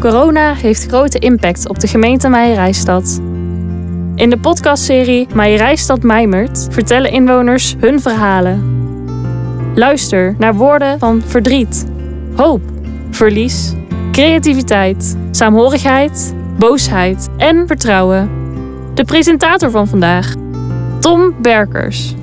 Corona 0.00 0.54
heeft 0.54 0.86
grote 0.86 1.18
impact 1.18 1.68
op 1.68 1.78
de 1.78 1.86
gemeente 1.86 2.28
Meijerijstad. 2.28 3.20
In 4.14 4.30
de 4.30 4.38
podcastserie 4.40 5.26
Meijerijstad 5.34 6.02
Mijmert 6.02 6.66
vertellen 6.70 7.10
inwoners 7.10 7.74
hun 7.78 8.00
verhalen. 8.00 8.76
Luister 9.74 10.34
naar 10.38 10.54
woorden 10.54 10.98
van 10.98 11.22
verdriet, 11.26 11.86
hoop, 12.36 12.60
verlies, 13.10 13.72
creativiteit, 14.12 15.16
saamhorigheid, 15.30 16.34
boosheid 16.58 17.28
en 17.36 17.66
vertrouwen. 17.66 18.30
De 18.94 19.04
presentator 19.04 19.70
van 19.70 19.88
vandaag, 19.88 20.34
Tom 21.00 21.34
Berkers. 21.42 22.14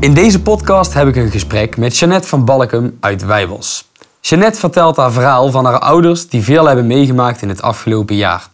In 0.00 0.14
deze 0.14 0.42
podcast 0.42 0.94
heb 0.94 1.08
ik 1.08 1.16
een 1.16 1.30
gesprek 1.30 1.76
met 1.76 1.98
Jeannette 1.98 2.28
van 2.28 2.44
Balkum 2.44 2.96
uit 3.00 3.24
Wijbels. 3.24 3.84
Jeannette 4.28 4.58
vertelt 4.58 4.96
haar 4.96 5.12
verhaal 5.12 5.50
van 5.50 5.64
haar 5.64 5.78
ouders 5.78 6.28
die 6.28 6.42
veel 6.42 6.64
hebben 6.64 6.86
meegemaakt 6.86 7.42
in 7.42 7.48
het 7.48 7.62
afgelopen 7.62 8.16
jaar. 8.16 8.48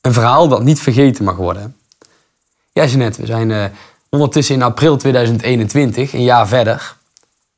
Een 0.00 0.12
verhaal 0.12 0.48
dat 0.48 0.62
niet 0.62 0.80
vergeten 0.80 1.24
mag 1.24 1.36
worden. 1.36 1.76
Ja, 2.72 2.84
Jeannette, 2.84 3.20
we 3.20 3.26
zijn 3.26 3.50
uh, 3.50 3.64
ondertussen 4.10 4.54
in 4.54 4.62
april 4.62 4.96
2021, 4.96 6.12
een 6.12 6.22
jaar 6.22 6.48
verder. 6.48 6.96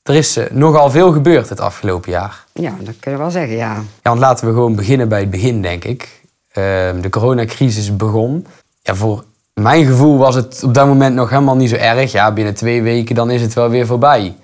Er 0.03 0.15
is 0.15 0.37
uh, 0.37 0.45
nogal 0.51 0.91
veel 0.91 1.13
gebeurd 1.13 1.49
het 1.49 1.61
afgelopen 1.61 2.11
jaar. 2.11 2.45
Ja, 2.53 2.75
dat 2.81 2.95
kun 3.01 3.13
je 3.13 3.19
wel 3.19 3.31
zeggen, 3.31 3.57
ja. 3.57 3.75
Ja, 3.75 3.83
want 4.03 4.21
laten 4.21 4.47
we 4.47 4.53
gewoon 4.53 4.77
beginnen 4.77 5.09
bij 5.09 5.21
het 5.21 5.31
begin, 5.31 5.63
denk 5.63 5.85
ik. 5.85 6.23
Uh, 6.49 6.55
de 7.01 7.09
coronacrisis 7.11 7.97
begon. 7.97 8.47
Ja, 8.83 8.95
voor 8.95 9.25
mijn 9.55 9.87
gevoel 9.87 10.19
was 10.19 10.35
het 10.35 10.63
op 10.65 10.75
dat 10.75 10.87
moment 10.87 11.15
nog 11.15 11.31
helemaal 11.31 11.57
niet 11.57 11.71
zo 11.71 11.77
erg. 11.77 12.13
Ja, 12.13 12.33
binnen 12.33 12.55
twee 12.55 12.83
weken 12.83 13.15
dan 13.15 13.31
is 13.31 13.43
het 13.43 13.55
wel 13.55 13.69
weer 13.69 13.87
voorbij. 13.87 14.37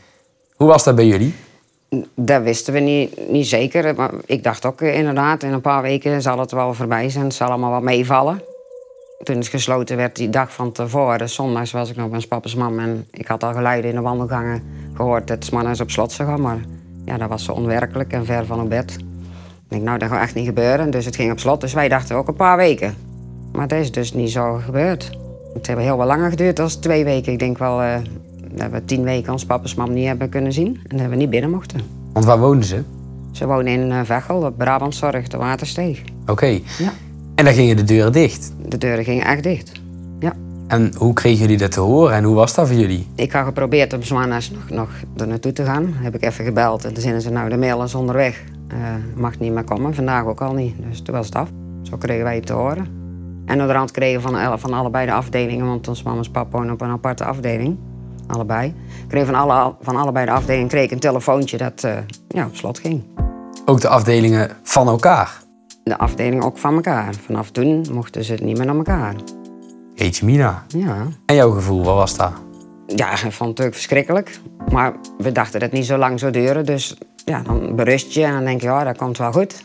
Hoe 0.54 0.68
was 0.68 0.84
dat 0.84 0.94
bij 0.94 1.06
jullie? 1.06 1.34
Dat 2.14 2.42
wisten 2.42 2.72
we 2.72 2.80
niet, 2.80 3.30
niet 3.30 3.46
zeker. 3.46 3.94
Maar 3.94 4.10
ik 4.26 4.42
dacht 4.42 4.64
ook 4.64 4.80
eh, 4.80 4.98
inderdaad, 4.98 5.42
in 5.42 5.52
een 5.52 5.60
paar 5.60 5.82
weken 5.82 6.22
zal 6.22 6.38
het 6.38 6.50
wel 6.50 6.74
voorbij 6.74 7.08
zijn. 7.08 7.24
Het 7.24 7.34
zal 7.34 7.48
allemaal 7.48 7.70
wat 7.70 7.82
meevallen. 7.82 8.42
Toen 9.22 9.36
het 9.36 9.48
gesloten 9.48 9.96
werd, 9.96 10.16
die 10.16 10.30
dag 10.30 10.52
van 10.52 10.72
tevoren, 10.72 11.28
zondags 11.28 11.72
was 11.72 11.90
ik 11.90 11.96
nog 11.96 12.08
bij 12.08 12.24
papa's 12.28 12.54
mam. 12.54 12.78
En 12.78 13.06
ik 13.10 13.26
had 13.26 13.44
al 13.44 13.52
geluiden 13.52 13.90
in 13.90 13.96
de 13.96 14.02
wandelgangen 14.02 14.62
gehoord 14.94 15.26
dat 15.26 15.50
het 15.50 15.80
op 15.80 15.90
slot 15.90 16.12
zou 16.12 16.28
gaan. 16.28 16.40
Maar 16.40 16.58
ja, 17.04 17.18
dat 17.18 17.28
was 17.28 17.44
zo 17.44 17.52
onwerkelijk 17.52 18.12
en 18.12 18.24
ver 18.24 18.46
van 18.46 18.60
op 18.60 18.68
bed. 18.68 18.96
Ik 19.64 19.68
denk, 19.68 19.82
nou, 19.82 19.98
dat 19.98 20.08
gaat 20.08 20.22
echt 20.22 20.34
niet 20.34 20.46
gebeuren. 20.46 20.90
Dus 20.90 21.04
het 21.04 21.16
ging 21.16 21.32
op 21.32 21.38
slot. 21.38 21.60
Dus 21.60 21.72
wij 21.72 21.88
dachten 21.88 22.16
ook 22.16 22.28
een 22.28 22.34
paar 22.34 22.56
weken. 22.56 22.94
Maar 23.52 23.68
dat 23.68 23.78
is 23.78 23.92
dus 23.92 24.12
niet 24.12 24.30
zo 24.30 24.60
gebeurd. 24.64 25.10
Het 25.54 25.66
heeft 25.66 25.80
heel 25.80 25.96
wat 25.96 26.06
langer 26.06 26.30
geduurd 26.30 26.56
dan 26.56 26.68
twee 26.68 27.04
weken. 27.04 27.32
Ik 27.32 27.38
denk 27.38 27.58
wel 27.58 27.82
uh, 27.82 27.96
dat 28.56 28.70
we 28.70 28.84
tien 28.84 29.02
weken 29.02 29.32
ons 29.32 29.46
papa's 29.46 29.74
mam 29.74 29.92
niet 29.92 30.06
hebben 30.06 30.28
kunnen 30.28 30.52
zien. 30.52 30.80
En 30.86 30.96
dat 30.96 31.06
we 31.06 31.16
niet 31.16 31.30
binnen 31.30 31.50
mochten. 31.50 31.80
Want 32.12 32.24
waar 32.24 32.38
woonden 32.38 32.64
ze? 32.64 32.82
Ze 33.32 33.46
wonen 33.46 33.66
in 33.66 33.90
uh, 33.90 34.00
Veghel, 34.04 34.42
op 34.42 34.58
Brabantzorg, 34.58 35.28
de 35.28 35.36
Watersteeg. 35.36 36.02
Oké. 36.26 36.46
Ja. 36.78 36.92
En 37.34 37.44
dan 37.44 37.54
gingen 37.54 37.76
de 37.76 37.84
deuren 37.84 38.12
dicht? 38.12 38.52
De 38.66 38.78
deuren 38.78 39.04
gingen 39.04 39.24
echt 39.24 39.42
dicht, 39.42 39.72
ja. 40.18 40.32
En 40.66 40.92
hoe 40.96 41.12
kregen 41.12 41.40
jullie 41.40 41.56
dat 41.56 41.72
te 41.72 41.80
horen 41.80 42.14
en 42.14 42.24
hoe 42.24 42.34
was 42.34 42.54
dat 42.54 42.68
voor 42.68 42.76
jullie? 42.76 43.06
Ik 43.14 43.32
had 43.32 43.44
geprobeerd 43.44 43.92
om 43.92 44.02
zwaarnaars 44.02 44.50
nog, 44.50 44.70
nog 44.70 44.88
er 45.16 45.26
naartoe 45.26 45.52
te 45.52 45.64
gaan. 45.64 45.92
Heb 45.92 46.14
ik 46.14 46.22
even 46.22 46.44
gebeld 46.44 46.84
en 46.84 46.92
toen 46.92 47.02
zeiden 47.02 47.22
ze, 47.22 47.30
nou 47.30 47.48
de 47.48 47.56
mail 47.56 47.82
is 47.82 47.94
onderweg. 47.94 48.42
Uh, 48.72 48.78
mag 49.14 49.38
niet 49.38 49.52
meer 49.52 49.64
komen, 49.64 49.94
vandaag 49.94 50.24
ook 50.24 50.40
al 50.40 50.52
niet. 50.52 50.74
Dus 50.88 51.00
toen 51.00 51.14
was 51.14 51.26
het 51.26 51.34
af. 51.34 51.48
Zo 51.82 51.96
kregen 51.96 52.24
wij 52.24 52.34
het 52.34 52.46
te 52.46 52.52
horen. 52.52 52.86
En 53.44 53.60
onderhand 53.60 53.90
kregen 53.90 54.20
van, 54.20 54.58
van 54.58 54.72
allebei 54.72 55.06
de 55.06 55.12
afdelingen, 55.12 55.66
want 55.66 55.88
ons 55.88 56.02
mama's 56.02 56.28
papa 56.28 56.58
wonen 56.58 56.74
op 56.74 56.80
een 56.80 56.90
aparte 56.90 57.24
afdeling. 57.24 57.78
Allebei. 58.26 58.74
Kregen 59.08 59.26
van, 59.26 59.34
alle, 59.34 59.74
van 59.80 59.96
allebei 59.96 60.26
de 60.26 60.32
afdelingen 60.32 60.68
kreeg 60.68 60.84
ik 60.84 60.90
een 60.90 60.98
telefoontje 60.98 61.56
dat 61.56 61.82
uh, 61.84 61.96
ja, 62.28 62.46
op 62.46 62.56
slot 62.56 62.78
ging. 62.78 63.02
Ook 63.64 63.80
de 63.80 63.88
afdelingen 63.88 64.50
van 64.62 64.88
elkaar? 64.88 65.42
De 65.84 65.98
afdelingen 65.98 66.44
ook 66.44 66.58
van 66.58 66.74
elkaar. 66.74 67.14
Vanaf 67.14 67.50
toen 67.50 67.86
mochten 67.92 68.24
ze 68.24 68.34
niet 68.42 68.56
meer 68.56 68.66
naar 68.66 68.76
elkaar. 68.76 69.14
Jeetje 69.94 70.24
mina. 70.24 70.64
Ja. 70.68 71.06
En 71.26 71.34
jouw 71.34 71.50
gevoel, 71.50 71.84
wat 71.84 71.94
was 71.94 72.16
dat? 72.16 72.32
Ja, 72.86 73.12
ik 73.12 73.18
vond 73.18 73.32
het 73.32 73.38
natuurlijk 73.38 73.74
verschrikkelijk. 73.74 74.40
Maar 74.72 74.92
we 75.18 75.32
dachten 75.32 75.60
dat 75.60 75.70
het 75.70 75.78
niet 75.78 75.86
zo 75.86 75.96
lang 75.96 76.18
zou 76.18 76.32
duren. 76.32 76.66
Dus 76.66 76.96
ja, 77.24 77.42
dan 77.42 77.76
berust 77.76 78.12
je 78.12 78.24
en 78.24 78.32
dan 78.32 78.44
denk 78.44 78.60
je, 78.60 78.66
ja, 78.66 78.84
dat 78.84 78.96
komt 78.96 79.18
wel 79.18 79.32
goed. 79.32 79.64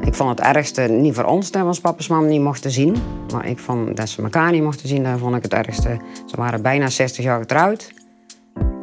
Ik 0.00 0.14
vond 0.14 0.30
het 0.30 0.40
ergste, 0.40 0.82
niet 0.82 1.14
voor 1.14 1.24
ons, 1.24 1.50
dat 1.50 1.62
we 1.62 1.68
ons 1.68 1.80
papa's 1.80 2.08
mam 2.08 2.26
niet 2.26 2.40
mochten 2.40 2.70
zien. 2.70 2.96
Maar 3.32 3.46
ik 3.46 3.58
vond 3.58 3.96
dat 3.96 4.08
ze 4.08 4.22
elkaar 4.22 4.52
niet 4.52 4.62
mochten 4.62 4.88
zien, 4.88 5.02
dat 5.02 5.18
vond 5.18 5.36
ik 5.36 5.42
het 5.42 5.54
ergste. 5.54 6.00
Ze 6.26 6.36
waren 6.36 6.62
bijna 6.62 6.88
60 6.88 7.24
jaar 7.24 7.38
getrouwd. 7.38 7.92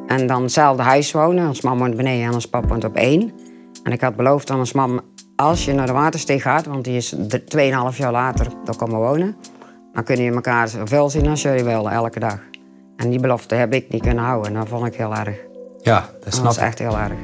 En 0.07 0.27
dan 0.27 0.41
hetzelfde 0.41 0.83
huis 0.83 1.11
wonen. 1.11 1.47
Ons 1.47 1.61
mam 1.61 1.77
woont 1.77 1.95
beneden 1.95 2.25
en 2.25 2.33
ons 2.33 2.49
papa 2.49 2.67
woont 2.67 2.83
op 2.83 2.95
één. 2.95 3.31
En 3.83 3.91
ik 3.91 4.01
had 4.01 4.15
beloofd 4.15 4.51
aan 4.51 4.59
ons 4.59 4.73
mam, 4.73 4.99
als 5.35 5.65
je 5.65 5.73
naar 5.73 5.87
de 5.87 5.93
watersteeg 5.93 6.41
gaat... 6.41 6.65
want 6.65 6.83
die 6.83 6.95
is 6.95 7.15
2,5 7.15 7.19
jaar 7.97 8.11
later 8.11 8.47
daar 8.63 8.75
komen 8.75 8.99
wonen... 8.99 9.35
dan 9.93 10.03
kunnen 10.03 10.25
je 10.25 10.31
elkaar 10.31 10.67
zoveel 10.67 11.09
zien 11.09 11.27
als 11.27 11.41
jullie 11.41 11.63
willen, 11.63 11.91
elke 11.91 12.19
dag. 12.19 12.39
En 12.95 13.09
die 13.09 13.19
belofte 13.19 13.55
heb 13.55 13.73
ik 13.73 13.89
niet 13.89 14.01
kunnen 14.01 14.23
houden. 14.23 14.51
En 14.51 14.59
dat 14.59 14.67
vond 14.67 14.85
ik 14.85 14.95
heel 14.95 15.15
erg. 15.15 15.37
Ja, 15.81 16.09
dat 16.23 16.33
snap 16.33 16.45
Dat 16.45 16.55
was 16.55 16.57
echt 16.57 16.79
heel 16.79 16.97
erg. 16.97 17.19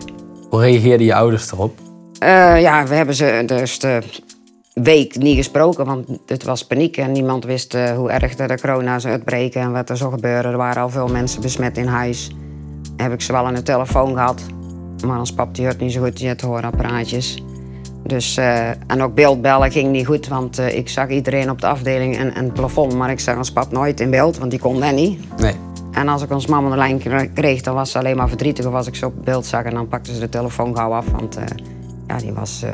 Hoe 0.50 0.62
reageerden 0.62 1.06
je 1.06 1.16
ouders 1.16 1.52
erop? 1.52 1.85
Uh, 2.24 2.62
ja, 2.62 2.88
we 2.88 2.96
hebben 2.96 3.16
ze 3.16 3.44
dus 3.46 3.80
de 3.80 4.02
week 4.74 5.16
niet 5.18 5.36
gesproken, 5.36 5.86
want 5.86 6.08
het 6.26 6.44
was 6.44 6.66
paniek 6.66 6.98
en 6.98 7.12
niemand 7.12 7.46
wist 7.46 7.74
uh, 7.74 7.90
hoe 7.90 8.10
erg 8.10 8.36
de 8.36 8.58
corona 8.62 9.00
zou 9.00 9.14
uitbreken 9.14 9.62
en 9.62 9.72
wat 9.72 9.90
er 9.90 9.98
zou 9.98 10.12
gebeuren. 10.12 10.52
Er 10.52 10.58
waren 10.58 10.82
al 10.82 10.90
veel 10.90 11.08
mensen 11.08 11.42
besmet 11.42 11.78
in 11.78 11.88
huis. 11.88 12.32
Heb 12.98 13.14
ik 13.14 13.22
ze 13.22 13.32
wel 13.32 13.46
aan 13.46 13.56
de 13.56 13.64
telefoon 13.64 14.14
gehad, 14.14 14.42
maar 15.06 15.20
ons 15.20 15.34
pap 15.34 15.56
die 15.56 15.66
hoort 15.66 15.80
niet 15.80 15.92
zo 15.92 16.02
goed, 16.02 16.18
die 16.18 16.28
had 16.28 16.42
hoorapparaatjes. 16.42 17.44
Dus, 18.04 18.38
uh, 18.38 18.68
en 18.70 19.02
ook 19.02 19.16
beeldbellen 19.16 19.72
ging 19.72 19.92
niet 19.92 20.06
goed, 20.06 20.28
want 20.28 20.60
ik 20.60 20.90
zag 20.90 21.10
iedereen 21.10 21.50
op 21.50 21.62
de 21.62 21.68
afdeling 21.68 22.18
en, 22.18 22.34
en 22.34 22.44
het 22.44 22.54
plafond, 22.54 22.96
maar 22.96 23.10
ik 23.10 23.20
zag 23.20 23.38
ons 23.38 23.52
pap 23.52 23.72
nooit 23.72 24.00
in 24.00 24.10
beeld, 24.10 24.38
want 24.38 24.52
die 24.52 24.60
kon 24.60 24.80
dat 24.80 24.94
niet. 24.94 25.40
Nee. 25.40 25.54
En 25.92 26.08
als 26.08 26.22
ik 26.22 26.32
ons 26.32 26.48
mama 26.48 26.70
de 26.70 26.76
lijn 26.76 27.32
kreeg, 27.34 27.62
dan 27.62 27.76
was 27.76 27.92
ze 27.92 27.98
alleen 27.98 28.18
maar 28.18 28.28
verdrietig. 28.28 28.66
Of 28.66 28.74
als 28.74 28.88
ik 28.88 28.96
ze 28.96 29.06
op 29.06 29.14
beeld 29.24 29.46
zag 29.46 29.64
en 29.64 29.74
dan 29.74 29.88
pakte 29.88 30.14
ze 30.14 30.20
de 30.20 30.30
telefoon 30.30 30.76
gauw 30.76 30.92
af, 30.92 31.06
want 31.12 31.38
ja, 32.08 32.18
die 32.18 32.34
was, 32.34 32.64
uh, 32.64 32.70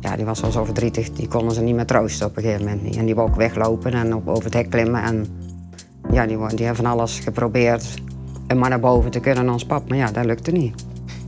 ja, 0.00 0.16
die 0.16 0.24
was 0.24 0.40
wel 0.40 0.50
zo 0.50 0.64
verdrietig. 0.64 1.10
Die 1.10 1.28
konden 1.28 1.54
ze 1.54 1.60
niet 1.60 1.74
meer 1.74 1.86
troosten 1.86 2.26
op 2.26 2.36
een 2.36 2.42
gegeven 2.42 2.64
moment. 2.64 2.96
En 2.96 3.04
die 3.04 3.14
wou 3.14 3.28
ook 3.28 3.36
weglopen 3.36 3.92
en 3.92 4.14
op, 4.14 4.28
over 4.28 4.44
het 4.44 4.54
hek 4.54 4.70
klimmen. 4.70 5.02
En 5.02 5.26
ja, 6.10 6.26
die, 6.26 6.36
die 6.36 6.66
hebben 6.66 6.84
van 6.84 6.92
alles 6.92 7.18
geprobeerd 7.18 7.94
om 8.48 8.58
maar 8.58 8.68
naar 8.68 8.80
boven 8.80 9.10
te 9.10 9.20
kunnen 9.20 9.48
ons 9.48 9.64
pap. 9.64 9.88
Maar 9.88 9.98
ja, 9.98 10.10
dat 10.10 10.24
lukte 10.24 10.50
niet. 10.50 10.84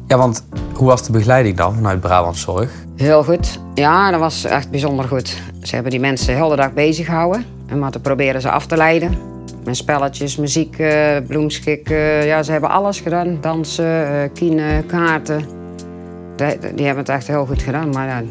Ja, 0.06 0.16
want 0.18 0.44
hoe 0.74 0.86
was 0.86 1.02
de 1.02 1.12
begeleiding 1.12 1.56
dan 1.56 1.74
vanuit 1.74 2.00
Brabantzorg? 2.00 2.70
Heel 2.96 3.24
goed. 3.24 3.60
Ja, 3.74 4.10
dat 4.10 4.20
was 4.20 4.44
echt 4.44 4.70
bijzonder 4.70 5.08
goed. 5.08 5.42
Ze 5.62 5.74
hebben 5.74 5.92
die 5.92 6.00
mensen 6.00 6.26
de 6.26 6.42
hele 6.42 6.56
dag 6.56 6.72
bezig 6.72 7.06
gehouden. 7.06 7.44
En 7.66 7.78
maar 7.78 7.90
te 7.90 8.00
proberen 8.00 8.40
ze 8.40 8.50
af 8.50 8.66
te 8.66 8.76
leiden. 8.76 9.18
Met 9.64 9.76
spelletjes, 9.76 10.36
muziek, 10.36 10.78
uh, 10.78 11.16
bloemschik. 11.26 11.90
Uh, 11.90 12.26
ja, 12.26 12.42
ze 12.42 12.52
hebben 12.52 12.70
alles 12.70 13.00
gedaan. 13.00 13.38
Dansen, 13.40 14.12
uh, 14.12 14.28
kine, 14.32 14.82
kaarten 14.86 15.61
die 16.74 16.86
hebben 16.86 17.04
het 17.04 17.08
echt 17.08 17.26
heel 17.26 17.46
goed 17.46 17.62
gedaan. 17.62 17.90
Maar 17.90 18.06
ja, 18.06 18.22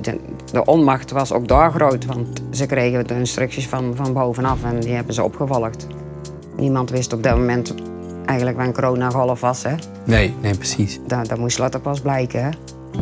de, 0.00 0.20
de, 0.52 0.64
onmacht 0.64 1.10
was 1.10 1.32
ook 1.32 1.48
daar 1.48 1.72
groot. 1.72 2.06
Want 2.06 2.42
ze 2.50 2.66
kregen 2.66 3.06
de 3.06 3.14
instructies 3.14 3.68
van, 3.68 3.92
van 3.94 4.12
bovenaf 4.12 4.64
en 4.64 4.80
die 4.80 4.94
hebben 4.94 5.14
ze 5.14 5.22
opgevolgd. 5.22 5.86
Niemand 6.56 6.90
wist 6.90 7.12
op 7.12 7.22
dat 7.22 7.36
moment 7.36 7.74
eigenlijk 8.26 8.56
waar 8.56 8.66
een 8.66 8.72
coronagolf 8.72 9.40
was. 9.40 9.62
Hè? 9.62 9.74
Nee, 10.04 10.34
nee, 10.40 10.56
precies. 10.56 11.00
Dat, 11.06 11.28
dat 11.28 11.38
moest 11.38 11.58
later 11.58 11.80
pas 11.80 12.00
blijken. 12.00 12.44
Hè? 12.44 12.50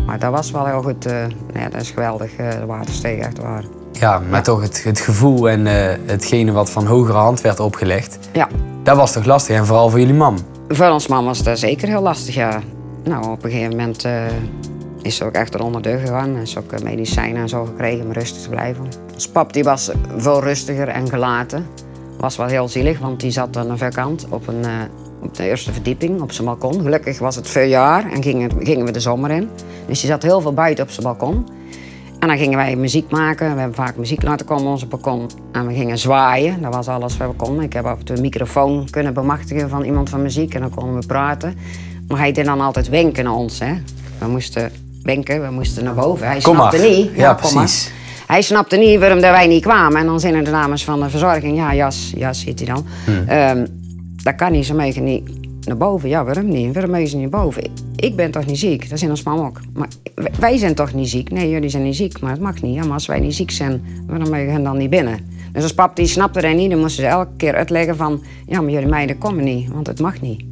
Maar 0.07 0.19
dat 0.19 0.31
was 0.31 0.51
wel 0.51 0.67
heel 0.67 0.83
goed. 0.83 1.07
Uh, 1.07 1.27
ja, 1.55 1.69
dat 1.69 1.81
is 1.81 1.91
geweldig, 1.91 2.39
uh, 2.39 2.51
de 2.51 2.67
watersteeg 2.67 3.19
echt 3.19 3.39
waar. 3.39 3.65
Ja, 3.93 4.23
maar 4.31 4.43
toch 4.43 4.63
het, 4.63 4.85
het 4.85 5.01
gevoel 5.01 5.49
en 5.49 5.67
uh, 5.67 5.73
hetgene 6.07 6.53
wat 6.53 6.71
van 6.71 6.87
hogere 6.87 7.19
hand 7.19 7.41
werd 7.41 7.61
opgelegd. 7.61 8.19
Ja. 8.33 8.49
Dat 8.83 8.97
was 8.97 9.13
toch 9.13 9.25
lastig 9.25 9.57
en 9.57 9.67
vooral 9.67 9.91
voor 9.91 9.99
jullie 9.99 10.15
mam? 10.15 10.37
Voor 10.69 10.89
ons 10.89 11.07
mam 11.07 11.25
was 11.25 11.43
dat 11.43 11.59
zeker 11.59 11.89
heel 11.89 12.03
lastig, 12.03 12.35
ja. 12.35 12.61
Nou, 13.05 13.31
op 13.31 13.45
een 13.45 13.51
gegeven 13.51 13.71
moment 13.71 14.05
uh, 14.05 14.25
is 15.03 15.17
ze 15.17 15.25
ook 15.25 15.33
echt 15.33 15.55
eronder 15.55 15.83
deur 15.83 15.99
gegaan. 15.99 16.37
En 16.37 16.43
is 16.43 16.59
ook 16.59 16.73
eh, 16.73 16.83
medicijnen 16.83 17.43
en 17.43 17.49
zo 17.49 17.65
gekregen 17.65 18.05
om 18.05 18.13
rustig 18.13 18.43
te 18.43 18.49
blijven. 18.49 18.87
Ons 19.15 19.29
pap 19.29 19.53
die 19.53 19.65
was 19.65 19.91
veel 20.17 20.43
rustiger 20.43 20.89
en 20.89 21.09
gelaten. 21.09 21.67
Was 22.19 22.37
wel 22.37 22.47
heel 22.47 22.69
zielig, 22.69 22.99
want 22.99 23.21
die 23.21 23.31
zat 23.31 23.57
aan 23.57 23.69
de 23.69 23.77
voorkant 23.77 24.27
op, 24.29 24.49
een, 24.49 24.61
uh, 24.61 24.71
op 25.23 25.35
de 25.35 25.49
eerste 25.49 25.73
verdieping 25.73 26.21
op 26.21 26.33
zijn 26.33 26.47
balkon. 26.47 26.83
Gelukkig 26.83 27.19
was 27.19 27.37
het 27.37 27.53
jaar 27.53 28.11
en 28.11 28.23
gingen, 28.23 28.51
gingen 28.59 28.85
we 28.85 28.91
de 28.91 29.01
zomer 29.01 29.31
in. 29.31 29.49
Dus 29.87 30.01
die 30.01 30.11
zat 30.11 30.23
heel 30.23 30.41
veel 30.41 30.55
buiten 30.55 30.85
op 30.85 30.91
zijn 30.91 31.07
balkon. 31.07 31.47
En 32.19 32.29
dan 32.29 32.37
gingen 32.37 32.57
wij 32.57 32.77
muziek 32.77 33.11
maken. 33.11 33.55
We 33.55 33.61
hebben 33.61 33.77
vaak 33.77 33.97
muziek 33.97 34.23
laten 34.23 34.47
komen 34.47 34.65
op 34.65 34.71
onze 34.71 34.87
balkon. 34.87 35.31
En 35.53 35.67
we 35.67 35.75
gingen 35.75 35.99
zwaaien. 35.99 36.63
Dat 36.63 36.75
was 36.75 36.89
alles 36.89 37.17
wat 37.17 37.29
we 37.29 37.35
konden. 37.35 37.65
Ik 37.65 37.73
heb 37.73 37.85
af 37.85 37.99
en 37.99 38.05
toe 38.05 38.17
een 38.17 38.23
microfoon 38.23 38.91
kunnen 38.91 39.15
bemachtigen 39.15 39.69
van 39.69 39.85
iemand 39.85 40.09
van 40.09 40.23
muziek. 40.23 40.55
En 40.55 40.61
dan 40.61 40.75
konden 40.75 41.01
we 41.01 41.07
praten. 41.07 41.55
Maar 42.09 42.19
hij 42.19 42.33
deed 42.33 42.45
dan 42.45 42.61
altijd 42.61 42.89
wenken 42.89 43.25
naar 43.25 43.35
ons. 43.35 43.59
Hè? 43.59 43.75
We 44.19 44.27
moesten 44.27 44.71
wenken, 45.03 45.43
we 45.43 45.51
moesten 45.51 45.85
naar 45.85 45.95
boven. 45.95 46.27
Hij 46.27 46.41
kom 46.41 46.55
snapte 46.55 46.77
maar. 46.77 46.89
niet. 46.89 47.11
Ja, 47.15 47.23
ja 47.23 47.35
precies. 47.35 47.91
Hij 48.27 48.43
snapte 48.43 48.77
niet 48.77 48.99
waarom 48.99 49.21
wij 49.21 49.47
niet 49.47 49.63
kwamen. 49.63 50.01
En 50.01 50.07
dan 50.07 50.21
zijn 50.21 50.35
er 50.35 50.45
de 50.45 50.51
namens 50.51 50.85
van 50.85 51.01
de 51.01 51.11
verzorging. 51.11 51.57
Ja, 51.57 51.75
jas, 51.75 52.13
jas 52.17 52.45
heet 52.45 52.59
hij 52.59 52.75
dan. 52.75 52.87
Hmm. 53.05 53.59
Um, 53.59 53.67
dat 54.23 54.35
kan 54.35 54.53
niet, 54.53 54.67
ze 54.67 54.75
mogen 54.75 55.05
niet 55.05 55.23
naar 55.67 55.77
boven. 55.77 56.09
Ja, 56.09 56.25
waarom 56.25 56.49
niet? 56.49 56.75
Waarom 56.75 56.91
mogen 56.91 57.09
ze 57.09 57.17
niet 57.17 57.31
boven? 57.31 57.63
Ik 57.97 58.17
ben 58.17 58.31
toch 58.31 58.47
niet 58.47 58.59
ziek? 58.59 58.91
Dat 58.91 58.99
zijn 58.99 59.11
ons 59.11 59.23
mam 59.23 59.39
ook. 59.39 59.61
Maar 59.75 59.89
wij 60.39 60.57
zijn 60.57 60.75
toch 60.75 60.95
niet 60.95 61.09
ziek? 61.09 61.31
Nee, 61.31 61.51
jullie 61.51 61.69
zijn 61.69 61.83
niet 61.83 61.97
ziek, 61.97 62.21
maar 62.21 62.31
het 62.31 62.41
mag 62.41 62.63
niet. 62.63 62.75
Ja, 62.75 62.85
maar 62.85 62.93
als 62.93 63.07
wij 63.07 63.21
niet 63.21 63.35
ziek 63.35 63.51
zijn, 63.51 63.85
waarom 64.07 64.31
mogen 64.31 64.53
hen 64.53 64.63
dan 64.63 64.77
niet 64.77 64.91
binnen? 64.91 65.19
Dus 65.53 65.63
als 65.63 65.75
pap 65.75 65.97
die 65.97 66.07
snapte 66.07 66.41
dat 66.41 66.55
niet, 66.55 66.71
dan 66.71 66.81
moesten 66.81 67.03
ze 67.03 67.09
elke 67.09 67.31
keer 67.37 67.55
uitleggen 67.55 67.97
van... 67.97 68.23
Ja, 68.47 68.61
maar 68.61 68.71
jullie 68.71 68.89
meiden 68.89 69.19
komen 69.19 69.45
niet, 69.45 69.69
want 69.69 69.87
het 69.87 70.01
mag 70.01 70.21
niet. 70.21 70.45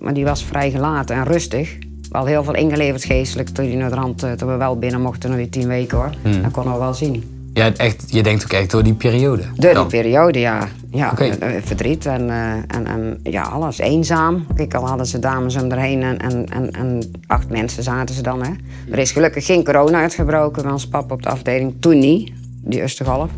Maar 0.00 0.14
die 0.14 0.24
was 0.24 0.44
vrij 0.44 0.70
gelaten 0.70 1.16
en 1.16 1.24
rustig. 1.24 1.78
Wel 2.10 2.26
heel 2.26 2.44
veel 2.44 2.54
ingeleverd 2.54 3.04
geestelijk 3.04 3.48
toen, 3.48 3.64
die 3.64 3.76
naar 3.76 3.90
de 3.90 3.96
rand, 3.96 4.22
eh, 4.22 4.32
toen 4.32 4.48
we 4.48 4.56
wel 4.56 4.78
binnen 4.78 5.00
mochten 5.00 5.30
na 5.30 5.36
die 5.36 5.48
tien 5.48 5.68
weken 5.68 5.96
hoor. 5.96 6.10
Dat 6.42 6.50
konden 6.50 6.72
we 6.72 6.78
wel 6.78 6.94
zien. 6.94 7.40
Ja, 7.54 7.72
echt, 7.76 8.04
je 8.06 8.22
denkt 8.22 8.42
ook 8.42 8.52
echt 8.52 8.70
door 8.70 8.82
die 8.82 8.94
periode. 8.94 9.42
Door 9.54 9.74
die 9.74 9.86
periode, 9.86 10.38
ja. 10.38 10.68
ja 10.90 11.18
eh, 11.18 11.56
eh, 11.56 11.62
verdriet 11.62 12.06
en, 12.06 12.30
en, 12.66 12.86
en 12.86 13.20
ja, 13.22 13.42
alles. 13.42 13.78
Eenzaam. 13.78 14.46
Kijk, 14.54 14.74
al 14.74 14.88
hadden 14.88 15.06
ze 15.06 15.18
dames 15.18 15.56
om 15.56 15.70
erheen 15.70 16.02
en, 16.02 16.18
en, 16.18 16.46
en, 16.48 16.70
en 16.70 17.10
acht 17.26 17.48
mensen 17.48 17.82
zaten 17.82 18.14
ze 18.14 18.22
dan. 18.22 18.42
Hè. 18.42 18.50
Er 18.90 18.98
is 18.98 19.12
gelukkig 19.12 19.46
geen 19.46 19.64
corona 19.64 20.00
uitgebroken 20.00 20.62
bij 20.62 20.72
ons 20.72 20.88
pap 20.88 21.10
op 21.10 21.22
de 21.22 21.28
afdeling. 21.28 21.74
Toen 21.80 21.98
niet, 21.98 22.32
die 22.64 22.80
eerste 22.80 23.04
golf. 23.04 23.30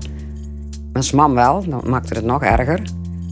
Mijn 0.93 1.05
mam 1.15 1.35
wel, 1.35 1.65
dat 1.69 1.87
maakte 1.87 2.15
het 2.15 2.25
nog 2.25 2.43
erger. 2.43 2.81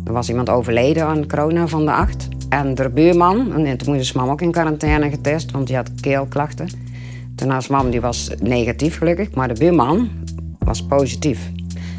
Er 0.04 0.12
was 0.12 0.28
iemand 0.28 0.50
overleden 0.50 1.06
aan 1.06 1.28
corona 1.28 1.66
van 1.66 1.84
de 1.84 1.92
acht. 1.92 2.28
En 2.52 2.74
de 2.74 2.90
buurman, 2.90 3.66
en 3.66 3.78
toen 3.78 3.94
moest 3.94 4.12
zijn 4.12 4.24
mam 4.24 4.32
ook 4.32 4.40
in 4.40 4.50
quarantaine 4.50 5.10
getest, 5.10 5.50
want 5.50 5.66
die 5.66 5.76
had 5.76 5.90
keelklachten. 6.00 6.68
Daarnaast 7.34 7.70
mam 7.70 7.90
die 7.90 8.00
was 8.00 8.30
negatief 8.42 8.98
gelukkig, 8.98 9.30
maar 9.34 9.48
de 9.48 9.54
buurman 9.54 10.10
was 10.58 10.82
positief. 10.86 11.50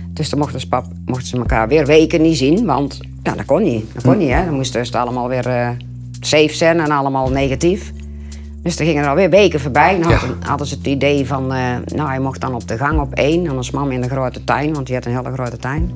Dus 0.09 0.29
dan 0.29 0.39
mochten 0.39 0.59
ze, 0.59 0.67
pap, 0.67 0.85
mochten 1.05 1.27
ze 1.27 1.37
elkaar 1.37 1.67
weer 1.67 1.85
weken 1.85 2.21
niet 2.21 2.37
zien, 2.37 2.65
want 2.65 2.99
ja, 3.23 3.33
dat 3.33 3.45
kon 3.45 3.63
niet. 3.63 3.93
Dat 3.93 4.03
kon 4.03 4.17
niet, 4.17 4.29
hè. 4.29 4.45
Dan 4.45 4.53
moesten 4.53 4.85
ze 4.85 4.97
allemaal 4.97 5.27
weer 5.27 5.47
eh, 5.47 5.69
safe 6.19 6.53
zijn 6.53 6.79
en 6.79 6.91
allemaal 6.91 7.29
negatief. 7.29 7.93
Dus 8.61 8.79
er 8.79 8.85
gingen 8.85 9.03
er 9.03 9.09
alweer 9.09 9.29
weken 9.29 9.59
voorbij. 9.59 9.99
Dan 9.99 10.11
hadden, 10.11 10.37
hadden 10.45 10.67
ze 10.67 10.75
het 10.75 10.87
idee 10.87 11.27
van, 11.27 11.53
eh, 11.53 11.75
nou, 11.95 12.09
hij 12.09 12.19
mocht 12.19 12.41
dan 12.41 12.55
op 12.55 12.67
de 12.67 12.77
gang 12.77 12.99
op 12.99 13.13
één. 13.13 13.45
En 13.45 13.55
ons 13.55 13.71
mam 13.71 13.91
in 13.91 14.01
de 14.01 14.09
grote 14.09 14.43
tuin, 14.43 14.73
want 14.73 14.85
die 14.85 14.95
had 14.95 15.05
een 15.05 15.15
hele 15.15 15.33
grote 15.33 15.57
tuin. 15.57 15.91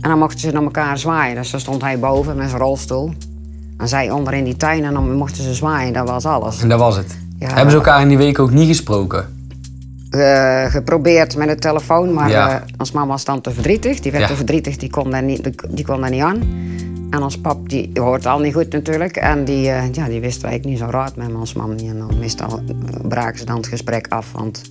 En 0.00 0.10
dan 0.10 0.18
mochten 0.18 0.40
ze 0.40 0.50
naar 0.50 0.62
elkaar 0.62 0.98
zwaaien. 0.98 1.36
Dus 1.36 1.50
dan 1.50 1.60
stond 1.60 1.82
hij 1.82 1.98
boven 1.98 2.36
met 2.36 2.48
zijn 2.48 2.60
rolstoel. 2.60 3.12
En 3.78 3.88
zij 3.88 4.10
onder 4.10 4.34
in 4.34 4.44
die 4.44 4.56
tuin 4.56 4.84
en 4.84 4.92
dan 4.92 5.12
mochten 5.12 5.42
ze 5.44 5.54
zwaaien. 5.54 5.92
Dat 5.92 6.08
was 6.08 6.24
alles. 6.24 6.62
En 6.62 6.68
dat 6.68 6.78
was 6.78 6.96
het. 6.96 7.16
Ja, 7.38 7.46
Hebben 7.46 7.70
ze 7.70 7.76
elkaar 7.76 8.00
in 8.00 8.08
die 8.08 8.16
week 8.16 8.38
ook 8.38 8.50
niet 8.50 8.66
gesproken? 8.66 9.32
Eh, 10.10 10.64
geprobeerd 10.64 11.36
met 11.36 11.48
de 11.48 11.54
telefoon, 11.54 12.12
maar 12.12 12.30
Ja. 12.30 12.50
eh, 12.50 12.62
ons 12.78 12.92
mama 12.92 13.06
was 13.06 13.24
dan 13.24 13.40
te 13.40 13.50
verdrietig. 13.50 14.00
Die 14.00 14.10
werd 14.12 14.24
Ja. 14.24 14.30
te 14.30 14.36
verdrietig, 14.36 14.76
die 14.76 14.90
kon, 14.90 15.10
daar 15.10 15.22
niet, 15.22 15.50
die, 15.70 15.84
kon 15.84 16.00
daar 16.00 16.10
niet 16.10 16.22
aan. 16.22 16.40
En 17.10 17.22
ons 17.22 17.38
pap, 17.40 17.68
die 17.68 17.90
hoort 17.94 18.26
al 18.26 18.38
niet 18.38 18.54
goed 18.54 18.72
natuurlijk. 18.72 19.16
En 19.16 19.44
die, 19.44 19.70
eh, 19.70 19.92
ja, 19.92 20.06
die 20.08 20.20
wist 20.20 20.42
eigenlijk 20.44 20.64
niet 20.64 20.78
zo 20.78 20.96
raad 20.98 21.16
met 21.16 21.34
ons 21.34 21.52
mam. 21.52 21.70
En 21.70 21.98
dan 21.98 22.18
meestal 22.18 22.60
braken 23.08 23.38
ze 23.38 23.44
dan 23.44 23.56
het 23.56 23.66
gesprek 23.66 24.06
af, 24.08 24.32
want 24.32 24.62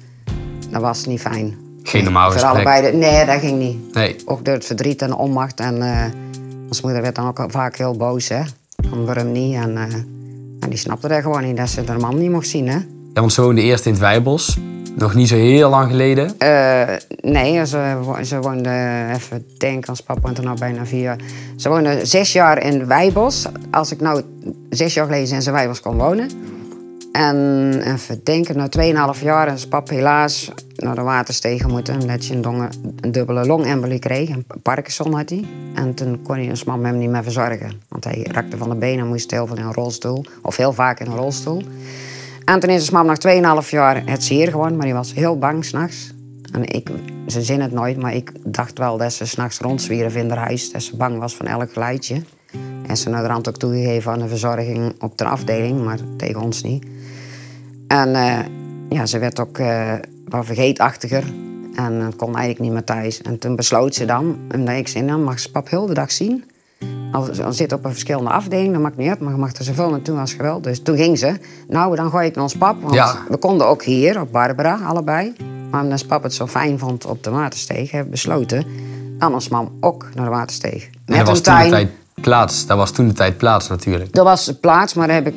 dat 0.69 0.81
was 0.81 1.05
niet 1.05 1.21
fijn. 1.21 1.55
Geen 1.83 2.03
normaal 2.03 2.31
Voor 2.31 2.39
gesprek. 2.39 2.53
allebei, 2.53 2.91
de- 2.91 2.97
nee, 2.97 3.25
dat 3.25 3.39
ging 3.39 3.59
niet. 3.59 3.93
Nee. 3.93 4.15
Ook 4.25 4.45
door 4.45 4.53
het 4.53 4.65
verdriet 4.65 5.01
en 5.01 5.09
de 5.09 5.17
onmacht. 5.17 5.59
En 5.59 5.83
ons 6.67 6.81
moeder 6.81 7.01
werd 7.01 7.15
dan 7.15 7.27
ook 7.27 7.45
vaak 7.47 7.77
heel 7.77 7.97
boos, 7.97 8.27
hè. 8.29 8.41
Van 8.93 9.05
waarom 9.05 9.31
niet? 9.31 9.55
En, 9.55 9.77
eh, 9.77 9.93
en 10.59 10.69
die 10.69 10.77
snapte 10.77 11.07
dat 11.07 11.21
gewoon 11.21 11.43
niet, 11.43 11.57
dat 11.57 11.69
ze 11.69 11.81
haar 11.85 11.99
man 11.99 12.17
niet 12.17 12.31
mocht 12.31 12.47
zien, 12.47 12.67
hè. 12.67 12.75
Ja, 13.13 13.19
want 13.19 13.33
ze 13.33 13.41
woonde 13.41 13.61
eerst 13.61 13.85
in 13.85 13.91
het 13.91 14.01
Wijbos. 14.01 14.57
Nog 14.95 15.13
niet 15.13 15.27
zo 15.27 15.35
heel 15.35 15.69
lang 15.69 15.89
geleden. 15.89 16.37
Eh, 16.39 16.95
nee, 17.21 17.65
ze, 17.65 17.97
wo- 18.03 18.23
ze 18.23 18.39
woonde, 18.39 19.05
even 19.13 19.45
denken, 19.57 19.89
als 19.89 20.01
papa 20.01 20.21
woont 20.21 20.37
er 20.37 20.43
nou 20.43 20.57
bijna 20.59 20.85
vier 20.85 21.01
jaar. 21.01 21.19
Ze 21.55 21.69
woonde 21.69 21.99
zes 22.05 22.33
jaar 22.33 22.63
in 22.63 22.85
Wijbos. 22.87 23.45
Als 23.71 23.91
ik 23.91 24.01
nou 24.01 24.21
zes 24.69 24.93
jaar 24.93 25.05
geleden 25.05 25.35
in 25.35 25.41
zijn 25.41 25.55
Wijbos 25.55 25.79
kon 25.81 25.97
wonen. 25.97 26.29
En 27.11 27.81
even 27.93 28.19
denken, 28.23 28.57
na 28.57 28.67
2,5 29.15 29.21
jaar 29.23 29.53
is 29.53 29.67
pap 29.67 29.89
helaas 29.89 30.51
naar 30.83 30.95
de 30.95 31.01
waterstegen 31.01 31.69
moeten. 31.69 31.99
Omdat 31.99 32.25
hij 32.25 32.35
een, 32.35 32.41
donge- 32.41 32.69
een 33.01 33.11
dubbele 33.11 33.45
longembolie 33.45 33.99
kreeg. 33.99 34.29
Een 34.29 34.45
Parkinson 34.61 35.13
had 35.13 35.29
hij. 35.29 35.45
En 35.73 35.93
toen 35.93 36.21
kon 36.21 36.35
hij 36.35 36.49
ons 36.49 36.63
mam 36.63 36.85
hem 36.85 36.97
niet 36.97 37.09
meer 37.09 37.23
verzorgen. 37.23 37.71
Want 37.87 38.03
hij 38.03 38.27
rakte 38.31 38.57
van 38.57 38.69
de 38.69 38.75
benen 38.75 38.99
en 38.99 39.07
moest 39.07 39.31
heel 39.31 39.47
veel 39.47 39.57
in 39.57 39.63
een 39.63 39.73
rolstoel. 39.73 40.25
Of 40.41 40.57
heel 40.57 40.73
vaak 40.73 40.99
in 40.99 41.05
een 41.05 41.17
rolstoel. 41.17 41.61
En 42.45 42.59
toen 42.59 42.69
is 42.69 42.79
ons 42.79 42.89
mam 42.89 43.05
nog 43.05 43.63
2,5 43.63 43.69
jaar 43.69 44.03
het 44.05 44.23
zeer 44.23 44.51
gewoon, 44.51 44.75
maar 44.75 44.85
die 44.85 44.93
was 44.93 45.13
heel 45.13 45.37
bang 45.37 45.65
s'nachts. 45.65 46.13
En 46.51 46.65
ik, 46.65 46.89
ze 47.27 47.41
zin 47.41 47.61
het 47.61 47.71
nooit, 47.71 47.97
maar 47.97 48.13
ik 48.13 48.31
dacht 48.45 48.77
wel 48.77 48.97
dat 48.97 49.13
ze 49.13 49.25
s'nachts 49.25 49.59
rondzwierf 49.59 50.15
in 50.15 50.29
haar 50.29 50.37
huis. 50.37 50.71
Dat 50.71 50.83
ze 50.83 50.95
bang 50.95 51.19
was 51.19 51.35
van 51.35 51.45
elk 51.45 51.73
geluidje. 51.73 52.21
En 52.87 52.97
ze 52.97 53.09
naar 53.09 53.27
de 53.43 53.49
ook 53.49 53.57
toegegeven 53.57 54.11
aan 54.11 54.19
de 54.19 54.27
verzorging 54.27 55.01
op 55.01 55.17
de 55.17 55.25
afdeling, 55.25 55.83
maar 55.83 55.99
tegen 56.17 56.41
ons 56.41 56.63
niet. 56.63 56.85
En 57.87 58.15
eh, 58.15 58.39
ja, 58.89 59.05
ze 59.05 59.19
werd 59.19 59.39
ook 59.39 59.57
eh 59.57 59.93
wel 60.33 60.43
vergeetachtiger. 60.43 61.23
En 61.75 62.13
kon 62.15 62.27
eigenlijk 62.27 62.59
niet 62.59 62.71
meer 62.71 62.83
thuis. 62.83 63.21
En 63.21 63.39
toen 63.39 63.55
besloot 63.55 63.95
ze 63.95 64.05
dan, 64.05 64.37
en 64.47 64.67
ik 64.67 64.87
zei, 64.87 65.07
dan 65.07 65.23
mag 65.23 65.39
ze 65.39 65.51
pap 65.51 65.69
heel 65.69 65.85
de 65.85 65.93
dag 65.93 66.11
zien. 66.11 66.43
Als 67.11 67.29
ze 67.29 67.51
zit 67.51 67.73
op 67.73 67.85
een 67.85 67.91
verschillende 67.91 68.29
afdeling, 68.29 68.73
dat 68.73 68.81
maakt 68.81 68.97
niet 68.97 69.09
uit, 69.09 69.19
maar 69.19 69.31
je 69.31 69.37
mag 69.39 69.53
er 69.53 69.63
zoveel 69.63 69.89
naartoe 69.89 70.19
als 70.19 70.31
je 70.31 70.41
wil. 70.41 70.61
Dus 70.61 70.81
toen 70.81 70.97
ging 70.97 71.17
ze. 71.19 71.35
Nou, 71.67 71.95
dan 71.95 72.09
gooi 72.09 72.27
ik 72.27 72.35
naar 72.35 72.43
ons 72.43 72.55
pap, 72.57 72.81
want 72.81 72.93
Ja. 72.93 73.17
we 73.29 73.37
konden 73.37 73.67
ook 73.67 73.83
hier, 73.83 74.21
op 74.21 74.31
Barbara, 74.31 74.79
allebei. 74.85 75.33
Maar 75.71 75.81
omdat 75.81 75.99
ons 75.99 76.05
pap 76.05 76.23
het 76.23 76.33
zo 76.33 76.47
fijn 76.47 76.79
vond 76.79 77.05
op 77.05 77.23
de 77.23 77.29
watersteeg, 77.29 77.91
hebben 77.91 78.05
we 78.05 78.11
besloten 78.11 78.65
dan 79.17 79.33
ons 79.33 79.49
mam 79.49 79.77
ook 79.79 80.09
naar 80.13 80.25
de 80.25 80.31
watersteeg. 80.31 80.89
En 81.05 81.17
dat 81.17 81.27
was 81.27 81.41
toen 81.41 81.57
de 81.63 81.69
tijd 81.69 81.89
plaats. 82.21 82.65
Dat 82.65 82.77
was 82.77 82.91
toen 82.91 83.07
de 83.07 83.13
tijd 83.13 83.37
plaats 83.37 83.67
natuurlijk. 83.67 84.13
Dat 84.13 84.25
was 84.25 84.53
plaats, 84.61 84.93
maar 84.93 85.07
daar 85.07 85.15
heb 85.15 85.27
ik, 85.27 85.35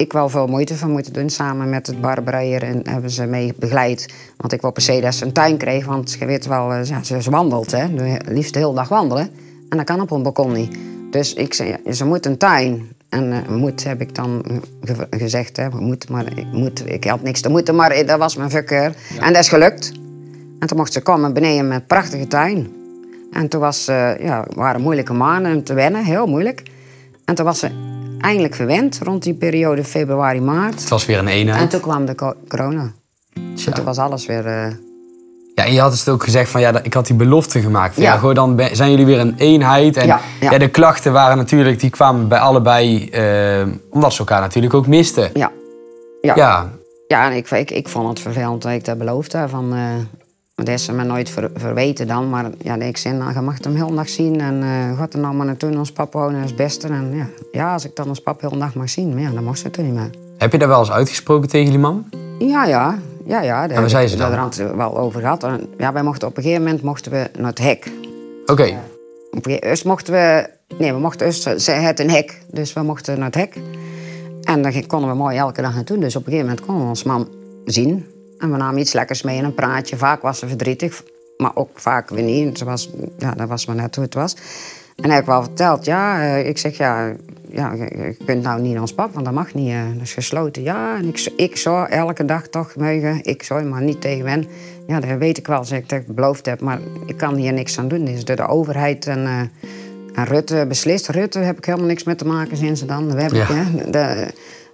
ik 0.00 0.12
wel 0.12 0.28
veel 0.28 0.46
moeite 0.46 0.76
van 0.76 0.90
moeten 0.90 1.12
doen. 1.12 1.30
Samen 1.30 1.70
met 1.70 1.86
het 1.86 2.00
Barbara 2.00 2.40
hier 2.40 2.62
en 2.62 2.80
hebben 2.84 3.10
ze 3.10 3.26
mee 3.26 3.54
begeleid. 3.58 4.14
Want 4.36 4.52
ik 4.52 4.60
wil 4.60 4.70
per 4.72 4.82
se 4.82 5.00
dat 5.00 5.14
ze 5.14 5.24
een 5.24 5.32
tuin 5.32 5.56
kreeg, 5.56 5.86
want 5.86 6.16
je 6.18 6.26
weet 6.26 6.46
wel, 6.46 6.72
eh, 6.72 6.82
ze, 7.02 7.22
ze 7.22 7.30
wandelt, 7.30 7.70
hè. 7.70 7.86
Liefst 8.28 8.52
de 8.52 8.58
hele 8.58 8.74
dag 8.74 8.88
wandelen. 8.88 9.28
En 9.68 9.76
dat 9.76 9.86
kan 9.86 10.00
op 10.00 10.10
een 10.10 10.22
balkon 10.22 10.52
niet. 10.52 10.76
Dus 11.10 11.34
ik 11.34 11.54
zei, 11.54 11.76
ze 11.92 12.04
moet 12.06 12.26
een 12.26 12.36
tuin. 12.36 12.88
En 13.08 13.32
eh, 13.32 13.48
moet 13.56 13.84
heb 13.84 14.00
ik 14.00 14.14
dan 14.14 14.42
ge- 14.82 15.06
gezegd, 15.10 15.56
hè. 15.56 15.68
Moet, 15.70 16.08
maar 16.08 16.38
ik, 16.38 16.46
moet, 16.52 16.82
ik 16.86 17.04
had 17.04 17.22
niks 17.22 17.40
te 17.40 17.48
moeten, 17.50 17.74
maar 17.74 17.90
eh, 17.90 18.06
dat 18.06 18.18
was 18.18 18.36
mijn 18.36 18.50
verkeur. 18.50 18.94
En 19.20 19.32
dat 19.32 19.42
is 19.42 19.48
gelukt. 19.48 19.92
En 20.58 20.66
toen 20.66 20.76
mocht 20.76 20.92
ze 20.92 21.00
komen 21.00 21.32
beneden 21.32 21.68
met 21.68 21.80
een 21.80 21.86
prachtige 21.86 22.26
tuin. 22.26 22.72
En 23.32 23.48
toen 23.48 23.60
was, 23.60 23.88
eh, 23.88 24.18
ja, 24.18 24.46
waren 24.54 24.80
moeilijke 24.80 25.12
maanden 25.12 25.54
om 25.54 25.64
te 25.64 25.74
wennen, 25.74 26.04
heel 26.04 26.26
moeilijk. 26.26 26.62
En 27.24 27.34
toen 27.34 27.44
was 27.44 27.58
ze 27.58 27.88
eindelijk 28.20 28.54
verwend 28.54 28.98
rond 29.02 29.22
die 29.22 29.34
periode 29.34 29.84
februari, 29.84 30.40
maart. 30.40 30.80
Het 30.80 30.88
was 30.88 31.06
weer 31.06 31.18
een 31.18 31.28
En 31.28 31.32
eenheid. 31.34 31.70
toen 31.70 31.80
kwam 31.80 32.04
de 32.06 32.14
co- 32.14 32.34
corona. 32.48 32.92
En 33.66 33.72
toen 33.74 33.84
was 33.84 33.98
alles 33.98 34.26
weer... 34.26 34.46
eh, 34.46 34.72
Ja, 35.54 35.64
en 35.64 35.72
je 35.72 35.80
had 35.80 35.92
het 35.98 36.08
ook 36.08 36.24
gezegd 36.24 36.50
van 36.50 36.60
ja, 36.60 36.82
ik 36.82 36.94
had 36.94 37.06
die 37.06 37.16
belofte 37.16 37.60
gemaakt. 37.60 37.94
Van, 37.94 38.02
ja. 38.02 38.32
Dan 38.32 38.56
ben- 38.56 38.76
zijn 38.76 38.90
jullie 38.90 39.06
weer 39.06 39.18
een 39.18 39.34
eenheid. 39.38 39.96
En 39.96 40.06
ja, 40.06 40.20
Ja, 40.40 40.58
de 40.58 40.68
klachten 40.68 41.12
waren 41.12 41.36
natuurlijk, 41.36 41.80
die 41.80 41.90
kwamen 41.90 42.28
bij 42.28 42.38
allebei, 42.38 43.08
eh, 43.08 43.66
omdat 43.90 44.12
ze 44.12 44.18
elkaar 44.18 44.40
natuurlijk 44.40 44.74
ook 44.74 44.86
misten. 44.86 45.30
ja. 45.34 45.50
Ja. 46.20 46.34
Ja, 46.36 46.70
Ja, 47.08 47.30
en 47.30 47.36
ik, 47.36 47.50
ik, 47.50 47.70
ik 47.70 47.88
vond 47.88 48.08
het 48.08 48.20
vervelend 48.20 48.62
dat 48.62 48.72
ik 48.72 48.84
dat 48.84 48.98
beloofde. 48.98 49.48
Van, 49.48 49.72
eh 50.60 50.66
dat 50.66 50.74
is 50.74 50.84
ze 50.84 50.92
me 50.92 51.04
nooit 51.04 51.30
ver- 51.30 51.50
verweten 51.54 52.06
dan. 52.06 52.28
Maar 52.30 52.50
ja, 52.58 52.74
ik 52.74 52.96
zei, 52.96 53.16
nou, 53.16 53.34
je 53.34 53.40
mag 53.40 53.56
hem 53.64 53.74
heel 53.74 53.94
dag 53.94 54.08
zien. 54.08 54.40
En 54.40 54.62
eh 54.62 54.98
gaat 54.98 55.12
er 55.14 55.20
nou 55.20 55.34
maar 55.34 55.46
naartoe, 55.46 55.78
ons 55.78 55.92
papa 55.92 56.18
wonen 56.18 56.42
is 56.42 56.46
het 56.48 56.56
beste. 56.56 56.88
En 56.88 57.10
ja, 57.14 57.26
ja, 57.52 57.72
als 57.72 57.84
ik 57.84 57.96
dan 57.96 58.08
ons 58.08 58.20
papa 58.20 58.48
heel 58.48 58.58
dag 58.58 58.74
mag 58.74 58.90
zien. 58.90 59.12
Maar 59.14 59.22
ja, 59.22 59.30
dan 59.30 59.44
mocht 59.44 59.58
ze 59.58 59.70
toen 59.70 59.84
niet 59.84 59.94
meer. 59.94 60.10
heb 60.38 60.52
je 60.52 60.58
daar 60.58 60.68
wel 60.68 60.78
eens 60.78 60.90
uitgesproken 60.90 61.48
tegen 61.48 61.66
jullie 61.66 61.80
man? 61.80 62.04
Ja, 62.38 62.64
ja. 62.66 62.98
Ja, 63.24 63.42
ja. 63.42 63.66
Daar 63.66 63.80
waar 63.80 63.90
zei 63.90 64.08
ze 64.08 64.16
dan? 64.16 64.30
het 64.44 64.58
er 64.58 64.76
wel 64.76 64.98
over 64.98 65.20
gehad. 65.20 65.44
En, 65.44 65.60
ja, 65.78 65.92
wij 65.92 66.02
mochten 66.02 66.28
op 66.28 66.36
een 66.36 66.42
gegeven 66.42 66.64
moment 66.64 66.82
mochten 66.82 67.12
we 67.12 67.30
naar 67.38 67.48
het 67.50 67.58
hek. 67.58 67.90
Oké, 68.46 68.74
gegeven- 69.30 69.58
Eerst 69.58 69.84
mochten 69.84 70.12
we... 70.12 70.48
Nee, 70.78 70.92
we 70.92 70.98
mochten 70.98 71.26
eerst... 71.26 71.42
Ze 71.62 71.70
het 71.70 72.00
een 72.00 72.10
hek, 72.10 72.42
dus 72.50 72.72
we 72.72 72.82
mochten 72.82 73.16
naar 73.16 73.26
het 73.26 73.34
hek. 73.34 73.56
En 74.42 74.62
daar 74.62 74.86
konden 74.86 75.10
we 75.10 75.16
mooi 75.16 75.36
elke 75.36 75.62
dag 75.62 75.74
naartoe. 75.74 75.98
Dus 75.98 76.16
op 76.16 76.26
een 76.26 76.32
gegeven 76.32 76.48
moment 76.48 76.66
konden 76.66 76.82
we 76.84 76.88
ons 76.88 77.02
man 77.02 77.28
zien. 77.64 78.06
En 78.40 78.50
we 78.50 78.56
namen 78.56 78.80
iets 78.80 78.92
lekkers 78.92 79.22
mee 79.22 79.38
en 79.38 79.44
een 79.44 79.54
praatje. 79.54 79.96
Vaak 79.96 80.22
was 80.22 80.38
ze 80.38 80.48
verdrietig, 80.48 81.02
maar 81.36 81.50
ook 81.54 81.70
vaak 81.74 82.10
weer 82.10 82.22
niet. 82.24 82.58
Ze 82.58 82.64
was, 82.64 82.90
ja, 83.18 83.34
dat 83.34 83.48
was 83.48 83.66
maar 83.66 83.76
net 83.76 83.94
hoe 83.94 84.04
het 84.04 84.14
was. 84.14 84.36
En 84.96 85.04
hij 85.06 85.14
heb 85.14 85.22
ik 85.24 85.28
wel 85.30 85.42
verteld, 85.42 85.84
ja, 85.84 86.22
eh, 86.22 86.48
ik 86.48 86.58
zeg 86.58 86.76
ja, 86.76 87.12
ja, 87.48 87.72
je, 87.74 88.16
kunt 88.24 88.42
nou 88.42 88.60
niet 88.60 88.72
naar 88.72 88.80
ons 88.80 88.94
pap, 88.94 89.12
want 89.12 89.24
dat 89.24 89.34
mag 89.34 89.54
niet. 89.54 89.68
eh, 89.70 89.82
dat 89.92 90.02
is 90.02 90.12
gesloten. 90.12 90.62
Ja, 90.62 90.96
en 90.96 91.08
ik, 91.08 91.32
ik 91.36 91.56
zou 91.56 91.88
elke 91.88 92.24
dag 92.24 92.46
toch 92.48 92.76
mogen, 92.76 93.18
ik 93.24 93.42
zou, 93.42 93.64
maar 93.64 93.82
niet 93.82 94.00
tegen 94.00 94.26
hen. 94.26 94.46
Ja, 94.86 95.00
dat 95.00 95.18
weet 95.18 95.38
ik 95.38 95.46
wel, 95.46 95.64
zeg 95.64 95.78
ik, 95.78 95.88
dat 95.88 95.98
ik 96.00 96.14
beloofd 96.14 96.46
heb, 96.46 96.60
maar 96.60 96.78
ik 97.06 97.16
kan 97.16 97.34
hier 97.34 97.52
niks 97.52 97.78
aan 97.78 97.88
doen. 97.88 98.06
Is 98.06 98.24
door 98.24 98.36
de 98.36 98.46
overheid 98.46 99.06
en, 99.06 99.26
eh, 99.26 99.40
en 100.14 100.24
Rutte 100.24 100.64
beslist. 100.68 101.08
Rutte 101.08 101.38
heb 101.38 101.56
ik 101.58 101.64
helemaal 101.64 101.86
niks 101.86 102.04
mee 102.04 102.14
te 102.14 102.26
maken 102.26 102.56
sinds 102.56 102.86
dan. 102.86 103.08
Dat 103.08 103.20
heb 103.20 103.32
ik, 103.32 103.48
Ja. 103.48 103.64
De- 103.90 104.32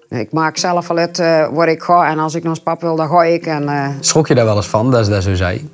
ik 0.08 0.32
maak 0.32 0.56
zelf 0.56 0.90
al 0.90 0.96
uit 0.96 1.18
eh, 1.18 1.48
waar 1.52 1.68
ik 1.68 1.82
ga 1.82 2.10
en 2.10 2.18
als 2.18 2.34
ik 2.34 2.42
naar 2.42 2.60
pap 2.60 2.80
wil, 2.80 2.96
dan 2.96 3.08
ga 3.08 3.24
ik. 3.24 3.46
En, 3.46 3.68
eh, 3.68 3.88
schrok 4.00 4.28
je 4.28 4.34
daar 4.34 4.44
wel 4.44 4.56
eens 4.56 4.66
van 4.68 4.90
dat 4.90 5.04
ze 5.04 5.10
dat 5.10 5.22
zo 5.22 5.34
zei? 5.34 5.70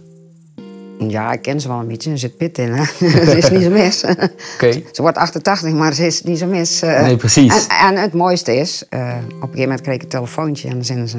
Ja, 0.99 1.33
ik 1.33 1.43
ken 1.43 1.61
ze 1.61 1.69
wel 1.69 1.79
een 1.79 1.87
beetje. 1.87 2.11
Er 2.11 2.19
zit 2.19 2.37
pit 2.37 2.59
in, 2.59 2.73
hè. 2.73 2.85
Ze 3.25 3.37
is 3.37 3.51
niet 3.51 3.63
zo 3.63 3.71
mis. 3.71 4.05
Oké. 4.55 4.73
Ze 4.93 5.03
wordt 5.03 5.17
88, 5.19 5.73
maar 5.73 5.93
ze 5.93 6.07
is 6.07 6.23
niet 6.23 6.39
zo 6.39 6.47
mis. 6.47 6.83
eh. 6.83 7.03
Nee, 7.03 7.17
precies. 7.17 7.67
En, 7.67 7.77
en 7.87 7.97
het 8.03 8.13
mooiste 8.13 8.57
is, 8.57 8.83
op 8.85 8.99
een 8.99 9.23
gegeven 9.41 9.61
moment 9.61 9.81
kreeg 9.81 9.95
ik 9.95 10.03
een 10.03 10.09
telefoontje 10.09 10.69
en 10.69 10.75
dan 10.75 10.85
zeiden 10.85 11.09
ze... 11.09 11.19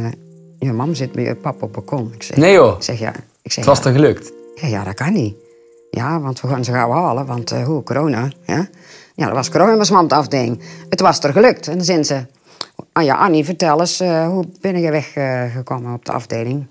Je 0.60 0.74
mam 0.74 0.94
zit 0.96 1.12
bij 1.12 1.24
je 1.24 1.36
papa 1.36 1.66
op 1.66 1.76
het 1.76 1.86
balkon. 1.86 2.12
Ik 2.16 2.24
zeg, 2.24 2.38
Nee 2.38 2.54
joh, 2.54 2.76
Ik 2.78 2.84
zeg, 2.84 3.00
ja. 3.00 3.14
Ik 3.42 3.52
zeg, 3.52 3.56
het 3.56 3.66
was 3.66 3.78
ja. 3.78 3.84
toch 3.84 3.94
gelukt? 3.94 4.32
Ja, 4.56 4.68
ja, 4.68 4.84
dat 4.84 4.94
kan 4.94 5.14
niet. 5.14 5.36
Ja, 5.92 6.20
want 6.20 6.42
we 6.42 6.48
gaan 6.48 6.64
ze 6.64 6.72
gauw 6.72 6.92
halen, 6.92 7.26
want 7.26 7.50
hoe, 7.50 7.84
corona, 7.84 8.30
ja? 8.46 8.68
Ja, 9.16 9.26
dat 9.26 9.36
was 9.36 9.50
corona 9.50 9.76
met 9.76 9.92
mijn 9.92 10.08
afdeling. 10.10 10.62
Het 10.90 11.02
was 11.02 11.20
er 11.20 11.32
gelukt. 11.32 11.68
En 11.68 11.76
dan 11.76 11.86
zijn 11.86 12.06
ze... 12.06 12.26
Ah 12.92 13.04
ja, 13.04 13.16
Annie, 13.16 13.46
vertel 13.46 13.80
eens, 13.80 14.00
eh, 14.00 14.28
hoe 14.28 14.46
ben 14.62 14.80
je 14.80 14.92
weggekomen 14.92 15.94
op 15.94 16.06
de 16.06 16.12
afdeling? 16.12 16.66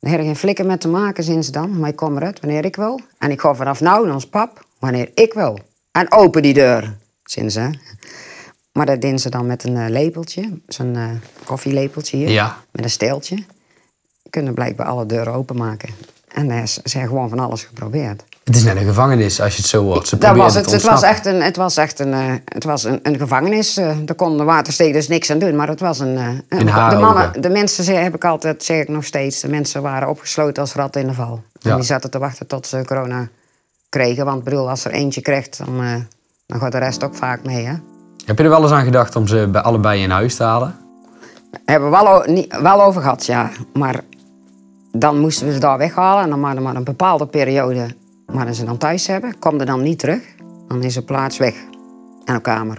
Daar 0.00 0.10
heb 0.10 0.20
ik 0.20 0.26
geen 0.26 0.36
flikker 0.36 0.66
met 0.66 0.80
te 0.80 0.88
maken, 0.88 1.24
ze 1.24 1.50
dan. 1.50 1.78
Maar 1.78 1.88
ik 1.88 1.96
kom 1.96 2.16
eruit 2.16 2.40
wanneer 2.40 2.64
ik 2.64 2.76
wil. 2.76 3.00
En 3.18 3.30
ik 3.30 3.40
ga 3.40 3.54
vanaf 3.54 3.80
nou 3.80 4.04
naar 4.04 4.14
ons 4.14 4.28
pap, 4.28 4.66
wanneer 4.78 5.10
ik 5.14 5.32
wil. 5.32 5.58
En 5.92 6.12
open 6.12 6.42
die 6.42 6.54
deur, 6.54 6.96
zien 7.24 7.50
ze. 7.50 7.70
Maar 8.72 8.86
dat 8.86 9.00
deden 9.00 9.18
ze 9.18 9.30
dan 9.30 9.46
met 9.46 9.64
een 9.64 9.76
eh, 9.76 9.88
lepeltje. 9.88 10.60
Zo'n 10.66 10.96
eh, 10.96 11.10
koffielepeltje 11.44 12.16
hier. 12.16 12.28
Ja. 12.28 12.56
Met 12.70 12.84
een 12.84 12.90
steeltje. 12.90 13.44
Kunnen 14.30 14.54
blijkbaar 14.54 14.86
alle 14.86 15.06
deuren 15.06 15.32
openmaken. 15.32 15.88
En 16.28 16.68
ze 16.68 16.80
ze 16.84 16.98
hebben 16.98 17.16
gewoon 17.16 17.28
van 17.28 17.38
alles 17.38 17.64
geprobeerd. 17.64 18.24
Het 18.46 18.56
is 18.56 18.64
net 18.64 18.76
een 18.76 18.84
gevangenis 18.84 19.40
als 19.40 19.54
je 19.56 19.60
het 19.60 19.70
zo 19.70 19.82
hoort. 19.84 20.08
Ze 20.08 20.18
Dat 20.18 20.36
was 20.36 20.54
het. 20.54 20.70
Het 20.70 20.82
was 20.82 21.02
echt 21.02 21.26
een, 21.26 21.42
het 21.42 21.56
was 21.56 21.76
echt 21.76 21.98
een, 21.98 22.12
eh, 22.12 22.32
het 22.44 22.64
was 22.64 22.84
een, 22.84 23.00
een 23.02 23.18
gevangenis. 23.18 23.76
eh 23.76 23.96
daar 24.04 24.16
kon 24.16 24.36
de 24.36 24.44
waterstekers 24.44 25.08
niks 25.08 25.30
aan 25.30 25.38
doen. 25.38 25.56
Maar 25.56 25.68
het 25.68 25.80
was 25.80 25.98
een... 25.98 26.42
In 26.48 26.68
haar 26.68 26.90
de, 26.90 26.96
mannen, 26.96 27.28
ogen. 27.28 27.40
de 27.42 27.48
mensen, 27.48 27.84
ze- 27.84 27.92
heb 27.92 28.14
ik 28.14 28.24
altijd, 28.24 28.64
zeg 28.64 28.80
ik 28.80 28.88
nog 28.88 29.04
steeds... 29.04 29.40
De 29.40 29.48
mensen 29.48 29.82
waren 29.82 30.08
opgesloten 30.08 30.62
als 30.62 30.74
ratten 30.74 31.00
in 31.00 31.06
de 31.06 31.12
val. 31.14 31.42
Ja. 31.60 31.70
En 31.70 31.76
die 31.76 31.84
zaten 31.84 32.10
te 32.10 32.18
wachten 32.18 32.46
tot 32.46 32.66
ze 32.66 32.82
corona 32.86 33.28
kregen. 33.88 34.24
Want 34.24 34.44
bedoel, 34.44 34.68
als 34.68 34.84
er 34.84 34.90
eentje 34.92 35.20
krijgt, 35.20 35.58
dan, 35.64 36.06
dan 36.46 36.60
gaat 36.60 36.72
de 36.72 36.78
rest 36.78 37.04
ook 37.04 37.14
vaak 37.14 37.44
mee, 37.44 37.64
hè. 37.64 37.74
Heb 38.24 38.38
je 38.38 38.44
er 38.44 38.50
wel 38.50 38.62
eens 38.62 38.70
aan 38.72 38.84
gedacht 38.84 39.16
om 39.16 39.26
ze 39.26 39.48
bij 39.52 39.60
allebei 39.62 40.02
in 40.02 40.10
huis 40.10 40.36
te 40.36 40.42
halen? 40.42 40.74
Hebben 41.64 41.90
we 41.90 41.96
wel, 42.02 42.22
niet, 42.26 42.58
wel 42.62 42.82
over 42.82 43.00
gehad, 43.02 43.26
ja. 43.26 43.50
Maar 43.72 44.00
dan 44.92 45.18
moesten 45.20 45.46
we 45.46 45.52
ze 45.52 45.58
daar 45.58 45.78
weghalen. 45.78 46.22
En 46.24 46.30
dan 46.30 46.40
maar, 46.40 46.62
maar 46.62 46.74
een 46.76 46.84
bepaalde 46.84 47.26
periode 47.26 47.86
maar 48.32 48.54
ze 48.54 48.64
dan 48.64 48.76
thuis 48.78 49.06
hebben. 49.06 49.38
Komt 49.38 49.60
er 49.60 49.66
dan 49.66 49.82
niet 49.82 49.98
terug, 49.98 50.22
dan 50.68 50.82
is 50.82 50.94
de 50.94 51.02
plaats 51.02 51.38
weg. 51.38 51.54
En 52.24 52.34
een 52.34 52.40
kamer. 52.40 52.78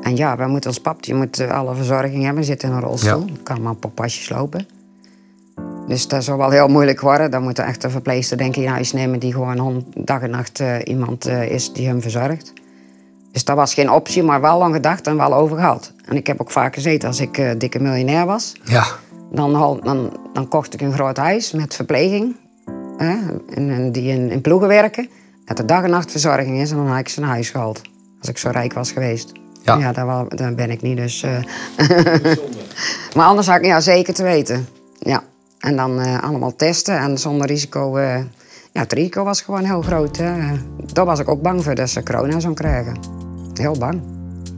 En 0.00 0.16
ja, 0.16 0.36
wij 0.36 0.46
moeten 0.46 0.70
als 0.70 0.80
pap, 0.80 1.04
je 1.04 1.14
moet 1.14 1.38
eh, 1.38 1.50
alle 1.50 1.74
verzorging 1.74 2.24
hebben. 2.24 2.44
Zit 2.44 2.62
in 2.62 2.72
een 2.72 2.80
rolstoel, 2.80 3.24
Ja. 3.26 3.32
kan 3.42 3.62
maar 3.62 3.74
pasjes 3.94 4.28
lopen. 4.28 4.66
Dus 5.86 6.08
dat 6.08 6.24
zou 6.24 6.38
wel 6.38 6.50
heel 6.50 6.68
moeilijk 6.68 7.00
worden. 7.00 7.30
Dan 7.30 7.42
moet 7.42 7.58
er 7.58 7.64
echt 7.64 7.84
een 7.84 7.90
verpleegster 7.90 8.36
denk 8.36 8.56
ik 8.56 8.62
in 8.62 8.68
huis 8.68 8.92
nemen... 8.92 9.18
die 9.18 9.32
gewoon 9.32 9.84
dag 9.94 10.22
en 10.22 10.30
nacht 10.30 10.60
eh, 10.60 10.76
iemand 10.84 11.26
eh, 11.26 11.50
is 11.50 11.72
die 11.72 11.86
hem 11.86 12.02
verzorgt. 12.02 12.52
Dus 13.32 13.44
dat 13.44 13.56
was 13.56 13.74
geen 13.74 13.90
optie, 13.90 14.22
maar 14.22 14.40
wel 14.40 14.58
lang 14.58 14.74
gedacht 14.74 15.06
en 15.06 15.16
wel 15.16 15.34
over 15.34 15.56
gehad. 15.56 15.92
En 16.04 16.16
ik 16.16 16.26
heb 16.26 16.40
ook 16.40 16.50
vaak 16.50 16.74
gezeten 16.74 17.08
als 17.08 17.20
ik 17.20 17.54
dikke 17.60 17.78
miljonair 17.80 18.26
was. 18.26 18.52
Ja. 18.64 18.84
Dan, 19.30 19.80
dan, 19.82 20.16
dan 20.32 20.48
kocht 20.48 20.74
ik 20.74 20.80
een 20.80 20.92
groot 20.92 21.16
huis 21.16 21.52
met 21.52 21.74
verpleging. 21.74 22.36
Hè, 23.04 23.16
en, 23.54 23.92
die 23.92 24.10
in, 24.10 24.30
in 24.30 24.40
ploegen 24.40 24.68
werken. 24.68 25.08
Dat 25.44 25.58
er 25.58 25.66
dag 25.66 25.82
en 25.84 25.90
nacht 25.90 26.10
verzorging 26.10 26.60
is 26.60 26.70
en 26.70 26.76
dan 26.76 26.86
had 26.88 26.98
ik 26.98 27.08
ze 27.08 27.20
naar 27.20 27.28
huis 27.28 27.50
gehaald. 27.50 27.80
Als 28.20 28.28
ik 28.28 28.38
zo 28.38 28.50
rijk 28.50 28.72
was 28.72 28.92
geweest. 28.92 29.32
Ja. 29.62 29.76
Ja, 29.78 29.92
daar, 29.92 30.06
wel- 30.06 30.28
daar 30.28 30.54
ben 30.54 30.70
ik 30.70 30.82
niet, 30.82 30.96
dus... 30.96 31.22
eh. 31.22 31.36
maar 33.16 33.26
anders 33.26 33.46
had 33.46 33.56
ik 33.56 33.64
ja, 33.64 33.80
zeker 33.80 34.14
te 34.14 34.22
weten. 34.22 34.66
Ja. 34.98 35.22
En 35.58 35.76
dan 35.76 36.00
eh, 36.00 36.22
allemaal 36.22 36.56
testen 36.56 36.98
en 36.98 37.18
zonder 37.18 37.46
risico... 37.46 37.96
eh, 37.96 38.16
ja, 38.72 38.80
het 38.80 38.92
risico 38.92 39.24
was 39.24 39.40
gewoon 39.40 39.64
heel 39.64 39.82
groot. 39.82 40.16
Hè. 40.16 40.32
Daar 40.92 41.04
was 41.04 41.18
ik 41.18 41.28
ook 41.28 41.42
bang 41.42 41.64
voor 41.64 41.74
dat 41.74 41.90
ze 41.90 42.02
corona 42.02 42.40
zou 42.40 42.54
krijgen. 42.54 42.96
Heel 43.54 43.78
bang. 43.78 44.00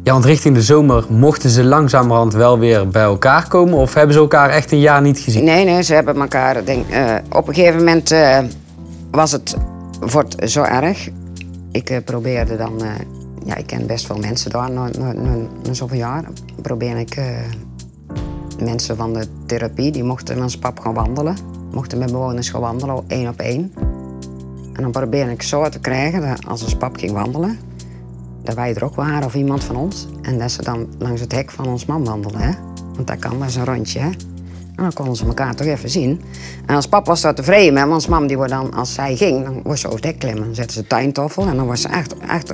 Ja, 0.05 0.13
want 0.13 0.25
richting 0.25 0.55
de 0.55 0.63
zomer 0.63 1.05
mochten 1.09 1.51
ze 1.51 1.65
langzamerhand 1.65 2.33
wel 2.33 2.59
weer 2.59 2.89
bij 2.89 3.03
elkaar 3.03 3.49
komen? 3.49 3.79
Of 3.79 3.95
hebben 3.95 4.15
ze 4.15 4.21
elkaar 4.21 4.51
echt 4.51 4.73
een 4.73 4.81
jaar 4.81 5.03
niet 5.03 5.19
gezien? 5.19 5.45
Nee, 5.45 5.65
nee, 5.65 5.83
ze 5.83 5.95
hebben 5.95 6.17
elkaar. 6.17 6.65
Denk, 6.65 6.89
eh, 6.89 7.15
op 7.31 7.49
een 7.49 7.55
gegeven 7.55 7.79
moment 7.79 8.11
eh, 8.11 8.39
was 9.11 9.33
het 9.33 9.57
wordt 10.01 10.51
zo 10.51 10.63
erg. 10.63 11.09
Ik 11.73 11.91
eh, 11.91 11.99
probeerde 12.05 12.57
dan. 12.57 12.83
ja, 13.45 13.57
ik 13.57 13.67
ken 13.67 13.87
best 13.87 14.07
veel 14.07 14.19
mensen 14.19 14.51
daar 14.51 14.71
na, 14.71 14.89
na, 14.99 15.13
na, 15.13 15.35
na 15.63 15.73
zoveel 15.73 15.99
jaar. 15.99 16.25
Probeer 16.63 16.97
ik 16.97 17.21
mensen 18.63 18.97
van 18.97 19.13
de 19.13 19.27
therapie, 19.47 19.91
die 19.91 20.05
mochten 20.05 20.35
met 20.35 20.45
ons 20.45 20.59
pap 20.59 20.81
gaan 20.81 20.95
wandelen. 20.95 21.37
Mochten 21.73 21.99
met 21.99 22.13
bewoners 22.13 22.49
gaan 22.49 22.61
wandelen, 22.61 23.05
één 23.07 23.29
op 23.29 23.41
één. 23.41 23.73
En 24.73 24.83
dan 24.83 24.91
probeer 24.91 25.31
ik 25.31 25.43
zo 25.43 25.69
te 25.69 25.79
krijgen 25.79 26.21
dat 26.21 26.47
als 26.47 26.63
ons 26.63 26.77
pap 26.77 26.97
ging 26.97 27.13
wandelen, 27.13 27.59
dat 28.45 28.55
wij 28.55 28.75
er 28.75 28.85
ook 28.85 28.95
waren 28.95 29.25
of 29.25 29.35
iemand 29.35 29.65
van 29.65 29.77
ons. 29.77 30.07
En 30.23 30.39
dat 30.39 30.51
ze 30.51 30.63
dan 30.63 30.89
langs 30.99 31.21
het 31.21 31.33
hek 31.33 31.51
van 31.51 31.67
ons 31.67 31.87
man 31.87 32.05
wandelen. 32.05 32.41
Hè? 32.41 32.53
Want 32.95 33.07
dat 33.07 33.19
kan, 33.19 33.45
is 33.45 33.57
een 33.57 33.65
rondje. 33.65 33.99
Hè? 33.99 34.11
En 34.77 34.83
dan 34.83 34.93
konden 34.93 35.17
ze 35.17 35.25
elkaar 35.25 35.55
toch 35.55 35.67
even 35.67 35.91
zien. 35.91 36.21
En 36.67 36.75
als 36.75 36.89
pap 36.89 37.07
was 37.07 37.21
daar 37.21 37.35
tevreden 37.35 37.73
mee, 37.73 37.83
want 37.83 37.95
ons 37.95 38.07
mam 38.07 38.27
die 38.27 38.37
wordt 38.37 38.53
dan, 38.53 38.73
als 38.73 38.95
zij 38.95 39.17
ging, 39.17 39.45
dan 39.45 39.61
was 39.63 39.81
ze 39.81 39.87
over 39.87 39.99
het 39.99 40.09
hek 40.09 40.19
klimmen. 40.19 40.45
Dan 40.45 40.55
zetten 40.55 40.77
ze 40.77 40.87
tuintoffel 40.87 41.47
en 41.47 41.57
dan 41.57 41.67
was 41.67 41.81
ze 41.81 41.89
echt, 41.89 42.17
echt 42.17 42.53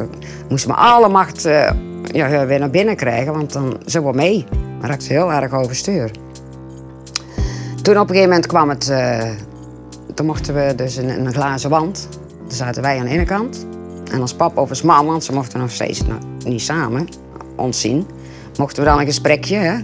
moest 0.48 0.62
ze 0.62 0.68
maar 0.68 0.76
alle 0.76 1.08
macht 1.08 1.44
eh, 1.44 1.70
ja, 2.02 2.46
weer 2.46 2.58
naar 2.58 2.70
binnen 2.70 2.96
krijgen, 2.96 3.32
want 3.32 3.52
dan 3.52 3.80
ze 3.86 4.00
wordt 4.00 4.18
mee. 4.18 4.44
Maar 4.80 4.88
raakte 4.88 5.04
ze 5.04 5.12
heel 5.12 5.32
erg 5.32 5.52
overstuur. 5.52 6.10
Toen 7.82 7.94
op 7.94 8.00
een 8.00 8.08
gegeven 8.08 8.28
moment 8.28 8.46
kwam 8.46 8.68
het, 8.68 8.88
eh, 8.88 9.30
toen 10.14 10.26
mochten 10.26 10.54
we 10.54 10.72
dus 10.76 10.96
in 10.96 11.08
een 11.08 11.32
glazen 11.32 11.70
wand. 11.70 12.08
Daar 12.46 12.56
zaten 12.56 12.82
wij 12.82 12.98
aan 12.98 13.04
de 13.04 13.10
ene 13.10 13.24
kant. 13.24 13.66
En 14.10 14.20
als 14.20 14.34
pap 14.34 14.56
of 14.58 14.68
als 14.68 14.82
mam, 14.82 15.06
want 15.06 15.24
ze 15.24 15.32
mochten 15.32 15.60
nog 15.60 15.70
steeds 15.70 16.02
nou, 16.06 16.20
niet 16.44 16.60
samen 16.60 17.08
ons 17.56 17.80
zien, 17.80 18.06
mochten 18.58 18.82
we 18.82 18.88
dan 18.88 18.98
een 18.98 19.06
gesprekje 19.06 19.56
hè, 19.56 19.78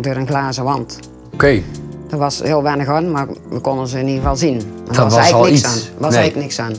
door 0.00 0.14
een 0.16 0.26
glazen 0.26 0.64
wand. 0.64 0.98
Oké. 1.32 1.62
Er 2.10 2.18
was 2.18 2.42
heel 2.42 2.62
weinig 2.62 2.88
aan, 2.88 3.10
maar 3.10 3.26
we 3.50 3.58
konden 3.60 3.88
ze 3.88 3.98
in 3.98 4.06
ieder 4.06 4.20
geval 4.20 4.36
zien. 4.36 4.60
Er 4.90 5.02
was 5.02 5.16
eigenlijk 5.16 5.50
niks 5.50 5.62
iets. 5.64 5.66
aan. 5.90 5.98
was 5.98 6.10
Nee. 6.10 6.18
eigenlijk 6.20 6.36
niks 6.36 6.58
aan. 6.58 6.72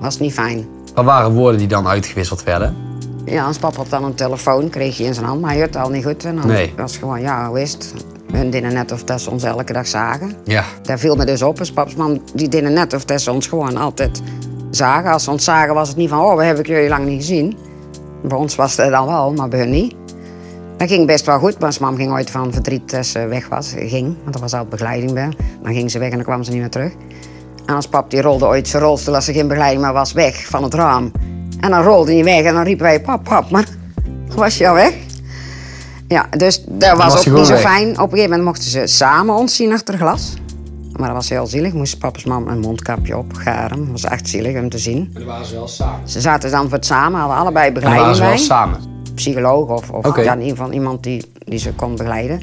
Was 0.00 0.18
niet 0.18 0.32
fijn. 0.32 0.66
Wat 0.94 1.04
waren 1.04 1.32
woorden 1.32 1.58
die 1.58 1.68
dan 1.68 1.86
uitgewisseld 1.88 2.42
werden? 2.42 2.76
Ja, 3.24 3.44
als 3.46 3.58
papa 3.58 3.76
had 3.76 3.90
dan 3.90 4.04
een 4.04 4.14
telefoon, 4.14 4.68
kreeg 4.68 4.96
je 4.96 5.04
in 5.04 5.14
zijn 5.14 5.26
hand, 5.26 5.40
maar 5.40 5.50
hij 5.50 5.58
hoorde 5.58 5.78
het 5.78 5.86
al 5.86 5.92
niet 5.92 6.04
goed. 6.04 6.24
En 6.24 6.36
dan 6.36 6.46
Nee. 6.46 6.72
was 6.76 6.96
gewoon, 6.96 7.20
ja, 7.20 7.48
hoe 7.48 7.60
is 7.60 7.72
het? 7.72 7.92
Hun 8.32 8.50
deden 8.50 8.72
net 8.72 8.92
of 8.92 9.04
dat 9.04 9.20
ze 9.20 9.30
ons 9.30 9.42
elke 9.42 9.72
dag 9.72 9.86
zagen. 9.86 10.32
Ja. 10.44 10.64
Daar 10.82 10.98
viel 10.98 11.16
me 11.16 11.24
dus 11.24 11.42
op. 11.42 11.58
Als 11.58 11.72
papa's 11.72 11.94
man, 11.94 12.20
die 12.34 12.48
deden 12.48 12.72
net 12.72 12.92
of 12.94 13.04
dat 13.04 13.20
ze 13.20 13.32
ons 13.32 13.46
gewoon 13.46 13.76
altijd 13.76 14.22
zagen. 14.76 15.12
Als 15.12 15.24
ze 15.24 15.30
ons 15.30 15.44
zagen 15.44 15.74
was 15.74 15.88
het 15.88 15.96
niet 15.96 16.08
van, 16.08 16.20
oh, 16.20 16.36
we 16.36 16.44
hebben 16.44 16.64
jullie 16.64 16.88
lang 16.88 17.06
niet 17.06 17.20
gezien. 17.20 17.56
Bij 18.22 18.38
ons 18.38 18.54
was 18.54 18.76
het 18.76 18.90
dan 18.90 19.06
wel, 19.06 19.32
maar 19.32 19.48
bij 19.48 19.58
hun 19.58 19.70
niet. 19.70 19.94
Dat 20.76 20.88
ging 20.88 21.06
best 21.06 21.26
wel 21.26 21.38
goed, 21.38 21.58
maar 21.58 21.66
als 21.66 21.78
mam 21.78 21.96
ging 21.96 22.12
ooit 22.12 22.30
van 22.30 22.52
verdriet 22.52 22.94
als 22.94 23.10
ze 23.10 23.26
weg 23.26 23.48
was. 23.48 23.72
Ging, 23.76 24.16
want 24.22 24.34
er 24.34 24.40
was 24.40 24.52
altijd 24.52 24.70
begeleiding 24.70 25.12
bij. 25.12 25.28
Dan 25.62 25.74
ging 25.74 25.90
ze 25.90 25.98
weg 25.98 26.10
en 26.10 26.14
dan 26.14 26.24
kwam 26.24 26.42
ze 26.42 26.50
niet 26.50 26.60
meer 26.60 26.70
terug. 26.70 26.92
En 27.66 27.74
als 27.74 27.88
pap 27.88 28.10
die 28.10 28.20
rolde 28.22 28.46
ooit 28.46 28.68
zijn 28.68 28.82
rolstoel 28.82 29.14
als 29.14 29.28
er 29.28 29.34
geen 29.34 29.48
begeleiding 29.48 29.82
meer 29.82 29.92
was 29.92 30.12
weg 30.12 30.46
van 30.46 30.62
het 30.62 30.74
raam. 30.74 31.12
En 31.60 31.70
dan 31.70 31.82
rolde 31.82 32.12
hij 32.12 32.24
weg 32.24 32.42
en 32.42 32.54
dan 32.54 32.62
riepen 32.62 32.84
wij, 32.84 33.00
pap, 33.00 33.24
pap, 33.24 33.50
maar 33.50 33.68
was 34.36 34.58
je 34.58 34.68
al 34.68 34.74
weg? 34.74 34.94
Ja, 36.08 36.26
dus 36.36 36.64
dat 36.68 36.96
was, 36.96 37.12
was 37.12 37.28
ook 37.28 37.34
niet 37.34 37.46
zo 37.46 37.52
weg. 37.52 37.62
fijn. 37.62 37.90
Op 37.90 37.96
een 37.96 38.02
gegeven 38.02 38.30
moment 38.30 38.44
mochten 38.44 38.70
ze 38.70 38.86
samen 38.86 39.34
ons 39.34 39.56
zien 39.56 39.72
achter 39.72 39.96
glas. 39.96 40.34
Maar 41.02 41.10
dat 41.10 41.20
was 41.20 41.30
heel 41.30 41.46
zielig. 41.46 41.72
Moest 41.72 41.98
papa's 41.98 42.24
mam 42.24 42.48
een 42.48 42.58
mondkapje 42.58 43.16
op, 43.16 43.32
garen. 43.34 43.78
Dat 43.78 43.88
was 43.90 44.04
echt 44.04 44.28
zielig 44.28 44.60
om 44.60 44.68
te 44.68 44.78
zien. 44.78 44.98
Maar 45.12 45.22
dan 45.22 45.30
waren 45.30 45.46
ze 45.46 45.54
wel 45.54 45.68
samen. 45.68 46.08
Ze 46.08 46.20
zaten 46.20 46.50
dan 46.50 46.62
voor 46.62 46.72
het 46.72 46.86
samen, 46.86 47.20
hadden 47.20 47.36
allebei 47.36 47.64
Dan 47.64 47.74
begeleiding 47.74 48.18
waren 48.18 48.36
ze 48.38 48.46
wel 48.48 48.58
bij 48.58 48.72
samen. 48.72 48.80
psycholoog 49.14 49.68
of, 49.68 49.90
of 49.90 50.16
ja, 50.16 50.32
in 50.32 50.40
ieder 50.40 50.56
geval 50.56 50.72
iemand 50.72 51.02
die, 51.02 51.32
die 51.44 51.58
ze 51.58 51.72
kon 51.72 51.96
begeleiden. 51.96 52.42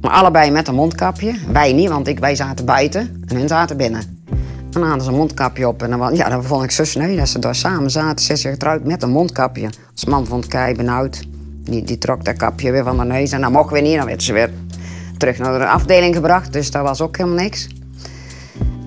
Maar 0.00 0.10
allebei 0.10 0.50
met 0.50 0.68
een 0.68 0.74
mondkapje. 0.74 1.34
Wij 1.52 1.72
niet, 1.72 1.88
want 1.88 2.08
ik, 2.08 2.18
wij 2.18 2.34
zaten 2.34 2.64
buiten 2.64 3.24
en 3.26 3.36
hun 3.36 3.48
zaten 3.48 3.76
binnen. 3.76 4.00
En 4.30 4.80
dan 4.80 4.82
hadden 4.82 5.02
ze 5.02 5.10
een 5.10 5.16
mondkapje 5.16 5.68
op 5.68 5.82
en 5.82 5.90
dan, 5.90 6.14
ja, 6.14 6.28
dat 6.28 6.44
vond 6.44 6.64
ik 6.64 6.70
zo 6.70 6.84
sneu 6.84 7.16
dat 7.16 7.28
ze 7.28 7.38
daar 7.38 7.54
samen 7.54 7.90
zaten. 7.90 8.24
Ze 8.24 8.32
is 8.32 8.42
getrouwd 8.42 8.84
met 8.84 9.02
een 9.02 9.10
mondkapje. 9.10 9.68
Als 9.92 10.04
man 10.04 10.26
vond 10.26 10.46
kei 10.46 10.74
benauwd. 10.74 11.22
Die, 11.62 11.82
die 11.82 11.98
trok 11.98 12.24
dat 12.24 12.36
kapje 12.36 12.70
weer 12.70 12.84
van 12.84 12.96
de 12.96 13.04
neus 13.04 13.32
en 13.32 13.40
dan 13.40 13.52
mochten 13.52 13.76
we 13.76 13.80
niet. 13.82 13.96
Dan 13.96 14.06
werd 14.06 14.22
ze 14.22 14.32
weer 14.32 14.50
terug 15.18 15.38
naar 15.38 15.58
de 15.58 15.66
afdeling 15.66 16.14
gebracht, 16.14 16.52
dus 16.52 16.70
dat 16.70 16.82
was 16.82 17.00
ook 17.00 17.16
helemaal 17.16 17.42
niks. 17.42 17.68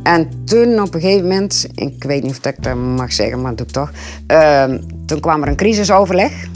En 0.03 0.45
toen 0.45 0.81
op 0.81 0.93
een 0.93 1.01
gegeven 1.01 1.27
moment, 1.27 1.67
ik 1.75 2.03
weet 2.03 2.23
niet 2.23 2.31
of 2.31 2.45
ik 2.45 2.63
dat 2.63 2.75
mag 2.75 3.13
zeggen, 3.13 3.41
maar 3.41 3.55
dat 3.55 3.73
doe 3.73 3.83
ik 3.83 3.89
toch. 3.89 3.91
ehm, 4.27 4.79
toen 5.05 5.19
kwam 5.19 5.41
er 5.41 5.47
een 5.47 5.55
crisisoverleg. 5.55 6.47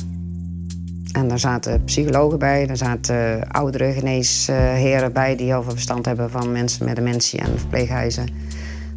En 1.12 1.28
daar 1.28 1.40
zaten 1.40 1.84
psychologen 1.84 2.40
bij, 2.40 2.66
daar 2.68 2.78
zaten 2.78 3.48
oudere 3.52 3.92
geneesheren 3.92 5.14
bij 5.14 5.36
die 5.36 5.46
heel 5.46 5.64
veel 5.64 5.72
verstand 5.72 6.06
hebben 6.06 6.30
van 6.30 6.52
mensen 6.52 6.86
met 6.86 6.96
dementie 6.96 7.40
en 7.40 7.60
verpleeghuizen. 7.60 8.28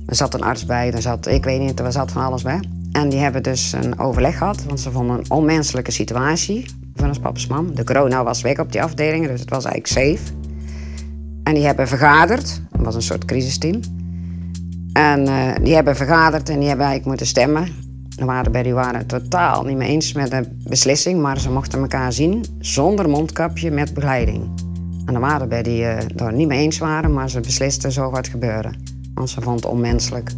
Er 0.06 0.14
zat 0.14 0.34
een 0.34 0.42
arts 0.42 0.66
bij, 0.66 0.92
er 0.92 1.02
zat, 1.02 1.26
ik 1.26 1.44
weet 1.44 1.60
niet, 1.60 1.80
er 1.80 1.92
zat 1.92 2.12
van 2.12 2.22
alles 2.22 2.42
bij. 2.42 2.60
En 2.92 3.08
die 3.08 3.18
hebben 3.18 3.42
dus 3.42 3.72
een 3.72 3.98
overleg 3.98 4.38
gehad, 4.38 4.64
want 4.64 4.80
ze 4.80 4.90
vonden 4.90 5.18
een 5.18 5.30
onmenselijke 5.30 5.90
situatie 5.90 6.66
van 6.94 7.08
ons 7.08 7.18
papa's 7.18 7.46
mam. 7.46 7.74
De 7.74 7.84
corona 7.84 8.24
was 8.24 8.40
weg 8.40 8.58
op 8.58 8.72
die 8.72 8.82
afdelingen, 8.82 9.28
dus 9.28 9.40
het 9.40 9.50
was 9.50 9.64
eigenlijk 9.64 10.18
safe. 10.18 10.32
En 11.42 11.54
die 11.54 11.64
hebben 11.64 11.88
vergaderd, 11.88 12.62
dat 12.70 12.84
was 12.84 12.94
een 12.94 13.02
soort 13.02 13.24
crisisteam. 13.24 13.80
En 14.96 15.26
eh, 15.28 15.54
die 15.62 15.74
hebben 15.74 15.96
vergaderd 15.96 16.48
en 16.48 16.58
die 16.58 16.68
hebben 16.68 16.86
eigenlijk 16.86 17.04
moeten 17.06 17.26
stemmen. 17.26 17.68
De 18.16 18.24
Waterberg 18.24 18.64
die 18.64 18.74
waren 18.74 18.98
het 18.98 19.08
totaal 19.08 19.62
niet 19.64 19.76
mee 19.76 19.88
eens 19.88 20.12
met 20.12 20.30
de 20.30 20.48
beslissing, 20.68 21.20
maar 21.20 21.38
ze 21.40 21.50
mochten 21.50 21.80
elkaar 21.80 22.12
zien 22.12 22.44
zonder 22.58 23.08
mondkapje 23.08 23.70
met 23.70 23.94
begeleiding. 23.94 24.50
En 25.06 25.14
de 25.14 25.20
Waterberg 25.20 25.62
die 25.62 25.84
eh 25.86 26.06
daar 26.14 26.32
niet 26.32 26.48
mee 26.48 26.58
eens 26.60 26.78
waren, 26.78 27.12
maar 27.12 27.30
ze 27.30 27.40
beslisten 27.40 27.92
zo 27.92 28.10
wat 28.10 28.28
gebeuren. 28.28 28.74
Want 29.14 29.30
ze 29.30 29.40
vonden 29.40 29.62
het 29.62 29.72
onmenselijk. 29.72 30.30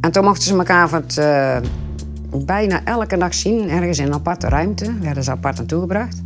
En 0.00 0.10
toen 0.10 0.24
mochten 0.24 0.42
ze 0.44 0.56
elkaar 0.56 0.92
het, 0.92 1.18
eh, 1.18 1.56
bijna 2.44 2.84
elke 2.84 3.16
dag 3.16 3.34
zien, 3.34 3.68
ergens 3.70 3.98
in 3.98 4.06
een 4.06 4.14
aparte 4.14 4.48
ruimte. 4.48 4.98
Werden 5.00 5.24
ze 5.24 5.30
apart 5.30 5.56
naartoe 5.56 5.80
gebracht. 5.80 6.22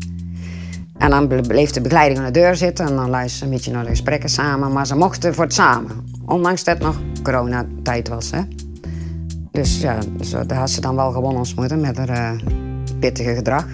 En 0.99 1.11
dan 1.11 1.29
ble- 1.29 1.41
bleef 1.41 1.71
de 1.71 1.81
begeleiding 1.81 2.19
aan 2.19 2.33
de 2.33 2.41
deur 2.41 2.57
zitten 2.57 2.87
en 2.87 2.97
dan 2.97 3.11
luisterden 3.11 3.31
ze 3.39 3.45
een 3.45 3.51
beetje 3.51 3.73
naar 3.73 3.83
de 3.85 3.89
gesprekken 3.91 4.29
samen. 4.29 4.73
Maar 4.73 4.87
ze 4.87 4.97
mochten 4.97 5.35
voor 5.35 5.45
het 5.45 5.55
samen. 5.55 6.17
Ondanks 6.29 6.65
dat 6.65 6.75
het 6.75 6.83
nog 6.87 6.97
coronatijd 7.23 8.09
was. 8.09 8.31
Hè? 8.31 8.41
Dus 9.51 9.81
ja, 9.81 9.99
zo, 10.21 10.47
daar 10.47 10.59
had 10.59 10.71
ze 10.71 10.81
dan 10.81 10.95
wel 10.97 11.11
gewonnen 11.13 11.39
als 11.39 11.55
moeder 11.55 11.79
met 11.79 11.97
haar 11.97 12.09
eh, 12.09 12.31
pittige 13.01 13.35
gedrag. 13.35 13.67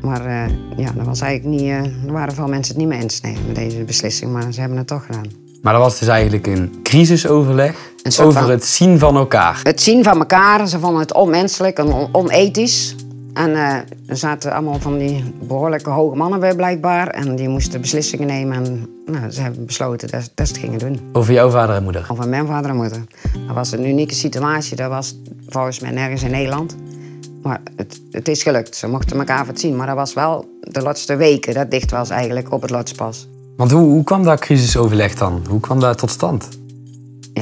Maar 0.00 0.26
eh, 0.26 0.52
ja, 0.76 0.90
dat 0.96 1.06
was 1.06 1.20
eigenlijk 1.20 1.60
niet, 1.60 1.70
eh, 1.70 2.06
er 2.06 2.12
waren 2.12 2.34
veel 2.34 2.48
mensen 2.48 2.74
het 2.74 2.84
niet 2.84 2.92
mee 2.92 3.02
eens 3.02 3.20
nee, 3.20 3.36
met 3.46 3.54
deze 3.56 3.84
beslissing. 3.84 4.32
Maar 4.32 4.52
ze 4.52 4.60
hebben 4.60 4.78
het 4.78 4.86
toch 4.86 5.06
gedaan. 5.06 5.26
Maar 5.62 5.72
dat 5.72 5.82
was 5.82 5.98
dus 5.98 6.08
eigenlijk 6.08 6.46
een 6.46 6.74
crisisoverleg 6.82 7.92
Een 8.02 8.24
over 8.24 8.40
van- 8.40 8.50
het 8.50 8.64
zien 8.64 8.98
van 8.98 9.16
elkaar. 9.16 9.60
Het 9.62 9.80
zien 9.82 10.04
van 10.04 10.18
elkaar, 10.18 10.68
ze 10.68 10.78
vonden 10.78 11.00
het 11.00 11.14
onmenselijk 11.14 11.78
en 11.78 11.92
on- 11.92 12.08
onethisch. 12.12 12.94
En 13.34 13.54
er 13.54 13.84
zaten 14.06 14.52
allemaal 14.52 14.80
van 14.80 14.98
die 14.98 15.34
behoorlijke 15.42 15.90
hoge 15.90 16.16
mannen 16.16 16.40
bij 16.40 16.54
blijkbaar. 16.54 17.08
En 17.08 17.36
die 17.36 17.48
moesten 17.48 17.80
beslissingen 17.80 18.26
nemen. 18.26 18.56
En 18.56 18.88
nou, 19.06 19.30
ze 19.30 19.40
hebben 19.40 19.66
besloten 19.66 20.08
dat, 20.08 20.30
dat 20.34 20.46
ze 20.46 20.52
het 20.52 20.62
gingen 20.62 20.78
doen. 20.78 21.00
Over 21.12 21.32
jouw 21.32 21.50
vader 21.50 21.76
en 21.76 21.82
moeder. 21.82 22.06
Over 22.08 22.28
mijn 22.28 22.46
vader 22.46 22.70
en 22.70 22.76
moeder. 22.76 23.04
Dat 23.46 23.54
was 23.54 23.72
een 23.72 23.88
unieke 23.88 24.14
situatie. 24.14 24.76
Dat 24.76 24.88
was 24.88 25.16
volgens 25.48 25.80
mij 25.80 25.90
nergens 25.90 26.22
in 26.22 26.30
Nederland. 26.30 26.76
Maar 27.42 27.60
het, 27.76 28.00
het 28.10 28.28
is 28.28 28.42
gelukt. 28.42 28.76
Ze 28.76 28.88
mochten 28.88 29.18
elkaar 29.18 29.46
het 29.46 29.60
zien. 29.60 29.76
Maar 29.76 29.86
dat 29.86 29.96
was 29.96 30.14
wel 30.14 30.44
de 30.60 30.82
laatste 30.82 31.16
weken 31.16 31.54
dat 31.54 31.70
dicht 31.70 31.90
was 31.90 32.10
eigenlijk 32.10 32.52
op 32.52 32.62
het 32.62 32.70
lotspas. 32.70 33.28
Want 33.56 33.70
hoe, 33.70 33.90
hoe 33.90 34.04
kwam 34.04 34.22
dat 34.22 34.40
crisisoverleg 34.40 35.14
dan? 35.14 35.44
Hoe 35.48 35.60
kwam 35.60 35.80
dat 35.80 35.98
tot 35.98 36.10
stand? 36.10 36.48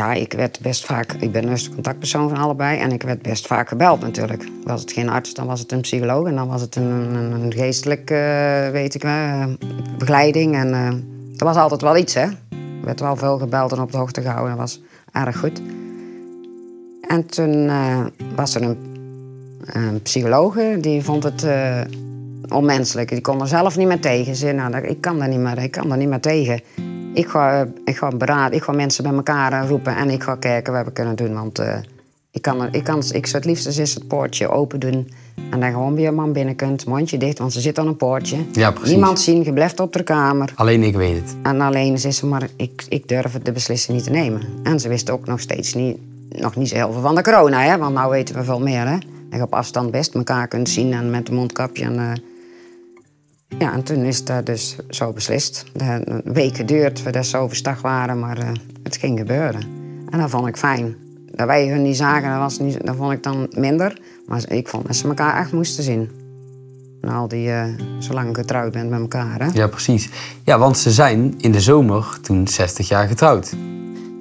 Ja, 0.01 0.13
ik 0.13 0.33
werd 0.33 0.61
best 0.61 0.85
vaak... 0.85 1.13
Ik 1.13 1.33
ben 1.33 1.47
dus 1.47 1.65
de 1.65 1.71
contactpersoon 1.75 2.29
van 2.29 2.39
allebei. 2.39 2.79
En 2.79 2.93
ik 2.93 3.03
werd 3.03 3.23
best 3.23 3.47
vaak 3.47 3.69
gebeld 3.69 4.01
natuurlijk. 4.01 4.49
Was 4.65 4.81
het 4.81 4.93
geen 4.93 5.09
arts, 5.09 5.35
dan 5.35 5.47
was 5.47 5.61
het 5.61 5.73
een 5.73 5.81
psycholoog. 5.81 6.27
En 6.27 6.35
dan 6.35 6.49
was 6.49 6.61
het 6.61 6.77
een, 6.77 7.15
een, 7.15 7.33
een 7.33 7.53
geestelijke, 7.53 8.15
eh, 8.15 8.71
weet 8.71 8.95
ik 8.95 9.03
wel, 9.03 9.13
eh, 9.13 9.47
begeleiding. 9.99 10.55
En 10.55 10.75
eh 10.75 10.87
er 11.37 11.45
was 11.45 11.57
altijd 11.57 11.81
wel 11.81 11.97
iets, 11.97 12.15
hè. 12.15 12.21
Er 12.21 12.85
werd 12.85 13.01
wel 13.01 13.17
veel 13.17 13.39
gebeld 13.39 13.73
en 13.73 13.81
op 13.81 13.93
de 13.93 13.97
hoogte 13.97 14.21
gehouden. 14.21 14.57
Dat 14.57 14.59
was 14.59 14.83
erg 15.13 15.39
goed. 15.39 15.63
En 17.01 17.27
toen 17.27 17.71
was 18.37 18.55
er 18.55 18.63
een, 18.63 20.03
psychologe, 20.03 20.79
die 20.81 21.03
vond 21.03 21.23
het 21.23 21.47
onmenselijk. 22.49 23.09
Die 23.09 23.21
kon 23.21 23.41
er 23.41 23.49
zelf 23.49 23.77
niet 23.77 23.87
meer 23.87 24.01
tegen. 24.01 24.35
Ze 24.35 24.41
zei, 24.41 24.53
nou, 24.53 24.77
ik 24.77 25.01
kan 25.01 25.19
daar 25.19 25.29
niet 25.29 25.39
meer, 25.39 25.59
ik 25.59 25.71
kan 25.71 25.89
daar 25.89 25.99
niet 25.99 26.09
meer 26.09 26.21
tegen. 26.21 26.61
Ik 27.13 27.29
ga, 27.29 27.67
ik 27.85 27.97
ga 27.97 28.09
beraden, 28.09 28.57
ik 28.57 28.63
ga 28.63 28.73
mensen 28.73 29.03
bij 29.03 29.13
elkaar 29.13 29.53
eh, 29.53 29.69
roepen 29.69 29.97
en 29.97 30.11
ik 30.11 30.23
ga 30.23 30.37
kijken 30.37 30.73
wat 30.73 30.85
we 30.85 30.93
kunnen 30.93 31.17
doen. 31.17 31.35
Want 31.35 31.59
eh, 31.59 31.79
ik, 32.31 32.43
kan 32.43 32.69
ik, 32.73 32.85
kan, 32.85 33.03
ik 33.13 33.27
zou 33.27 33.37
het 33.37 33.45
liefst 33.45 33.79
eens 33.79 33.95
het 33.95 34.09
poortje 34.09 34.49
open 34.49 34.81
doen. 34.81 35.11
En 35.51 35.61
dan 35.61 35.71
gewoon 35.71 35.95
bij 35.95 36.03
je 36.03 36.11
man 36.11 36.33
binnen 36.33 36.57
kunt, 36.57 36.87
mondje 36.87 37.19
dicht, 37.19 37.39
want 37.39 37.53
ze 37.53 37.61
zit 37.61 37.79
aan 37.79 37.87
een 37.87 37.97
poortje. 37.97 38.37
Ja, 38.53 38.71
precies. 38.71 38.91
Niemand 38.91 39.21
zien, 39.21 39.45
je 39.45 39.53
blijft 39.53 39.81
op 39.81 39.93
de 39.93 40.03
kamer. 40.03 40.53
Alleen 40.55 40.83
ik 40.83 40.97
weet 40.97 41.15
het. 41.15 41.37
En 41.43 41.61
alleen 41.61 41.99
zei 41.99 42.13
ze, 42.13 42.27
maar 42.27 42.49
ik, 42.57 42.85
ik 42.89 43.09
durf 43.09 43.39
de 43.43 43.53
beslissing 43.53 43.97
niet 43.97 44.07
te 44.07 44.11
nemen. 44.11 44.43
En 44.63 44.81
ze 44.81 44.89
wist 44.89 45.11
ook 45.11 45.27
nog 45.27 45.41
steeds 45.41 45.75
niet, 45.75 45.99
nog 46.29 46.57
niet 46.57 46.69
zo 46.69 46.75
heel 46.75 46.93
veel 46.93 47.01
van 47.01 47.15
de 47.15 47.23
corona, 47.23 47.61
hè? 47.61 47.79
want 47.79 47.99
nu 47.99 48.09
weten 48.09 48.35
we 48.35 48.45
veel 48.45 48.61
meer. 48.61 48.87
Hè? 48.87 48.99
Dat 48.99 49.39
je 49.39 49.43
op 49.43 49.55
afstand 49.55 49.91
best 49.91 50.15
elkaar 50.15 50.49
kunt 50.49 50.69
zien 50.69 50.93
en 50.93 51.11
met 51.11 51.29
een 51.29 51.35
mondkapje. 51.35 51.85
En, 51.85 51.99
eh, 51.99 52.13
ja, 53.59 53.73
en 53.73 53.83
toen 53.83 54.05
is 54.05 54.25
dat 54.25 54.47
dus 54.47 54.77
zo 54.89 55.13
beslist. 55.13 55.65
Een 55.77 56.21
week 56.25 56.57
geduurd 56.57 57.01
voordat 57.01 57.27
ze 57.27 57.37
overstag 57.37 57.81
waren, 57.83 58.19
maar 58.19 58.39
eh, 58.39 58.49
het 58.83 58.97
ging 58.97 59.19
gebeuren. 59.19 59.63
En 60.11 60.19
dat 60.19 60.31
vond 60.31 60.47
ik 60.47 60.57
fijn. 60.57 60.97
Dat 61.31 61.47
wij 61.47 61.69
hun 61.69 61.83
niet 61.83 61.97
zagen, 61.97 62.31
dat, 62.31 62.39
was 62.39 62.59
niet, 62.59 62.87
dat 62.87 62.97
vond 62.97 63.13
ik 63.13 63.23
dan 63.23 63.47
minder. 63.57 63.99
Maar 64.27 64.43
ik 64.49 64.69
vond 64.69 64.87
dat 64.87 64.97
ze 64.97 65.09
elkaar 65.09 65.41
echt 65.41 65.53
moesten 65.53 65.85
zien. 65.85 66.11
En 67.01 67.09
al 67.09 67.29
die, 67.29 67.51
eh, 67.51 67.65
zolang 67.99 68.29
je 68.29 68.35
getrouwd 68.35 68.73
bent 68.73 68.91
met 68.91 69.01
elkaar. 69.01 69.39
Hè? 69.39 69.47
Ja, 69.53 69.67
precies. 69.67 70.09
Ja, 70.45 70.59
want 70.59 70.79
ze 70.79 70.91
zijn 70.91 71.35
in 71.39 71.53
de 71.53 71.61
zomer 71.61 72.19
toen 72.23 72.49
60 72.49 72.89
jaar 72.89 73.07
getrouwd. 73.07 73.53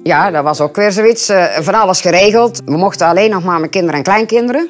Ja, 0.02 0.30
dat 0.30 0.44
was 0.44 0.60
ook 0.60 0.76
weer 0.76 0.92
zoiets. 0.92 1.28
eh, 1.28 1.44
van 1.60 1.74
alles 1.74 2.00
geregeld. 2.00 2.60
We 2.64 2.76
mochten 2.76 3.06
alleen 3.06 3.30
nog 3.30 3.44
maar 3.44 3.60
met 3.60 3.70
kinderen 3.70 3.96
en 3.96 4.02
kleinkinderen. 4.02 4.68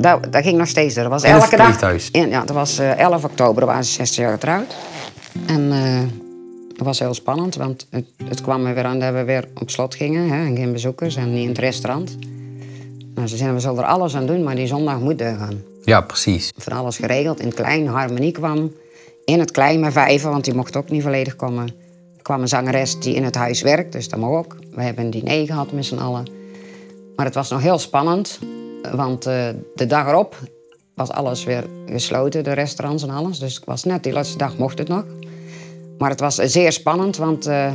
Dat, 0.00 0.32
dat 0.32 0.42
ging 0.42 0.58
nog 0.58 0.68
steeds 0.68 0.94
door. 0.94 1.02
Dat 1.02 1.12
was 1.12 1.22
elke 1.22 1.56
dag. 1.56 2.10
In, 2.10 2.28
ja, 2.28 2.44
dat 2.44 2.56
was 2.56 2.78
eh, 2.78 2.98
11 2.98 3.24
oktober, 3.24 3.66
waren 3.66 3.84
ze 3.84 3.92
60 3.92 4.24
jaar 4.24 4.32
getrouwd. 4.32 4.76
En 5.46 5.72
eh 5.72 6.28
dat 6.80 6.88
was 6.88 6.98
heel 6.98 7.14
spannend, 7.14 7.56
want 7.56 7.86
het, 7.90 8.04
het 8.24 8.40
kwam 8.40 8.66
er 8.66 8.74
weer 8.74 8.84
aan 8.84 8.98
dat 8.98 9.12
we 9.12 9.24
weer 9.24 9.48
op 9.60 9.70
slot 9.70 9.94
gingen. 9.94 10.28
Hè, 10.28 10.46
en 10.46 10.56
geen 10.56 10.72
bezoekers 10.72 11.16
en 11.16 11.32
niet 11.32 11.42
in 11.42 11.48
het 11.48 11.58
restaurant. 11.58 12.16
Nou, 13.14 13.28
ze 13.28 13.36
zeiden, 13.36 13.56
we 13.56 13.62
zullen 13.62 13.78
er 13.78 13.84
alles 13.84 14.16
aan 14.16 14.26
doen, 14.26 14.42
maar 14.42 14.54
die 14.54 14.66
zondag 14.66 15.00
moet 15.00 15.18
deur 15.18 15.36
gaan. 15.36 15.62
Ja, 15.84 16.00
precies. 16.00 16.52
Van 16.56 16.72
alles 16.72 16.96
geregeld. 16.96 17.40
In 17.40 17.46
het 17.46 17.54
klein, 17.54 17.86
harmonie 17.86 18.32
kwam. 18.32 18.72
In 19.24 19.38
het 19.38 19.50
klein 19.50 19.80
met 19.80 19.92
vijven, 19.92 20.30
want 20.30 20.44
die 20.44 20.54
mocht 20.54 20.76
ook 20.76 20.90
niet 20.90 21.02
volledig 21.02 21.36
komen. 21.36 21.66
Er 22.16 22.22
kwam 22.22 22.40
een 22.40 22.48
zangeres 22.48 23.00
die 23.00 23.14
in 23.14 23.24
het 23.24 23.34
huis 23.34 23.62
werkt, 23.62 23.92
dus 23.92 24.08
dat 24.08 24.18
mag 24.18 24.30
ook. 24.30 24.56
We 24.74 24.82
hebben 24.82 25.04
een 25.04 25.10
diner 25.10 25.46
gehad 25.46 25.72
met 25.72 25.84
z'n 25.84 25.98
allen. 25.98 26.26
Maar 27.16 27.26
het 27.26 27.34
was 27.34 27.50
nog 27.50 27.62
heel 27.62 27.78
spannend, 27.78 28.38
want 28.92 29.26
eh, 29.26 29.48
de 29.74 29.86
dag 29.86 30.08
erop 30.08 30.36
was 30.94 31.10
alles 31.10 31.44
weer 31.44 31.64
gesloten, 31.86 32.44
de 32.44 32.52
restaurants 32.52 33.02
en 33.02 33.10
alles. 33.10 33.38
Dus 33.38 33.54
het 33.54 33.64
was 33.64 33.84
net 33.84 34.02
die 34.02 34.12
laatste 34.12 34.38
dag 34.38 34.56
mocht 34.56 34.78
het 34.78 34.88
nog. 34.88 35.04
Maar 35.98 36.10
het 36.10 36.20
was 36.20 36.34
zeer 36.34 36.72
spannend, 36.72 37.16
want 37.16 37.46
eh 37.46 37.72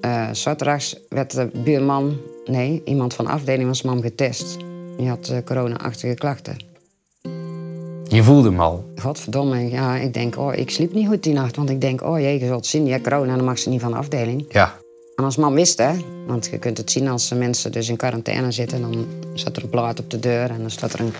eh, 0.00 0.28
zaterdags 0.32 0.96
werd 1.08 1.34
de 1.34 1.50
buurman, 1.64 2.16
nee, 2.44 2.82
iemand 2.84 3.14
van 3.14 3.24
de 3.24 3.30
afdeling 3.30 3.64
van 3.64 3.74
zijn 3.74 3.92
mam 3.92 4.02
getest. 4.02 4.56
Die 4.96 5.08
had 5.08 5.32
corona-achtige 5.44 6.14
klachten. 6.14 6.56
Je 8.08 8.22
voelde 8.22 8.48
hem 8.48 8.60
al. 8.60 8.84
Godverdomme, 8.96 9.70
ja, 9.70 9.96
ik 9.96 10.14
denk, 10.14 10.38
oh, 10.38 10.54
ik 10.54 10.70
sliep 10.70 10.94
niet 10.94 11.06
goed 11.06 11.22
die 11.22 11.32
nacht. 11.32 11.56
Want 11.56 11.70
ik 11.70 11.80
denk, 11.80 12.02
oh 12.02 12.18
jee, 12.18 12.38
je 12.38 12.46
zult 12.46 12.66
zien, 12.66 12.86
ja, 12.86 13.00
corona, 13.00 13.36
dan 13.36 13.44
mag 13.44 13.58
ze 13.58 13.68
niet 13.68 13.80
van 13.80 13.90
de 13.90 13.96
afdeling. 13.96 14.44
Ja. 14.48 14.74
En 15.20 15.26
als 15.26 15.36
man 15.36 15.54
wist, 15.54 15.78
hè, 15.78 15.90
want 16.26 16.48
je 16.50 16.58
kunt 16.58 16.78
het 16.78 16.90
zien 16.90 17.08
als 17.08 17.32
mensen 17.32 17.72
dus 17.72 17.88
in 17.88 17.96
quarantaine 17.96 18.52
zitten, 18.52 18.80
dan 18.80 19.06
staat 19.34 19.56
er 19.56 19.62
een 19.62 19.68
plaat 19.68 19.98
op 19.98 20.10
de 20.10 20.18
deur 20.18 20.50
en 20.50 20.60
dan 20.60 20.70
staat 20.70 20.92
er 20.92 21.00
een, 21.00 21.12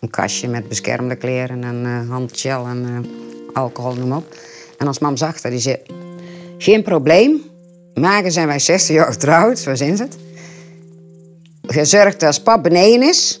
een 0.00 0.10
kastje 0.10 0.48
met 0.48 0.68
beschermde 0.68 1.16
kleren 1.16 1.64
en 1.64 1.84
eh 1.84 2.10
handgel 2.10 2.66
en 2.66 2.84
eh, 2.86 3.62
alcohol, 3.62 3.94
noem 3.94 4.12
op. 4.12 4.36
En 4.78 4.86
als 4.86 4.98
mam 4.98 5.16
zag 5.16 5.40
dat, 5.40 5.50
die 5.50 5.60
zei, 5.60 5.76
geen 6.58 6.82
probleem, 6.82 7.42
magen 7.94 8.32
zijn 8.32 8.46
wij 8.46 8.58
60 8.58 8.94
jaar 8.94 9.12
getrouwd, 9.12 9.58
zo 9.58 9.74
ze 9.74 9.84
het. 9.84 10.16
Gezorgd 11.62 12.20
dat 12.20 12.28
als 12.28 12.40
pap 12.40 12.62
beneden 12.62 13.08
is 13.08 13.40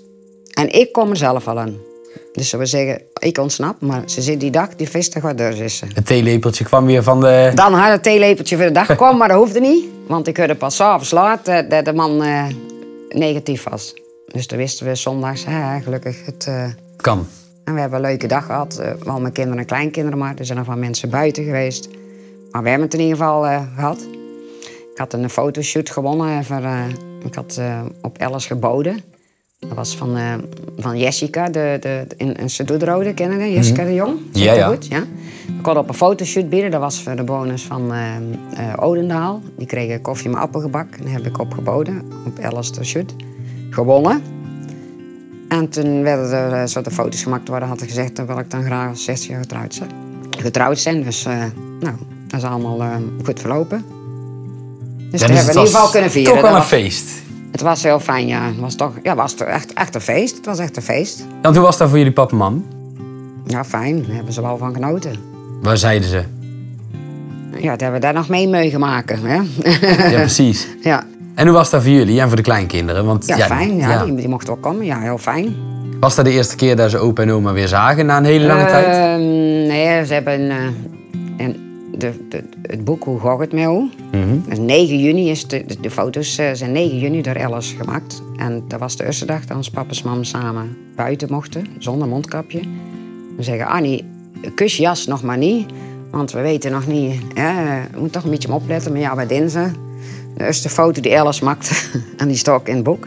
en 0.54 0.72
ik 0.72 0.92
kom 0.92 1.10
er 1.10 1.16
zelf 1.16 1.48
al 1.48 1.58
aan. 1.58 1.76
Dus 2.32 2.48
ze 2.48 2.66
zeggen, 2.66 3.02
ik 3.18 3.38
ontsnap, 3.38 3.80
maar 3.80 4.02
ze 4.06 4.22
zit 4.22 4.40
die 4.40 4.50
dag, 4.50 4.68
die 4.76 4.88
wat 5.20 5.38
deur 5.38 5.60
is 5.62 5.76
ze. 5.76 5.86
Het 5.94 6.06
theelepeltje 6.06 6.64
kwam 6.64 6.86
weer 6.86 7.02
van 7.02 7.20
de... 7.20 7.52
Dan 7.54 7.74
had 7.74 7.90
het 7.90 8.02
theelepeltje 8.02 8.56
voor 8.56 8.64
de 8.64 8.72
dag 8.72 8.96
kwam, 8.96 9.16
maar 9.16 9.28
dat 9.28 9.36
hoefde 9.36 9.60
niet. 9.60 9.84
Want 10.12 10.26
ik 10.26 10.36
hoorde 10.36 10.54
pas 10.54 10.76
s'avonds 10.76 11.10
laat 11.10 11.48
eh, 11.48 11.68
dat 11.68 11.84
de 11.84 11.92
man 11.92 12.22
eh, 12.22 12.44
negatief 13.08 13.64
was. 13.68 13.94
Dus 14.26 14.46
toen 14.46 14.58
wisten 14.58 14.86
we 14.86 14.94
zondags, 14.94 15.44
hè, 15.46 15.80
gelukkig. 15.80 16.26
Het, 16.26 16.46
eh, 16.46 16.64
Kan. 16.96 17.26
en 17.64 17.74
we 17.74 17.80
hebben 17.80 17.98
een 17.98 18.04
leuke 18.10 18.26
dag 18.26 18.46
gehad. 18.46 18.78
eh, 18.78 18.92
wel 19.04 19.20
met 19.20 19.32
kinderen 19.32 19.58
en 19.58 19.66
kleinkinderen, 19.66 20.18
maar 20.18 20.34
er 20.38 20.44
zijn 20.44 20.58
nog 20.58 20.66
wel 20.66 20.76
mensen 20.76 21.10
buiten 21.10 21.44
geweest. 21.44 21.88
Maar 22.50 22.62
we 22.62 22.68
hebben 22.68 22.86
het 22.88 22.94
in 22.98 23.00
ieder 23.04 23.16
geval 23.16 23.46
eh, 23.46 23.62
gehad. 23.74 24.00
Ik 24.92 24.98
had 24.98 25.12
een 25.12 25.30
fotoshoot 25.30 25.90
gewonnen. 25.90 26.44
Voor, 26.44 26.62
ik 27.24 27.34
had 27.34 27.60
op 28.02 28.18
Alice 28.18 28.46
geboden. 28.46 29.00
Dat 29.58 29.72
was 29.74 29.96
van, 29.96 30.18
van 30.78 30.98
Jessica, 30.98 31.48
de, 31.48 31.76
de, 31.80 32.06
in, 32.16 32.34
in 32.36 32.50
Sedoedrode, 32.50 33.14
kennen 33.14 33.38
we? 33.38 33.52
Jessica 33.52 33.84
de 33.84 33.94
Jong. 33.94 34.18
Ja, 34.32 34.52
ja. 34.54 34.68
Goed? 34.68 34.86
ja. 34.86 35.04
Ik 35.62 35.68
kon 35.68 35.76
op 35.76 35.88
een 35.88 35.94
fotoshoot 35.94 36.48
bieden. 36.48 36.70
Dat 36.70 36.80
was 36.80 37.04
de 37.04 37.24
bewoners 37.24 37.62
van 37.62 37.92
eh, 37.92 38.16
eh, 38.16 38.74
Odendaal. 38.76 39.42
Die 39.56 39.66
kregen 39.66 40.00
koffie 40.00 40.30
met 40.30 40.38
appelgebak. 40.38 40.86
En 40.94 41.02
dat 41.04 41.12
heb 41.12 41.26
ik 41.26 41.38
opgeboden 41.38 42.02
op 42.26 42.36
de 42.74 42.84
shoot. 42.84 43.14
Gewonnen. 43.70 44.22
En 45.48 45.68
toen 45.68 46.02
werden 46.02 46.32
er 46.32 46.52
eh, 46.52 46.66
soorten 46.66 46.92
foto's 46.92 47.22
gemaakt 47.22 47.48
worden. 47.48 47.68
Had 47.68 47.82
ik 47.82 47.88
gezegd, 47.88 48.16
dan 48.16 48.26
wil 48.26 48.38
ik 48.38 48.50
dan 48.50 48.62
graag 48.64 48.88
als 48.88 49.04
60 49.04 49.28
jaar 49.28 49.40
getrouwd 49.40 49.74
zijn. 49.74 49.90
Getrouwd 50.38 50.78
zijn, 50.78 51.02
dus 51.02 51.24
eh, 51.24 51.44
nou, 51.80 51.94
dat 52.28 52.40
is 52.42 52.46
allemaal 52.46 52.80
eh, 52.82 52.94
goed 53.24 53.40
verlopen. 53.40 53.84
Dus 55.10 55.20
dat 55.20 55.30
hebben 55.30 55.36
we 55.46 55.52
in 55.52 55.58
ieder 55.58 55.66
geval 55.74 55.90
kunnen 55.90 56.10
vieren. 56.10 56.32
Toch 56.32 56.42
wel 56.42 56.50
Dat 56.52 56.60
een 56.62 56.68
was- 56.68 56.80
feest. 56.80 57.10
Het 57.50 57.60
was 57.60 57.82
heel 57.82 58.00
fijn, 58.00 58.26
ja. 58.26 58.46
Het 58.46 58.58
was 58.58 58.74
toch, 58.74 58.92
ja, 59.02 59.14
was 59.14 59.34
echt, 59.34 59.72
echt 59.72 59.94
een 59.94 60.00
feest. 60.00 60.36
Het 60.36 60.46
was 60.46 60.58
echt 60.58 60.76
een 60.76 60.82
feest. 60.82 61.26
Want 61.42 61.56
hoe 61.56 61.64
was 61.64 61.76
dat 61.78 61.88
voor 61.88 61.98
jullie 61.98 62.12
papa 62.12 62.30
en 62.32 62.36
mam? 62.36 62.64
Ja, 63.46 63.64
fijn. 63.64 64.02
Daar 64.02 64.14
hebben 64.14 64.32
ze 64.32 64.42
wel 64.42 64.56
van 64.58 64.74
genoten. 64.74 65.30
Waar 65.62 65.76
zeiden 65.76 66.08
ze? 66.08 66.22
Ja, 67.58 67.70
dat 67.70 67.80
hebben 67.80 68.00
we 68.00 68.06
daar 68.06 68.14
nog 68.14 68.28
mee 68.28 68.48
meegemaakt. 68.48 69.12
Hè? 69.22 69.34
Ja, 69.34 70.18
precies. 70.18 70.68
ja. 70.82 71.06
En 71.34 71.46
hoe 71.46 71.56
was 71.56 71.70
dat 71.70 71.82
voor 71.82 71.92
jullie 71.92 72.20
en 72.20 72.26
voor 72.28 72.36
de 72.36 72.42
kleinkinderen? 72.42 73.04
Want, 73.04 73.26
Ja, 73.26 73.36
fijn. 73.36 73.76
Ja, 73.76 74.04
Die, 74.04 74.14
die 74.14 74.28
mochten 74.28 74.52
ook 74.52 74.62
komen. 74.62 74.84
Ja, 74.84 75.00
heel 75.00 75.18
fijn. 75.18 75.54
Was 76.00 76.14
dat 76.14 76.24
de 76.24 76.30
eerste 76.30 76.56
keer 76.56 76.76
dat 76.76 76.90
ze 76.90 76.98
opa 76.98 77.22
en 77.22 77.30
oma 77.30 77.52
weer 77.52 77.68
zagen 77.68 78.06
na 78.06 78.16
een 78.16 78.24
hele 78.24 78.46
lange 78.46 78.64
tijd? 78.64 78.86
Ehm, 78.86 79.20
nee, 79.66 80.04
ze 80.06 80.12
hebben 80.12 80.50
eh, 80.50 80.56
een, 81.36 81.56
de, 81.98 82.12
de, 82.28 82.44
het 82.62 82.84
boek 82.84 83.04
Hoe 83.04 83.20
gaat 83.20 83.38
het? 83.38 83.52
Mhm. 83.52 83.88
Dus 84.48 84.58
9 84.58 84.98
juni 84.98 85.30
is 85.30 85.46
de, 85.48 85.64
de, 85.66 85.76
de 85.80 85.90
foto's 85.90 86.38
eh, 86.38 86.46
zijn 86.52 86.72
9 86.72 86.98
juni 86.98 87.22
door 87.22 87.44
Alice 87.44 87.76
gemaakt. 87.76 88.22
En 88.36 88.64
dat 88.68 88.80
was 88.80 88.96
de 88.96 89.04
eerste 89.04 89.26
dag 89.26 89.44
dat 89.44 89.56
ons 89.56 89.70
papa 89.70 89.94
en 89.94 90.08
mam 90.08 90.24
samen 90.24 90.76
buiten 90.96 91.28
mochten, 91.30 91.66
zonder 91.78 92.08
mondkapje. 92.08 92.60
We 93.36 93.42
zeggen, 93.42 93.66
Annie, 93.66 94.04
kus 94.54 94.76
jas 94.76 95.06
nog 95.06 95.22
maar 95.22 95.38
niet. 95.38 95.70
Want 96.10 96.32
we 96.32 96.40
weten 96.40 96.72
nog 96.72 96.86
niet, 96.86 97.22
hè, 97.34 97.52
we 97.92 97.98
moeten 97.98 98.10
toch 98.10 98.24
een 98.24 98.30
beetje 98.30 98.48
op 98.48 98.54
opletten. 98.54 98.92
Maar 98.92 99.00
ja, 99.00 99.14
bij 99.14 99.26
dinsdag, 99.26 99.70
de 100.36 100.44
eerste 100.44 100.68
foto 100.68 101.00
die 101.00 101.20
Alice 101.20 101.44
maakte, 101.44 101.74
en 102.16 102.28
die 102.32 102.36
stok 102.36 102.68
in 102.68 102.74
het 102.74 102.84
boek. 102.84 103.06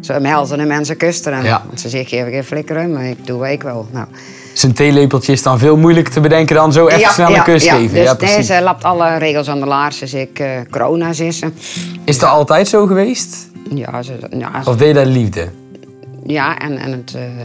Ze 0.00 0.20
melden 0.20 0.58
de 0.58 0.64
mensen 0.64 0.96
kusten. 0.96 1.42
Ja. 1.42 1.62
Want 1.66 1.80
ze 1.80 1.88
zegt, 1.88 2.08
geef 2.08 2.26
ik 2.26 2.32
even 2.32 2.44
flikkeren, 2.44 2.92
maar 2.92 3.04
ik 3.04 3.26
doe 3.26 3.38
wat 3.38 3.48
ik 3.48 3.62
wel. 3.62 3.86
Nou, 3.92 4.06
Zijn 4.52 4.72
theelepeltje 4.72 5.32
is 5.32 5.42
dan 5.42 5.58
veel 5.58 5.76
moeilijker 5.76 6.12
te 6.12 6.20
bedenken 6.20 6.56
dan 6.56 6.72
zo 6.72 6.86
even 6.86 7.12
snel 7.12 7.34
een 7.34 7.42
kus 7.42 7.68
geven. 7.68 7.94
Dus 7.94 8.04
ja, 8.04 8.14
precies. 8.14 8.46
deze 8.46 8.62
lapt 8.62 8.84
alle 8.84 9.16
regels 9.16 9.48
aan 9.48 9.60
de 9.60 9.66
laars. 9.66 9.98
Dus 9.98 10.14
ik, 10.14 10.38
eh 10.38 10.48
corona's 10.70 11.20
is 11.20 11.38
ze. 11.38 11.46
Is 12.04 12.18
dat 12.18 12.28
altijd 12.28 12.68
zo 12.68 12.86
geweest? 12.86 13.48
Ja, 13.74 14.02
ze, 14.02 14.12
ja, 14.30 14.62
Of 14.64 14.76
deed 14.76 14.94
dat 14.94 15.06
liefde? 15.06 15.48
Ja 16.26 16.58
en, 16.58 16.76
en 16.76 16.92
het 16.92 17.14
eh, 17.14 17.38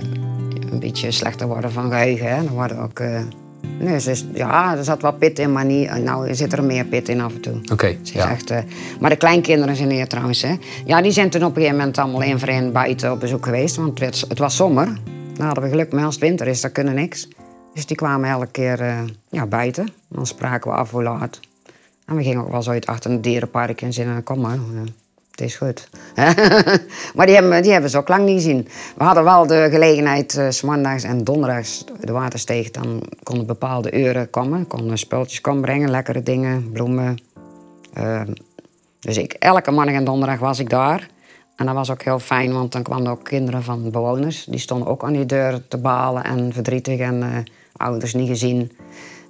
een 0.71 0.79
beetje 0.79 1.11
slechter 1.11 1.47
worden 1.47 1.71
van 1.71 1.89
geheugen. 1.91 2.35
Hè. 2.35 2.43
Dan 2.43 2.53
worden 2.53 2.77
ook... 2.79 2.99
eh, 2.99 3.21
nee, 3.79 3.99
ze 3.99 4.11
is, 4.11 4.25
ja, 4.33 4.77
er 4.77 4.83
zat 4.83 5.01
wel 5.01 5.13
pit 5.13 5.39
in, 5.39 5.51
maar 5.51 5.65
niet, 5.65 6.03
nou 6.03 6.35
zit 6.35 6.53
er 6.53 6.63
meer 6.63 6.85
pit 6.85 7.09
in 7.09 7.21
af 7.21 7.33
en 7.33 7.41
toe. 7.41 7.61
Oké, 7.71 7.87
is 8.03 8.11
ja. 8.11 8.29
echt, 8.29 8.49
eh, 8.49 8.59
maar 8.99 9.09
de 9.09 9.15
kleinkinderen 9.15 9.75
zijn 9.75 9.89
hier 9.91 10.07
trouwens. 10.07 10.41
Hè. 10.41 10.55
Ja, 10.85 11.01
die 11.01 11.11
zijn 11.11 11.29
toen 11.29 11.43
op 11.43 11.49
een 11.49 11.55
gegeven 11.55 11.77
moment 11.77 11.97
allemaal 11.97 12.21
één 12.23 12.39
voor 12.39 12.47
één 12.47 12.71
buiten 12.71 13.11
op 13.11 13.19
bezoek 13.19 13.45
geweest. 13.45 13.75
Want 13.75 13.89
het, 13.89 13.99
werd- 13.99 14.25
het 14.27 14.39
was 14.39 14.55
zomer. 14.55 14.85
Dan 15.33 15.45
hadden 15.45 15.63
we 15.63 15.69
geluk, 15.69 15.91
maar 15.93 16.05
als 16.05 16.15
het 16.15 16.23
winter 16.23 16.47
is, 16.47 16.61
dan 16.61 16.71
kunnen 16.71 16.95
niks. 16.95 17.27
Dus 17.73 17.85
die 17.85 17.95
kwamen 17.97 18.29
elke 18.29 18.47
keer 18.51 18.79
eh, 18.81 18.99
ja, 19.29 19.45
buiten. 19.45 19.87
Dan 20.07 20.25
spraken 20.25 20.71
we 20.71 20.77
af 20.77 20.91
hoe 20.91 21.03
laat. 21.03 21.39
En 22.05 22.15
we 22.15 22.23
gingen 22.23 22.41
ook 22.43 22.51
wel 22.51 22.61
zo 22.61 22.71
uit 22.71 22.85
achter 22.85 23.11
een 23.11 23.21
dierenpark 23.21 23.81
en 23.81 23.93
zeiden, 23.93 24.23
kom 24.23 24.39
maar, 24.39 24.53
eh, 24.53 24.81
het 25.31 25.41
is 25.41 25.55
goed. 25.55 25.89
maar 27.15 27.25
die 27.25 27.35
hebben, 27.35 27.61
die 27.61 27.71
hebben 27.71 27.89
ze 27.89 27.97
ook 27.97 28.07
lang 28.07 28.25
niet 28.25 28.35
gezien. 28.35 28.67
We 28.97 29.03
hadden 29.03 29.23
wel 29.23 29.47
de 29.47 29.67
gelegenheid, 29.71 30.61
maandags 30.63 31.03
en 31.03 31.23
donderdags, 31.23 31.85
de 31.99 32.11
watersteeg, 32.11 32.71
dan 32.71 33.03
konden 33.23 33.45
bepaalde 33.45 33.99
uren 33.99 34.29
komen. 34.29 34.67
Konden 34.67 34.97
spulletjes 34.97 35.41
komen 35.41 35.61
brengen, 35.61 35.89
lekkere 35.89 36.23
dingen, 36.23 36.71
bloemen. 36.71 37.17
Eh, 37.93 38.21
dus 38.99 39.17
elke 39.17 39.71
maandag 39.71 39.95
en 39.95 40.03
donderdag 40.03 40.39
was 40.39 40.59
ik 40.59 40.69
daar. 40.69 41.09
En 41.55 41.65
dat 41.65 41.75
was 41.75 41.91
ook 41.91 42.01
heel 42.01 42.19
fijn, 42.19 42.53
want 42.53 42.71
dan 42.71 42.83
kwamen 42.83 43.11
ook 43.11 43.23
kinderen 43.23 43.63
van 43.63 43.91
bewoners. 43.91 44.45
Die 44.45 44.59
stonden 44.59 44.87
ook 44.87 45.03
aan 45.03 45.13
die 45.13 45.25
deur 45.25 45.67
te 45.67 45.77
balen 45.77 46.23
en 46.23 46.53
verdrietig 46.53 46.99
en 46.99 47.23
eh, 47.23 47.29
ouders 47.75 48.13
niet 48.13 48.27
gezien. 48.27 48.71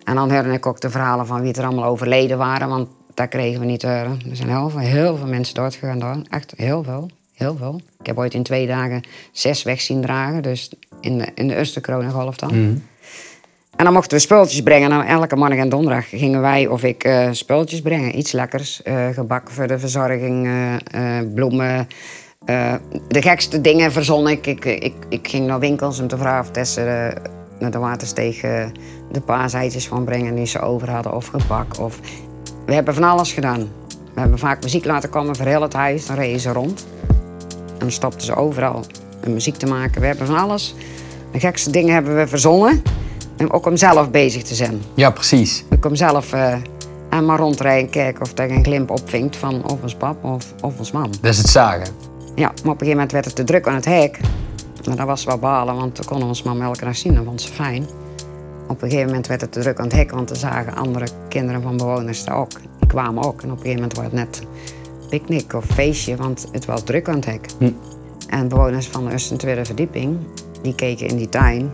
En 0.04 0.16
dan 0.16 0.32
hoorde 0.32 0.52
ik 0.52 0.66
ook 0.66 0.82
de 0.82 0.90
verhalen 0.90 1.26
van 1.26 1.42
wie 1.42 1.54
er 1.54 1.66
allemaal 1.66 1.86
overleden 1.86 2.38
waren, 2.38 2.70
want 2.70 2.90
dat 3.14 3.28
kregen 3.30 3.60
we 3.60 3.66
niet 3.66 3.80
te 3.80 3.88
horen. 3.88 4.20
Er 4.30 4.36
zijn 4.36 4.50
heel 4.50 4.70
veel, 4.70 4.80
heel 4.80 5.18
veel 5.18 5.28
mensen 5.28 5.56
doodgegaan 5.56 6.00
daar. 6.00 6.18
Echt 6.30 6.54
heel 6.58 6.84
veel, 6.84 7.10
heel 7.34 7.56
veel. 7.56 7.82
Ik 8.00 8.06
heb 8.06 8.18
ooit 8.18 8.34
in 8.34 8.44
twee 8.44 8.68
dagen 8.68 9.04
zes 9.32 9.64
weg 9.64 9.82
zien 9.82 10.02
dragen, 10.02 10.44
dus 10.44 10.72
in 11.02 11.18
de, 11.18 11.28
in 11.36 11.48
de 11.48 11.56
eerste 11.56 11.82
coronagolf 11.82 12.36
dan. 12.38 12.52
En 13.76 13.84
dan 13.88 13.94
mochten 13.94 14.18
we 14.18 14.24
spulletjes 14.24 14.62
brengen. 14.62 14.92
En 14.92 15.06
elke 15.06 15.36
maandag 15.36 15.60
en 15.60 15.70
donderdag 15.70 16.10
gingen 16.10 16.42
wij 16.42 16.68
of 16.68 16.84
ik 16.84 17.04
eh 17.04 17.28
spulletjes 17.32 17.82
brengen. 17.82 18.18
Iets 18.18 18.32
lekkers. 18.32 18.82
eh 18.84 19.08
gebak 19.10 19.50
voor 19.50 19.68
de 19.68 19.80
verzorging, 19.80 20.46
eh, 20.46 21.20
eh, 21.20 21.28
bloemen. 21.34 21.88
eh, 22.46 22.74
de 23.08 23.22
gekste 23.22 23.62
dingen 23.62 23.92
verzon 23.92 24.28
ik. 24.30 24.48
Ik, 24.48 24.66
ik. 24.66 24.94
ik 25.10 25.28
ging 25.28 25.48
naar 25.48 25.60
winkels 25.60 26.00
om 26.00 26.08
te 26.08 26.18
vragen 26.18 26.52
of 26.62 26.78
eh, 26.78 27.08
naar 27.60 27.72
de 27.72 27.78
watersteeg 27.78 28.42
eh, 28.42 28.66
de 29.12 29.22
paaseitjes 29.22 29.88
van 29.88 30.04
brengen 30.06 30.36
die 30.36 30.46
ze 30.46 30.60
over 30.60 30.90
hadden. 30.90 31.14
Of 31.16 31.28
gebak. 31.28 31.80
Of... 31.80 32.00
We 32.66 32.74
hebben 32.74 32.94
van 32.94 33.04
alles 33.04 33.32
gedaan. 33.32 33.70
We 34.14 34.20
hebben 34.20 34.40
vaak 34.40 34.64
muziek 34.64 34.86
laten 34.86 35.10
komen 35.10 35.36
voor 35.36 35.46
heel 35.46 35.62
het 35.62 35.74
huis. 35.74 36.06
Dan 36.06 36.16
reden 36.16 36.40
ze 36.40 36.52
rond. 36.52 36.86
En 37.48 37.78
dan 37.78 37.92
stopten 37.92 38.22
ze 38.22 38.36
overal 38.36 38.86
met 39.20 39.30
muziek 39.30 39.56
te 39.56 39.66
maken. 39.66 40.02
We 40.02 40.08
hebben 40.08 40.28
van 40.28 40.38
alles. 40.38 40.76
De 41.32 41.40
gekste 41.40 41.70
dingen 41.70 41.94
hebben 41.94 42.16
we 42.16 42.28
verzonnen. 42.28 42.82
En 43.38 43.52
ook 43.52 43.66
om 43.66 43.78
zelf 43.78 44.12
bezig 44.12 44.44
te 44.44 44.56
zijn. 44.56 44.82
Ja, 44.94 45.10
precies. 45.10 45.66
Ik 45.70 45.80
kom 45.82 45.96
zelf 45.96 46.34
eh 46.34 46.56
aan 47.12 47.26
maar 47.26 47.40
rondrijden 47.40 47.86
en 47.86 47.90
kijken 47.90 48.22
of 48.22 48.38
er 48.38 48.52
een 48.52 48.64
glimp 48.64 48.90
opvinkt 48.90 49.36
van 49.36 49.70
of 49.70 49.82
ons 49.82 49.96
pap 49.96 50.24
of, 50.24 50.54
of 50.62 50.80
ons 50.80 50.92
mam. 50.92 51.12
Dat 51.22 51.32
is 51.32 51.38
het 51.38 51.48
zagen. 51.50 51.88
Ja, 52.36 52.48
maar 52.48 52.52
op 52.52 52.66
een 52.66 52.72
gegeven 52.72 52.90
moment 52.90 53.12
werd 53.12 53.26
het 53.26 53.36
te 53.36 53.44
druk 53.44 53.68
aan 53.68 53.76
het 53.76 53.86
hek. 53.86 54.20
Maar 54.88 54.96
dat 54.96 55.06
was 55.06 55.24
wel 55.24 55.38
balen, 55.38 55.76
want 55.76 55.98
we 55.98 56.06
konden 56.06 56.28
ons 56.28 56.44
mam 56.44 56.62
elke 56.62 56.86
dag 56.86 56.96
zien. 56.96 57.16
Dat 57.16 57.24
vond 57.26 57.42
ze 57.42 57.48
fijn. 57.48 57.88
Op 58.72 58.82
een 58.82 58.90
gegeven 58.90 59.10
moment 59.10 59.28
werd 59.28 59.42
het 59.42 59.52
te 59.52 59.60
druk 59.60 59.78
aan 59.78 59.84
het 59.84 59.94
hek, 59.94 60.12
want 60.12 60.30
er 60.30 60.36
zagen 60.36 60.76
andere 60.76 61.08
kinderen 61.30 61.62
van 61.62 61.78
bewoners 61.78 62.24
daar 62.24 62.38
ook. 62.38 62.52
Die 62.80 62.88
kwamen 62.88 63.24
ook. 63.24 63.42
En 63.42 63.52
op 63.52 63.58
een 63.58 63.64
gegeven 63.64 63.82
moment 63.82 63.96
was 63.96 64.06
het 64.06 64.14
net 64.14 64.42
picknick 65.10 65.54
of 65.54 65.66
feestje, 65.66 66.16
want 66.16 66.48
het 66.52 66.66
was 66.66 66.84
druk 66.84 67.10
aan 67.10 67.16
het 67.16 67.26
hek. 67.26 67.46
En 68.28 68.48
bewoners 68.48 68.88
van 68.88 69.06
de 69.06 69.12
eerste 69.12 69.32
en 69.32 69.38
tweede 69.38 69.66
verdieping, 69.66 70.18
die 70.62 70.76
keken 70.76 71.08
in 71.08 71.18
die 71.18 71.30
tuin. 71.30 71.72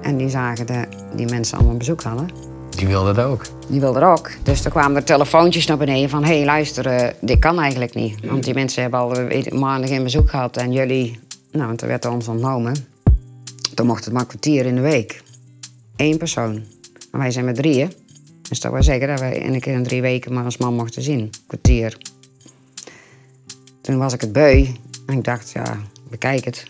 En 0.00 0.16
die 0.16 0.28
zagen 0.28 0.66
de, 0.66 0.84
die 1.14 1.28
mensen 1.28 1.58
allemaal 1.58 1.76
bezoek 1.76 2.02
hadden. 2.02 2.28
Die 2.70 2.86
wilde 2.86 3.12
dat 3.12 3.26
ook. 3.26 3.44
Die 3.68 3.80
wilde 3.80 4.00
er 4.00 4.06
ook. 4.06 4.30
Dus 4.42 4.64
er 4.64 4.70
kwamen 4.70 4.96
er 4.96 5.04
telefoontjes 5.04 5.66
naar 5.66 5.76
beneden 5.76 6.10
van... 6.10 6.24
hé, 6.24 6.36
hey, 6.36 6.44
luister, 6.44 6.86
eh, 6.86 7.08
dit 7.20 7.38
kan 7.38 7.60
eigenlijk 7.60 7.94
niet. 7.94 8.26
Want 8.26 8.44
die 8.44 8.54
mensen 8.54 8.82
hebben 8.82 9.00
al 9.00 9.14
eh, 9.14 9.52
maanden 9.52 9.88
geen 9.88 10.02
bezoek 10.02 10.30
gehad 10.30 10.56
en 10.56 10.72
jullie... 10.72 11.20
Nou, 11.52 11.66
want 11.66 11.82
er 11.82 11.88
werd 11.88 12.06
ons 12.06 12.28
ontnomen. 12.28 12.74
Toen 13.74 13.86
mocht 13.86 14.04
het 14.04 14.12
maar 14.12 14.22
een 14.22 14.28
kwartier 14.28 14.66
in 14.66 14.74
de 14.74 14.80
week. 14.80 15.22
Eén 15.96 16.18
persoon. 16.18 16.64
Maar 17.10 17.20
wij 17.20 17.30
zijn 17.30 17.44
met 17.44 17.54
drieën. 17.54 17.92
Dus 18.48 18.60
dat 18.60 18.72
wil 18.72 18.82
zeggen 18.82 19.08
dat 19.08 19.20
wij 19.20 19.36
in 19.36 19.54
een 19.54 19.60
keer 19.60 19.74
in 19.74 19.82
drie 19.82 20.00
weken 20.00 20.32
maar 20.32 20.44
als 20.44 20.56
man 20.56 20.74
mochten 20.74 21.02
zien. 21.02 21.30
Kwartier. 21.46 21.98
Toen 23.80 23.98
was 23.98 24.12
ik 24.12 24.20
het 24.20 24.32
beu. 24.32 24.66
En 25.06 25.16
ik 25.16 25.24
dacht, 25.24 25.50
ja, 25.50 25.78
bekijk 26.10 26.44
het. 26.44 26.66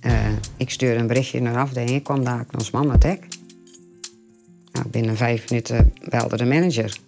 Eh, 0.00 0.28
ik 0.56 0.70
stuurde 0.70 1.00
een 1.00 1.06
berichtje 1.06 1.40
naar 1.40 1.52
de 1.52 1.58
afdeling. 1.58 1.90
Ik 1.90 2.04
kwam 2.04 2.24
daar 2.24 2.46
ons 2.58 2.70
man 2.70 2.86
met. 2.86 3.02
Nou, 4.72 4.88
binnen 4.90 5.16
vijf 5.16 5.50
minuten 5.50 5.92
belde 6.08 6.36
de 6.36 6.44
manager. 6.44 6.98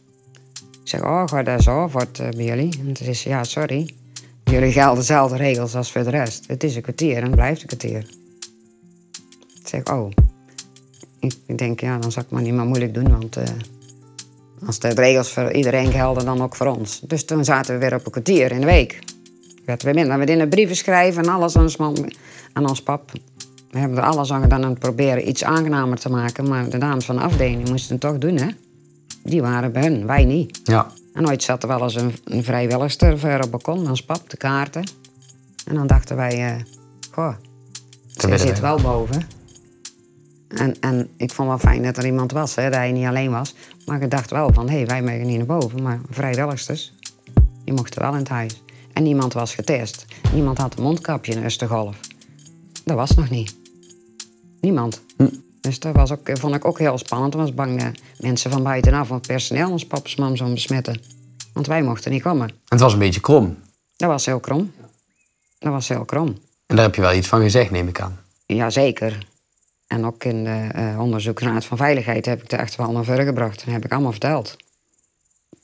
Ik 0.56 0.90
zeg, 0.90 1.02
oh, 1.02 1.22
gaat 1.26 1.46
dat 1.46 1.62
zo 1.62 1.88
wordt 1.88 2.18
eh, 2.18 2.30
jullie? 2.30 2.78
En 2.78 2.92
toen 2.92 3.14
ze, 3.14 3.28
ja, 3.28 3.44
sorry. 3.44 3.94
Jullie 4.44 4.72
gelden 4.72 4.98
dezelfde 4.98 5.36
regels 5.36 5.74
als 5.74 5.92
voor 5.92 6.04
de 6.04 6.10
rest. 6.10 6.44
Het 6.46 6.64
is 6.64 6.76
een 6.76 6.82
kwartier 6.82 7.22
en 7.22 7.30
blijft 7.30 7.60
een 7.60 7.66
kwartier. 7.66 8.06
Ik 9.60 9.68
zeg, 9.68 9.84
oh. 9.84 10.10
Ik, 11.46 11.58
denk, 11.58 11.80
ja, 11.80 11.98
dan 11.98 12.12
zal 12.12 12.22
ik 12.22 12.30
maar 12.30 12.42
niet 12.42 12.54
meer 12.54 12.66
moeilijk 12.66 12.94
doen, 12.94 13.10
want... 13.10 13.36
eh, 13.36 13.44
als 14.66 14.78
de 14.78 14.88
regels 14.88 15.32
voor 15.32 15.52
iedereen 15.52 15.92
gelden, 15.92 16.24
dan 16.24 16.42
ook 16.42 16.56
voor 16.56 16.66
ons. 16.66 17.00
Dus 17.00 17.24
toen 17.24 17.44
zaten 17.44 17.74
we 17.74 17.80
weer 17.80 17.94
op 17.94 18.04
een 18.04 18.10
kwartier 18.10 18.52
in 18.52 18.60
de 18.60 18.66
week. 18.66 18.98
Werd 19.64 19.82
weer 19.82 19.94
minder. 19.94 20.18
We 20.18 20.24
deden 20.24 20.48
brieven 20.48 20.76
schrijven 20.76 21.22
en 21.22 21.28
alles 21.28 21.56
aan 21.56 21.62
ons, 21.62 21.76
man, 21.76 22.12
aan 22.52 22.68
ons 22.68 22.82
pap. 22.82 23.12
We 23.70 23.78
hebben 23.78 23.98
er 23.98 24.04
alles 24.04 24.32
aan 24.32 24.42
gedaan 24.42 24.64
om 24.64 24.74
te 24.74 24.80
proberen 24.80 25.28
iets 25.28 25.44
aangenamer 25.44 25.98
te 25.98 26.10
maken. 26.10 26.48
Maar 26.48 26.68
de 26.68 26.78
dames 26.78 27.04
van 27.04 27.16
de 27.16 27.22
afdeling 27.22 27.68
moesten 27.68 27.92
het 27.92 28.00
toch 28.00 28.18
doen, 28.18 28.36
hè? 28.36 28.48
Die 29.22 29.42
waren 29.42 29.72
bij 29.72 29.82
hun, 29.82 30.06
wij 30.06 30.24
niet. 30.24 30.60
Ja. 30.64 30.86
En 31.12 31.28
ooit 31.28 31.42
zat 31.42 31.62
er 31.62 31.68
wel 31.68 31.82
eens 31.82 31.94
een, 31.94 32.12
een 32.24 32.44
vrijwilligster 32.44 33.18
voor 33.18 33.34
op 33.34 33.40
het 33.40 33.50
balkon, 33.50 33.88
ons 33.88 34.04
pap, 34.04 34.30
de 34.30 34.36
kaarten. 34.36 34.84
En 35.66 35.74
dan 35.74 35.86
dachten 35.86 36.16
wij, 36.16 36.46
eh 36.46 36.60
goh, 37.10 37.34
ze 38.06 38.38
zit 38.38 38.60
wel 38.60 38.80
boven. 38.80 39.22
En, 40.54 40.80
en 40.80 41.10
ik 41.16 41.32
vond 41.32 41.48
wel 41.48 41.58
fijn 41.58 41.82
dat 41.82 41.96
er 41.96 42.06
iemand 42.06 42.32
was, 42.32 42.54
hè, 42.54 42.62
dat 42.62 42.74
hij 42.74 42.92
niet 42.92 43.06
alleen 43.06 43.30
was. 43.30 43.54
Maar 43.86 44.02
ik 44.02 44.10
dacht 44.10 44.30
wel 44.30 44.52
van, 44.52 44.68
hé, 44.68 44.76
hey, 44.76 44.86
wij 44.86 45.02
mogen 45.02 45.26
niet 45.26 45.36
naar 45.36 45.58
boven. 45.58 45.82
Maar 45.82 46.00
vrijwilligsters, 46.10 46.92
die 47.64 47.74
mochten 47.74 48.02
wel 48.02 48.12
in 48.12 48.18
het 48.18 48.28
huis. 48.28 48.62
En 48.92 49.02
niemand 49.02 49.32
was 49.32 49.54
getest. 49.54 50.04
Niemand 50.32 50.58
had 50.58 50.76
een 50.76 50.82
mondkapje 50.82 51.32
in 51.34 51.68
golf. 51.68 51.96
Dat 52.84 52.96
was 52.96 53.10
nog 53.14 53.30
niet. 53.30 53.56
Niemand. 54.60 55.02
Dus 55.60 55.78
dat 55.78 55.94
was 55.94 56.12
ook, 56.12 56.30
vond 56.32 56.54
ik 56.54 56.64
ook 56.64 56.78
heel 56.78 56.98
spannend. 56.98 57.34
Ik 57.34 57.40
was 57.40 57.54
bang 57.54 57.82
dat 57.82 57.92
mensen 58.18 58.50
van 58.50 58.62
buitenaf, 58.62 59.10
of 59.10 59.20
personeel, 59.20 59.70
ons 59.70 59.86
paps 59.86 60.16
mam 60.16 60.36
zouden 60.36 60.54
besmetten. 60.54 61.00
Want 61.52 61.66
wij 61.66 61.82
mochten 61.82 62.10
niet 62.10 62.22
komen. 62.22 62.50
Het 62.68 62.80
was 62.80 62.92
een 62.92 62.98
beetje 62.98 63.20
krom. 63.20 63.56
Dat 63.96 64.08
was 64.08 64.26
heel 64.26 64.40
krom. 64.40 64.72
Dat 65.58 65.72
was 65.72 65.88
heel 65.88 66.04
krom. 66.04 66.26
En 66.66 66.76
daar 66.76 66.84
heb 66.84 66.94
je 66.94 67.00
wel 67.00 67.14
iets 67.14 67.28
van 67.28 67.40
gezegd, 67.40 67.70
neem 67.70 67.88
ik 67.88 68.00
aan. 68.00 68.18
Jazeker. 68.46 69.26
En 69.86 70.04
ook 70.04 70.24
in 70.24 70.44
de 70.44 70.68
eh 70.72 71.00
onderzoeksraad 71.00 71.64
van 71.64 71.76
veiligheid 71.76 72.26
heb 72.26 72.42
ik 72.42 72.52
er 72.52 72.58
echt 72.58 72.76
wel 72.76 72.92
naar 72.92 73.04
voren 73.04 73.24
gebracht. 73.26 73.62
En 73.64 73.72
heb 73.72 73.84
ik 73.84 73.92
allemaal 73.92 74.10
verteld. 74.10 74.56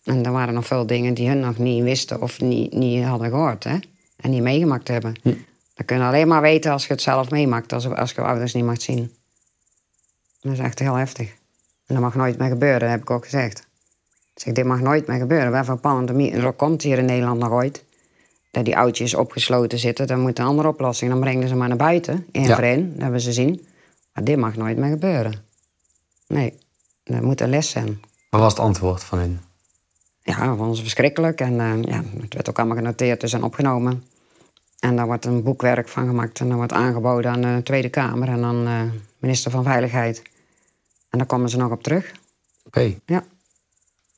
En 0.05 0.25
er 0.25 0.33
waren 0.33 0.55
nog 0.55 0.67
veel 0.67 0.87
dingen 0.87 1.15
die 1.15 1.29
hun 1.29 1.41
nog 1.41 1.59
niet 1.59 1.83
wisten 1.83 2.21
of 2.23 2.41
niet, 2.41 2.73
niet 2.73 3.05
hadden 3.05 3.31
gehoord. 3.31 3.65
Hè? 3.65 3.79
En 4.17 4.31
niet 4.31 4.43
meegemaakt 4.43 4.89
hebben. 4.89 5.15
Dat 5.75 5.87
kun 5.87 5.97
je 5.97 6.03
alleen 6.03 6.29
maar 6.29 6.41
weten 6.41 6.73
als 6.73 6.87
je 6.87 6.93
het 6.93 7.03
zelf 7.03 7.31
meemaakt. 7.31 7.73
Als, 7.73 7.87
als 7.89 8.11
je 8.13 8.21
ouders 8.21 8.55
niet 8.55 8.65
mag 8.65 8.83
zien. 8.83 9.13
Dat 10.41 10.53
is 10.53 10.59
echt 10.59 10.79
heel 10.79 10.95
heftig. 10.95 11.29
En 11.87 11.95
dat 11.95 12.01
mag 12.01 12.15
nooit 12.15 12.39
meer 12.39 12.49
gebeuren, 12.49 12.91
heb 12.91 13.01
ik 13.01 13.11
ook 13.11 13.25
gezegd. 13.25 13.59
Ik 14.35 14.43
zeg, 14.43 14.55
dit 14.55 14.65
mag 14.65 14.81
nooit 14.81 15.07
meer 15.07 15.19
gebeuren. 15.19 15.65
Van 15.65 15.81
pandemie, 15.81 16.33
er 16.33 16.53
komt 16.53 16.83
hier 16.83 16.99
in 16.99 17.05
Nederland 17.05 17.41
nog 17.41 17.51
ooit. 17.51 17.85
dat 18.51 18.65
die 18.65 18.77
oudjes 18.77 19.15
opgesloten 19.15 19.79
zitten, 19.79 20.07
dan 20.07 20.21
moet 20.21 20.39
een 20.39 20.45
andere 20.45 20.69
oplossing. 20.69 21.11
Dan 21.11 21.21
brengen 21.21 21.49
ze 21.49 21.55
maar 21.55 21.69
naar 21.69 21.77
buiten, 21.77 22.27
één 22.33 22.47
Ja. 22.47 22.55
voor 22.55 22.65
één, 22.65 22.93
dat 22.93 23.03
hebben 23.03 23.21
ze 23.21 23.33
zien. 23.33 23.67
Maar 24.21 24.29
dit 24.29 24.39
mag 24.39 24.57
nooit 24.57 24.77
meer 24.77 24.91
gebeuren. 24.91 25.33
Nee, 26.27 26.59
dat 27.05 27.21
moet 27.23 27.41
een 27.41 27.49
les 27.49 27.71
zijn. 27.71 28.01
Wat 28.31 28.41
was 28.41 28.53
het 28.53 28.61
antwoord 28.61 29.05
van 29.05 29.19
hun? 29.19 29.41
Ja, 30.23 30.47
dat 30.47 30.57
vond 30.57 30.77
ze 30.77 30.83
verschrikkelijk. 30.83 31.41
En 31.41 31.61
eh, 31.61 31.83
ja, 31.83 32.03
het 32.21 32.35
werd 32.35 32.49
ook 32.49 32.59
allemaal 32.59 32.77
genoteerd 32.77 33.21
dus 33.21 33.33
en 33.33 33.43
opgenomen. 33.43 34.05
En 34.79 34.97
daar 34.97 35.07
wordt 35.07 35.25
een 35.25 35.43
boekwerk 35.43 35.89
van 35.89 36.07
gemaakt 36.07 36.41
en 36.41 36.49
dat 36.49 36.57
wordt 36.57 36.73
aangeboden 36.73 37.31
aan 37.31 37.41
de 37.41 37.61
Tweede 37.65 37.89
Kamer 37.89 38.29
en 38.29 38.45
aan 38.45 38.65
de 38.65 38.99
minister 39.19 39.51
van 39.51 39.65
Veiligheid. 39.65 40.23
En 41.11 41.19
daar 41.19 41.27
komen 41.27 41.49
ze 41.49 41.57
nog 41.57 41.71
op 41.73 41.83
terug. 41.83 42.13
Oké. 42.65 42.81
Ja. 43.07 43.25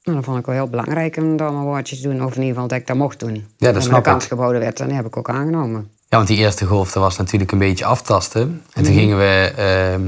Nou, 0.02 0.16
dat 0.16 0.24
vond 0.24 0.38
ik 0.38 0.46
wel 0.46 0.54
heel 0.54 0.68
belangrijk 0.68 1.16
om 1.16 1.36
daar 1.36 1.52
mijn 1.52 1.64
woordjes 1.64 2.00
te 2.00 2.08
doen. 2.08 2.24
Of 2.24 2.34
in 2.34 2.40
ieder 2.40 2.54
geval 2.54 2.68
dat 2.68 2.78
ik 2.78 2.86
dat 2.86 2.96
mocht 2.96 3.20
doen. 3.20 3.46
dat 3.58 3.74
En 3.74 3.82
snap 3.82 4.04
de 4.04 4.10
kans 4.10 4.22
ik. 4.22 4.28
geboden 4.30 4.60
werd 4.60 4.80
en 4.80 4.86
die 4.86 4.96
heb 4.96 5.06
ik 5.06 5.16
ook 5.16 5.30
aangenomen. 5.30 5.90
Ja, 6.12 6.18
want 6.18 6.30
die 6.30 6.38
eerste 6.38 6.66
golf 6.66 6.92
dat 6.92 7.02
was 7.02 7.16
natuurlijk 7.16 7.52
een 7.52 7.58
beetje 7.58 7.84
aftasten. 7.84 8.40
En 8.42 8.60
Mhm. 8.74 8.84
toen 8.84 8.94
gingen 8.94 9.18
we 9.18 9.52
ehm, 9.56 10.02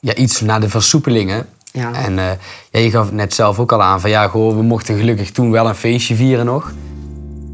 ja, 0.00 0.14
iets 0.14 0.40
naar 0.40 0.60
de 0.60 0.68
versoepelingen. 0.68 1.46
Ja. 1.72 1.92
En 1.94 2.18
eh, 2.18 2.24
ja, 2.70 2.80
je 2.80 2.90
gaf 2.90 3.12
net 3.12 3.34
zelf 3.34 3.58
ook 3.58 3.72
al 3.72 3.82
aan 3.82 4.00
van 4.00 4.10
ja, 4.10 4.28
goh, 4.28 4.56
we 4.56 4.62
mochten 4.62 4.96
gelukkig 4.98 5.30
toen 5.30 5.50
wel 5.50 5.68
een 5.68 5.74
feestje 5.74 6.14
vieren 6.14 6.44
nog. 6.44 6.72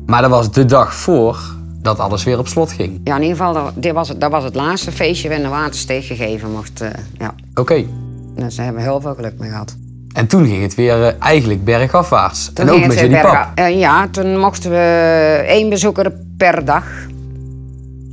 Maar 0.07 0.21
dat 0.23 0.31
was 0.31 0.51
de 0.53 0.65
dag 0.65 0.95
voor 0.95 1.39
dat 1.83 1.99
alles 1.99 2.25
weer 2.25 2.39
op 2.39 2.49
slot 2.49 2.73
ging. 2.73 3.01
Ja, 3.05 3.17
in 3.17 3.23
ieder 3.23 3.37
geval, 3.37 3.53
dat, 3.53 3.73
dit 3.75 3.93
was 3.93 4.09
het, 4.09 4.21
dat 4.21 4.31
was 4.31 4.45
het 4.45 4.55
laatste 4.55 4.93
feestje 4.93 5.29
waarin 5.29 5.47
de 5.47 5.53
watersteeg 5.53 6.07
gegeven 6.07 6.51
mocht. 6.51 6.81
eh, 6.81 6.89
ja. 7.19 7.35
Oké. 7.55 7.85
Dus 8.37 8.55
daar 8.55 8.65
hebben 8.65 8.83
we 8.85 8.89
heel 8.91 9.01
veel 9.01 9.15
geluk 9.15 9.35
mee 9.39 9.51
gehad. 9.51 9.77
En 10.13 10.27
toen 10.27 10.47
ging 10.47 10.63
het 10.63 10.75
weer 10.75 11.07
eh, 11.07 11.13
eigenlijk 11.19 11.65
bergafwaarts. 11.65 12.51
Toen 12.53 12.69
en 12.69 12.75
ook 12.75 12.87
met 12.87 12.99
jullie 13.01 13.21
pap. 13.21 13.59
Ja, 13.69 14.09
toen 14.09 14.39
mochten 14.39 14.71
we 14.71 14.77
één 15.47 15.69
bezoeker 15.69 16.13
per 16.37 16.65
dag. 16.65 16.85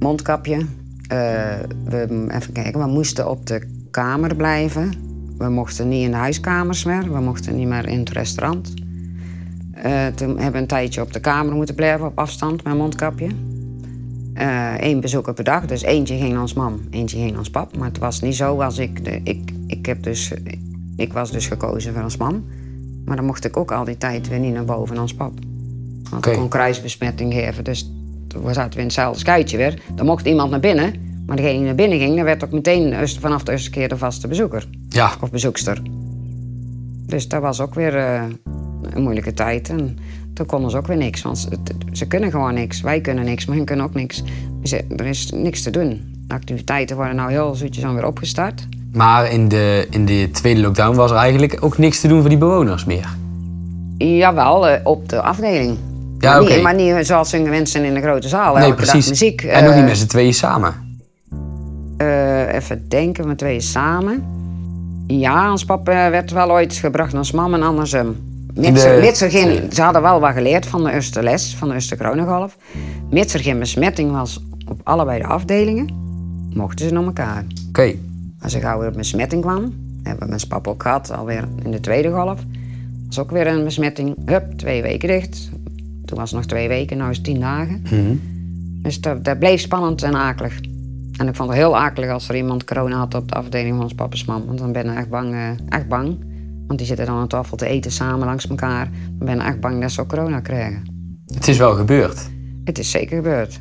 Mondkapje. 0.03 0.57
Eh, 1.07 1.17
we, 1.85 2.25
even 2.29 2.53
kijken, 2.53 2.79
we 2.79 2.87
moesten 2.87 3.29
op 3.29 3.47
de 3.47 3.67
kamer 3.91 4.35
blijven. 4.35 4.93
We 5.37 5.49
mochten 5.49 5.87
niet 5.87 6.03
in 6.03 6.11
de 6.11 6.17
huiskamers 6.17 6.83
meer. 6.83 7.13
We 7.13 7.19
mochten 7.19 7.55
niet 7.55 7.67
meer 7.67 7.87
in 7.87 7.99
het 7.99 8.09
restaurant. 8.09 8.73
Eh, 9.71 10.07
toen 10.07 10.29
hebben 10.29 10.51
we 10.51 10.57
een 10.57 10.67
tijdje 10.67 11.01
op 11.01 11.13
de 11.13 11.19
kamer 11.19 11.55
moeten 11.55 11.75
blijven 11.75 12.05
op 12.05 12.17
afstand 12.17 12.63
met 12.63 12.75
mondkapje. 12.75 13.27
Eén 14.77 14.99
bezoeker 14.99 15.33
per 15.33 15.43
dag, 15.43 15.65
dus 15.65 15.81
eentje 15.81 16.17
ging 16.17 16.37
als 16.37 16.53
mam, 16.53 16.81
eentje 16.89 17.17
ging 17.17 17.37
als 17.37 17.49
pap. 17.49 17.77
Maar 17.77 17.87
het 17.87 17.97
was 17.97 18.21
niet 18.21 18.35
zo 18.35 18.61
als 18.61 18.77
ik. 18.77 19.05
De, 19.05 19.19
ik, 19.23 19.51
ik, 19.67 19.85
heb 19.85 20.03
dus, 20.03 20.33
ik 20.95 21.13
was 21.13 21.31
dus 21.31 21.47
gekozen 21.47 21.93
voor 21.93 22.03
als 22.03 22.17
mam. 22.17 22.45
Maar 23.05 23.15
dan 23.15 23.25
mocht 23.25 23.45
ik 23.45 23.57
ook 23.57 23.71
al 23.71 23.83
die 23.83 23.97
tijd 23.97 24.27
weer 24.27 24.39
niet 24.39 24.53
naar 24.53 24.65
boven 24.65 24.97
als 24.97 25.13
pap. 25.13 25.33
Want 26.09 26.25
Oké. 26.25 26.29
ik 26.29 26.37
kon 26.37 26.49
kruisbesmetting 26.49 27.33
geven. 27.33 27.63
Dus 27.63 27.91
toen 28.33 28.53
zaten 28.53 28.71
we 28.73 28.77
in 28.79 28.83
hetzelfde 28.83 29.19
schuitje 29.19 29.57
weer. 29.57 29.81
Dan 29.95 30.05
mocht 30.05 30.25
iemand 30.25 30.51
naar 30.51 30.59
binnen. 30.59 30.93
Maar 31.25 31.35
degene 31.35 31.53
die 31.57 31.65
naar 31.65 31.75
binnen 31.75 31.97
ging, 31.99 32.15
dan 32.15 32.23
werd 32.25 32.43
ook 32.43 32.51
meteen 32.51 32.93
eerste- 32.99 33.19
vanaf 33.19 33.43
de 33.43 33.51
eerste 33.51 33.69
keer 33.69 33.89
de 33.89 33.97
vaste 33.97 34.27
bezoeker. 34.27 34.67
Ja, 34.89 35.11
Of 35.21 35.31
bezoekster. 35.31 35.81
Dus 37.05 37.27
dat 37.27 37.41
was 37.41 37.59
ook 37.61 37.73
weer 37.73 37.95
eh, 37.97 38.21
een 38.89 39.01
moeilijke 39.03 39.33
tijd. 39.33 39.69
En 39.69 39.97
toen 40.33 40.45
konden 40.45 40.71
ze 40.71 40.77
ook 40.77 40.87
weer 40.87 40.97
niks. 40.97 41.21
Want 41.21 41.37
ze, 41.37 41.47
ze 41.91 42.07
kunnen 42.07 42.31
gewoon 42.31 42.53
niks. 42.53 42.81
Wij 42.81 43.01
kunnen 43.01 43.25
niks, 43.25 43.45
maar 43.45 43.55
hun 43.55 43.65
kunnen 43.65 43.85
ook 43.85 43.93
niks. 43.93 44.23
Ze- 44.63 44.85
er 44.97 45.05
is 45.05 45.31
niks 45.35 45.61
te 45.61 45.69
doen. 45.69 46.01
De 46.27 46.33
activiteiten 46.33 46.95
worden 46.95 47.15
nou 47.15 47.31
heel 47.31 47.55
zoetjes 47.55 47.83
aan 47.83 47.93
weer 47.95 48.05
opgestart. 48.05 48.67
maar 48.93 49.31
in 49.31 49.47
de, 49.47 49.87
in 49.89 50.05
de 50.05 50.29
tweede 50.31 50.61
lockdown 50.61 50.95
was 50.95 51.11
er 51.11 51.17
eigenlijk 51.17 51.57
ook 51.63 51.77
niks 51.77 51.99
te 52.01 52.07
doen 52.07 52.19
voor 52.19 52.29
die 52.29 52.37
bewoners 52.37 52.85
meer. 52.85 53.15
Jawel, 53.97 54.67
eh, 54.67 54.79
op 54.83 55.09
de 55.09 55.21
afdeling. 55.21 55.77
Ja, 56.23 56.39
maar, 56.39 56.49
niet, 56.51 56.61
maar 56.61 56.75
niet 56.75 57.05
zoals 57.05 57.31
hun 57.31 57.49
mensen 57.49 57.83
in 57.83 57.93
de 57.93 58.01
grote 58.01 58.27
zaal. 58.27 58.53
Nee, 58.55 58.63
elke 58.63 58.75
precies. 58.75 58.99
dag 59.05 59.09
muziek. 59.09 59.41
en 59.43 59.63
ook 59.65 59.69
Eh, 59.71 59.75
niet 59.77 59.85
met 59.85 59.97
z'n 59.97 60.07
tweeën 60.07 60.33
samen. 60.33 60.73
eh, 61.97 62.53
even 62.53 62.89
denken, 62.89 63.27
met 63.27 63.37
tweeën 63.37 63.61
samen. 63.61 64.23
Ja, 65.07 65.51
ons 65.51 65.65
papa 65.65 66.09
werd 66.09 66.31
wel 66.31 66.51
ooit 66.51 66.73
gebracht 66.73 67.13
als 67.13 67.31
mam 67.31 67.53
en. 67.53 68.15
Mits, 68.55 68.83
er- 68.83 68.95
de- 68.95 69.01
mits 69.01 69.21
er 69.21 69.29
geen, 69.31 69.69
ze 69.71 69.81
hadden 69.81 70.01
wel 70.01 70.19
wat 70.19 70.33
geleerd 70.33 70.65
van 70.65 70.83
de 70.83 70.91
eerste 70.91 71.23
les, 71.23 71.55
van 71.55 71.67
de 71.67 71.73
eerste 71.73 71.97
coronagolf. 71.97 72.57
Mits 73.09 73.33
er 73.33 73.39
geen 73.39 73.59
besmetting 73.59 74.11
was 74.11 74.43
op 74.69 74.79
allebei 74.83 75.19
de 75.21 75.27
afdelingen, 75.27 75.89
mochten 76.53 76.87
ze 76.87 76.93
naar 76.93 77.03
elkaar. 77.03 77.43
Oké. 77.69 77.93
Als 78.41 78.53
er 78.53 78.61
gauw 78.61 78.79
weer 78.79 78.87
een 78.87 78.93
besmetting 78.97 79.41
kwam, 79.41 79.73
hebben 80.03 80.23
we 80.23 80.29
mijn 80.29 80.47
papa 80.47 80.69
ook 80.69 80.81
gehad, 80.81 81.11
alweer 81.17 81.47
in 81.63 81.71
de 81.71 81.79
tweede 81.79 82.11
golf. 82.11 82.39
was 83.07 83.19
ook 83.19 83.31
weer 83.31 83.47
een 83.47 83.63
besmetting, 83.63 84.15
hup, 84.25 84.51
twee 84.57 84.81
weken 84.81 85.07
dicht. 85.07 85.49
Toen 86.13 86.21
was 86.21 86.31
het 86.31 86.39
nog 86.39 86.49
twee 86.49 86.67
weken, 86.67 86.97
nu 86.97 87.09
is 87.09 87.15
het 87.15 87.25
tien 87.25 87.39
dagen. 87.39 87.81
Mhm. 87.83 88.15
Dus 88.81 89.01
dat, 89.01 89.25
dat 89.25 89.39
bleef 89.39 89.61
spannend 89.61 90.03
en 90.03 90.15
akelig. 90.15 90.59
En 91.17 91.27
ik 91.27 91.35
vond 91.35 91.49
het 91.49 91.57
heel 91.57 91.77
akelig 91.77 92.09
als 92.09 92.29
er 92.29 92.35
iemand 92.35 92.63
corona 92.63 92.97
had 92.97 93.13
op 93.15 93.27
de 93.29 93.35
afdeling 93.35 93.73
van 93.75 93.83
ons 93.83 93.93
papa's 93.93 94.25
mam. 94.25 94.45
Want 94.45 94.59
dan 94.59 94.71
ben 94.71 94.89
ik 94.89 94.97
echt 94.97 95.09
bang, 95.09 95.33
eh, 95.33 95.49
echt 95.69 95.87
bang. 95.87 96.17
Want 96.67 96.79
die 96.79 96.87
zitten 96.87 97.05
dan 97.05 97.15
aan 97.17 97.27
tafel 97.27 97.57
te 97.57 97.65
eten 97.65 97.91
samen 97.91 98.25
langs 98.27 98.47
elkaar. 98.47 98.89
Dan 99.17 99.27
ben 99.27 99.39
ik 99.39 99.45
echt 99.47 99.59
bang 99.59 99.81
dat 99.81 99.91
ze 99.91 100.05
corona 100.05 100.39
krijgen. 100.39 100.81
Het 101.33 101.47
is 101.47 101.57
wel 101.57 101.73
gebeurd. 101.75 102.29
Het 102.63 102.79
is 102.79 102.91
zeker 102.91 103.15
gebeurd. 103.15 103.59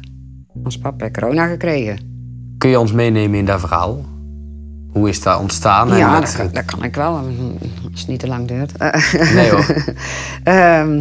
Ons 0.64 0.78
papa 0.78 1.04
heeft 1.04 1.18
corona 1.18 1.46
gekregen. 1.46 1.98
Kun 2.58 2.70
je 2.70 2.78
ons 2.78 2.92
meenemen 2.92 3.38
in 3.38 3.44
dat 3.44 3.60
verhaal? 3.60 4.04
Hoe 4.90 5.08
is 5.08 5.22
dat 5.22 5.40
ontstaan? 5.40 5.90
en 5.92 5.96
ja, 5.98 6.12
met- 6.12 6.22
dat 6.22 6.36
kan, 6.36 6.48
dat 6.52 6.64
kan 6.64 6.84
ik 6.84 6.94
wel. 6.94 7.14
Als 7.92 8.00
het 8.00 8.08
niet 8.08 8.20
te 8.20 8.26
lang 8.26 8.48
duurt. 8.48 8.78
Nee 9.34 9.50
hoor. 9.50 9.74
Ehm, 10.44 11.00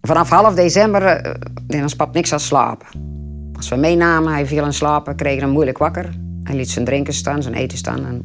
vanaf 0.00 0.28
half 0.28 0.54
december 0.54 1.02
eh, 1.02 1.34
deed 1.66 1.82
ons 1.82 1.96
pap 1.96 2.14
niks 2.14 2.32
als 2.32 2.46
slapen. 2.46 2.86
Als 3.56 3.68
we 3.68 3.76
meenamen, 3.76 4.32
hij 4.32 4.46
viel 4.46 4.64
in 4.64 4.72
slaap, 4.72 5.06
we 5.06 5.14
kregen 5.14 5.42
hem 5.42 5.50
moeilijk 5.50 5.78
wakker. 5.78 6.08
Hij 6.42 6.56
liet 6.56 6.70
zijn 6.70 6.84
drinken 6.84 7.12
staan, 7.14 7.42
zijn 7.42 7.54
eten 7.54 7.78
staan. 7.78 8.06
En 8.06 8.22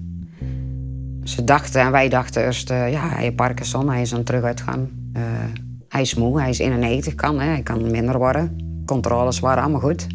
ze 1.23 1.43
dachten, 1.43 1.81
en 1.81 1.91
wij 1.91 2.09
dachten 2.09 2.43
eerst, 2.43 2.69
eh, 2.69 2.91
ja, 2.91 3.09
hij 3.09 3.23
heeft 3.23 3.35
Parkinson, 3.35 3.89
hij 3.89 4.01
is 4.01 4.11
aan 4.11 4.17
het 4.17 4.25
terug 4.25 4.43
uitgaan. 4.43 4.89
Eh, 5.13 5.21
hij 5.89 6.01
is 6.01 6.15
moe, 6.15 6.39
hij 6.39 6.49
is 6.49 6.59
91, 6.59 7.15
kan, 7.15 7.39
hè, 7.39 7.47
hij 7.47 7.63
kan 7.63 7.91
minder 7.91 8.17
worden. 8.17 8.57
Controles 8.85 9.39
waren 9.39 9.63
allemaal 9.63 9.81
goed. 9.81 10.07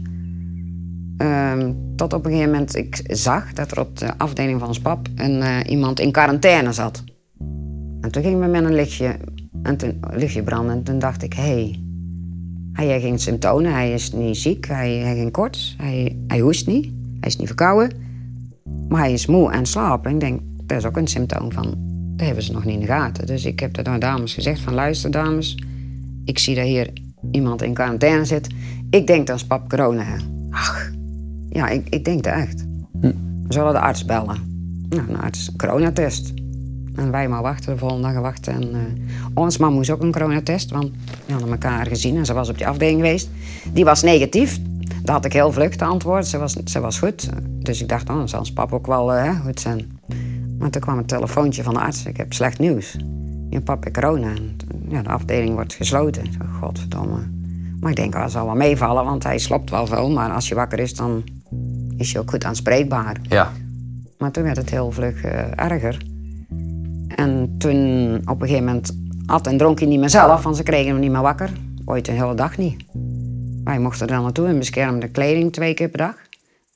Ehm, 1.17 1.73
tot 1.97 2.13
op 2.13 2.25
een 2.25 2.31
gegeven 2.31 2.53
moment 2.53 2.77
ik 2.77 3.01
zag 3.07 3.53
dat 3.53 3.71
er 3.71 3.81
op 3.81 3.99
de 3.99 4.19
afdeling 4.19 4.59
van 4.59 4.69
ons 4.69 4.81
pap 4.81 5.07
een, 5.15 5.67
iemand 5.67 6.01
in 6.01 6.13
quarantaine 6.13 6.73
zat. 6.73 7.05
En 8.01 8.11
toen 8.11 8.23
gingen 8.23 8.41
we 8.41 8.47
met 8.47 8.65
een 8.65 8.75
lichtje, 8.75 9.17
en 9.63 9.77
toen, 9.77 9.99
een 10.01 10.19
lichtje 10.19 10.43
branden 10.43 10.77
en 10.77 10.83
toen 10.83 10.99
dacht 10.99 11.23
ik, 11.23 11.33
hé, 11.33 11.43
hey, 11.43 11.81
hij 12.73 12.87
heeft 12.87 13.05
geen 13.05 13.19
symptomen, 13.19 13.73
hij 13.73 13.93
is 13.93 14.13
niet 14.13 14.37
ziek, 14.37 14.67
hij 14.67 14.91
heeft 14.91 15.19
geen 15.19 15.31
koorts, 15.31 15.75
hij, 15.79 16.17
hij 16.27 16.41
hoest 16.41 16.67
niet, 16.67 16.85
hij 17.21 17.29
is 17.29 17.37
niet 17.37 17.47
verkouden. 17.47 17.93
Maar 18.89 19.01
hij 19.01 19.13
is 19.13 19.27
moe 19.27 19.53
en 19.53 19.67
slapen. 19.67 20.13
Ik 20.13 20.21
denk, 20.21 20.41
dat 20.67 20.79
is 20.79 20.85
ook 20.85 20.97
een 20.97 21.07
symptoom 21.07 21.53
van, 21.53 21.75
dat 22.17 22.27
hebben 22.27 22.45
ze 22.45 22.53
nog 22.53 22.65
niet 22.65 22.75
in 22.75 22.81
de 22.81 22.87
gaten. 22.87 23.27
Dus 23.27 23.45
ik 23.45 23.61
heb 23.61 23.75
dat 23.75 23.89
aan 23.89 24.01
dames 24.01 24.35
gezegd 24.35 24.61
van, 24.61 24.75
luister 24.75 25.11
dames, 25.11 25.63
ik 26.25 26.39
zie 26.39 26.55
dat 26.55 26.65
hier 26.65 26.91
iemand 27.31 27.63
in 27.63 27.75
quarantaine 27.75 28.25
zit. 28.25 28.47
Ik 28.91 29.07
denk 29.07 29.27
dat 29.27 29.37
ons 29.37 29.47
pap 29.47 29.69
corona. 29.69 30.17
Ach, 30.51 30.91
ja, 31.49 31.69
ik, 31.69 31.89
ik 31.89 32.05
denk 32.05 32.25
dat 32.25 32.33
echt. 32.33 32.67
We 33.01 33.15
zullen 33.49 33.73
de 33.73 33.81
arts 33.81 34.05
bellen. 34.05 34.39
Nou, 34.89 35.09
een 35.09 35.21
arts, 35.21 35.49
een 35.49 35.57
coronatest. 35.57 36.33
En 36.95 37.11
wij 37.11 37.29
maar 37.29 37.43
wachten, 37.43 37.73
de 37.73 37.79
volgende 37.79 38.13
dag 38.13 38.21
wachten. 38.21 38.53
En, 38.53 38.75
eh, 38.75 39.27
ons 39.35 39.57
man 39.57 39.73
moest 39.73 39.91
ook 39.91 40.03
een 40.03 40.13
coronatest, 40.13 40.71
want 40.71 40.91
we 41.27 41.33
hadden 41.33 41.51
elkaar 41.51 41.87
gezien 41.87 42.17
en 42.17 42.27
ze 42.27 42.33
was 42.33 42.49
op 42.49 42.57
die 42.57 42.67
afdeling 42.67 43.01
geweest. 43.01 43.31
Die 43.73 43.85
was 43.85 44.03
negatief. 44.03 44.59
Daar 45.03 45.15
had 45.15 45.25
ik 45.25 45.33
heel 45.33 45.53
vlug 45.53 45.77
te 45.77 45.85
antwoord. 45.85 46.27
Ze 46.27 46.39
was, 46.39 46.57
ze 46.65 46.81
was 46.81 46.99
goed. 46.99 47.29
Dus 47.43 47.83
ik 47.83 47.89
dacht, 47.89 48.09
oh, 48.09 48.17
dan 48.17 48.29
zal 48.29 48.39
ons 48.39 48.53
pap 48.53 48.73
ook 48.73 48.87
wel 48.87 49.15
eh, 49.15 49.41
goed 49.41 49.61
zijn. 49.61 49.99
Maar 50.59 50.71
toen 50.71 50.81
kwam 50.81 50.99
een 50.99 51.07
telefoontje 51.07 51.63
van 51.63 51.75
de 51.75 51.81
arts. 51.81 52.05
Ik 52.05 52.17
heb 52.17 52.33
slecht 52.33 52.59
nieuws. 52.59 52.97
Je 53.51 53.61
pap 53.61 53.85
heeft 53.85 54.01
corona. 54.01 54.29
En, 54.29 54.57
ja, 54.89 55.03
de 55.03 55.09
afdeling 55.09 55.55
wordt 55.55 55.75
gesloten. 55.75 56.25
Ik 56.25 56.39
dacht, 56.39 56.51
godverdomme. 56.61 57.29
Maar 57.81 57.91
ik 57.91 57.97
denk, 57.97 58.15
oh, 58.15 58.21
dat 58.21 58.31
zal 58.31 58.47
wel 58.47 58.55
meevallen, 58.55 59.05
want 59.05 59.23
hij 59.23 59.39
sloopt 59.39 59.71
wel 59.71 59.87
veel. 59.87 60.11
Maar 60.11 60.31
als 60.31 60.49
je 60.49 60.55
wakker 60.55 60.79
is, 60.79 60.95
dan 60.95 61.25
is 61.97 62.13
je 62.13 62.19
ook 62.19 62.31
goed 62.31 62.45
aanspreekbaar. 62.45 63.17
Ja. 63.23 63.53
Maar 64.19 64.31
toen 64.31 64.43
werd 64.43 64.57
het 64.57 64.71
heel 64.71 64.91
vlug 64.91 65.23
eh, 65.23 65.65
erger. 65.65 66.03
En 67.17 67.55
toen 67.59 68.15
op 68.25 68.41
een 68.41 68.47
gegeven 68.49 68.65
moment 68.65 68.97
at 69.27 69.47
en 69.47 69.57
dronk 69.57 69.79
hij 69.79 69.89
niet 69.89 69.99
meer 70.01 70.11
zelf, 70.11 70.43
want 70.43 70.57
ze 70.57 70.63
kregen 70.63 70.91
hem 70.91 71.01
niet 71.01 71.11
meer 71.11 71.21
wakker. 71.23 71.51
Ooit 71.85 72.09
een 72.09 72.15
hele 72.15 72.35
dag 72.35 72.57
niet. 72.59 72.85
Wij 73.65 73.79
mochten 73.79 74.07
er 74.07 74.13
dan 74.15 74.23
naartoe 74.23 74.49
in 74.49 74.59
beschermde 74.59 75.09
kleding 75.09 75.53
twee 75.53 75.75
keer 75.75 75.89
per 75.89 75.99
dag. 75.99 76.15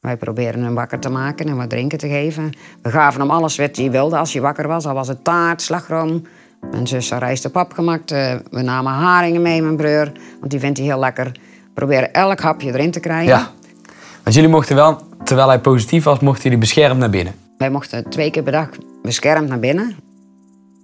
Wij 0.01 0.17
probeerden 0.17 0.63
hem 0.63 0.75
wakker 0.75 0.99
te 0.99 1.09
maken 1.11 1.47
en 1.49 1.57
wat 1.57 1.71
drinken 1.71 1.99
te 1.99 2.09
geven. 2.09 2.51
We 2.83 2.91
gaven 2.91 3.21
hem 3.21 3.31
alles 3.31 3.57
wat 3.57 3.77
hij 3.77 3.91
wilde 3.91 4.17
als 4.17 4.33
hij 4.33 4.43
wakker 4.43 4.69
was. 4.69 4.87
Al 4.87 4.95
was 4.95 5.09
het 5.09 5.25
taart, 5.25 5.63
slagroom. 5.63 6.23
Mijn 6.71 6.87
zus 6.87 7.11
had 7.11 7.21
rijst 7.21 7.53
pap 7.53 7.73
gemaakt. 7.73 8.11
Eh, 8.11 8.35
We 8.51 8.63
namen 8.63 8.93
haringen 8.93 9.43
mee, 9.43 9.63
mijn 9.63 9.77
broer. 9.77 10.13
Want 10.39 10.51
die 10.51 10.61
vindt 10.61 10.79
hij 10.79 10.87
heel 10.87 10.99
lekker. 10.99 11.25
We 11.25 11.71
proberen 11.75 12.13
elk 12.13 12.41
hapje 12.41 12.69
erin 12.73 12.91
te 12.91 13.01
krijgen. 13.01 13.27
ja. 13.27 13.51
Want 14.23 14.37
jullie 14.37 14.51
mochten 14.51 14.77
wel, 14.77 15.01
terwijl 15.25 15.49
hij 15.49 15.61
positief 15.61 16.05
was, 16.05 16.19
mochten 16.21 16.43
jullie 16.43 16.59
beschermd 16.59 16.99
naar 16.99 17.11
binnen. 17.11 17.35
Wij 17.59 17.71
mochten 17.71 18.11
twee 18.11 18.31
keer 18.31 18.43
per 18.43 18.53
dag 18.53 18.69
beschermd 19.03 19.49
naar 19.49 19.59
binnen. 19.61 19.97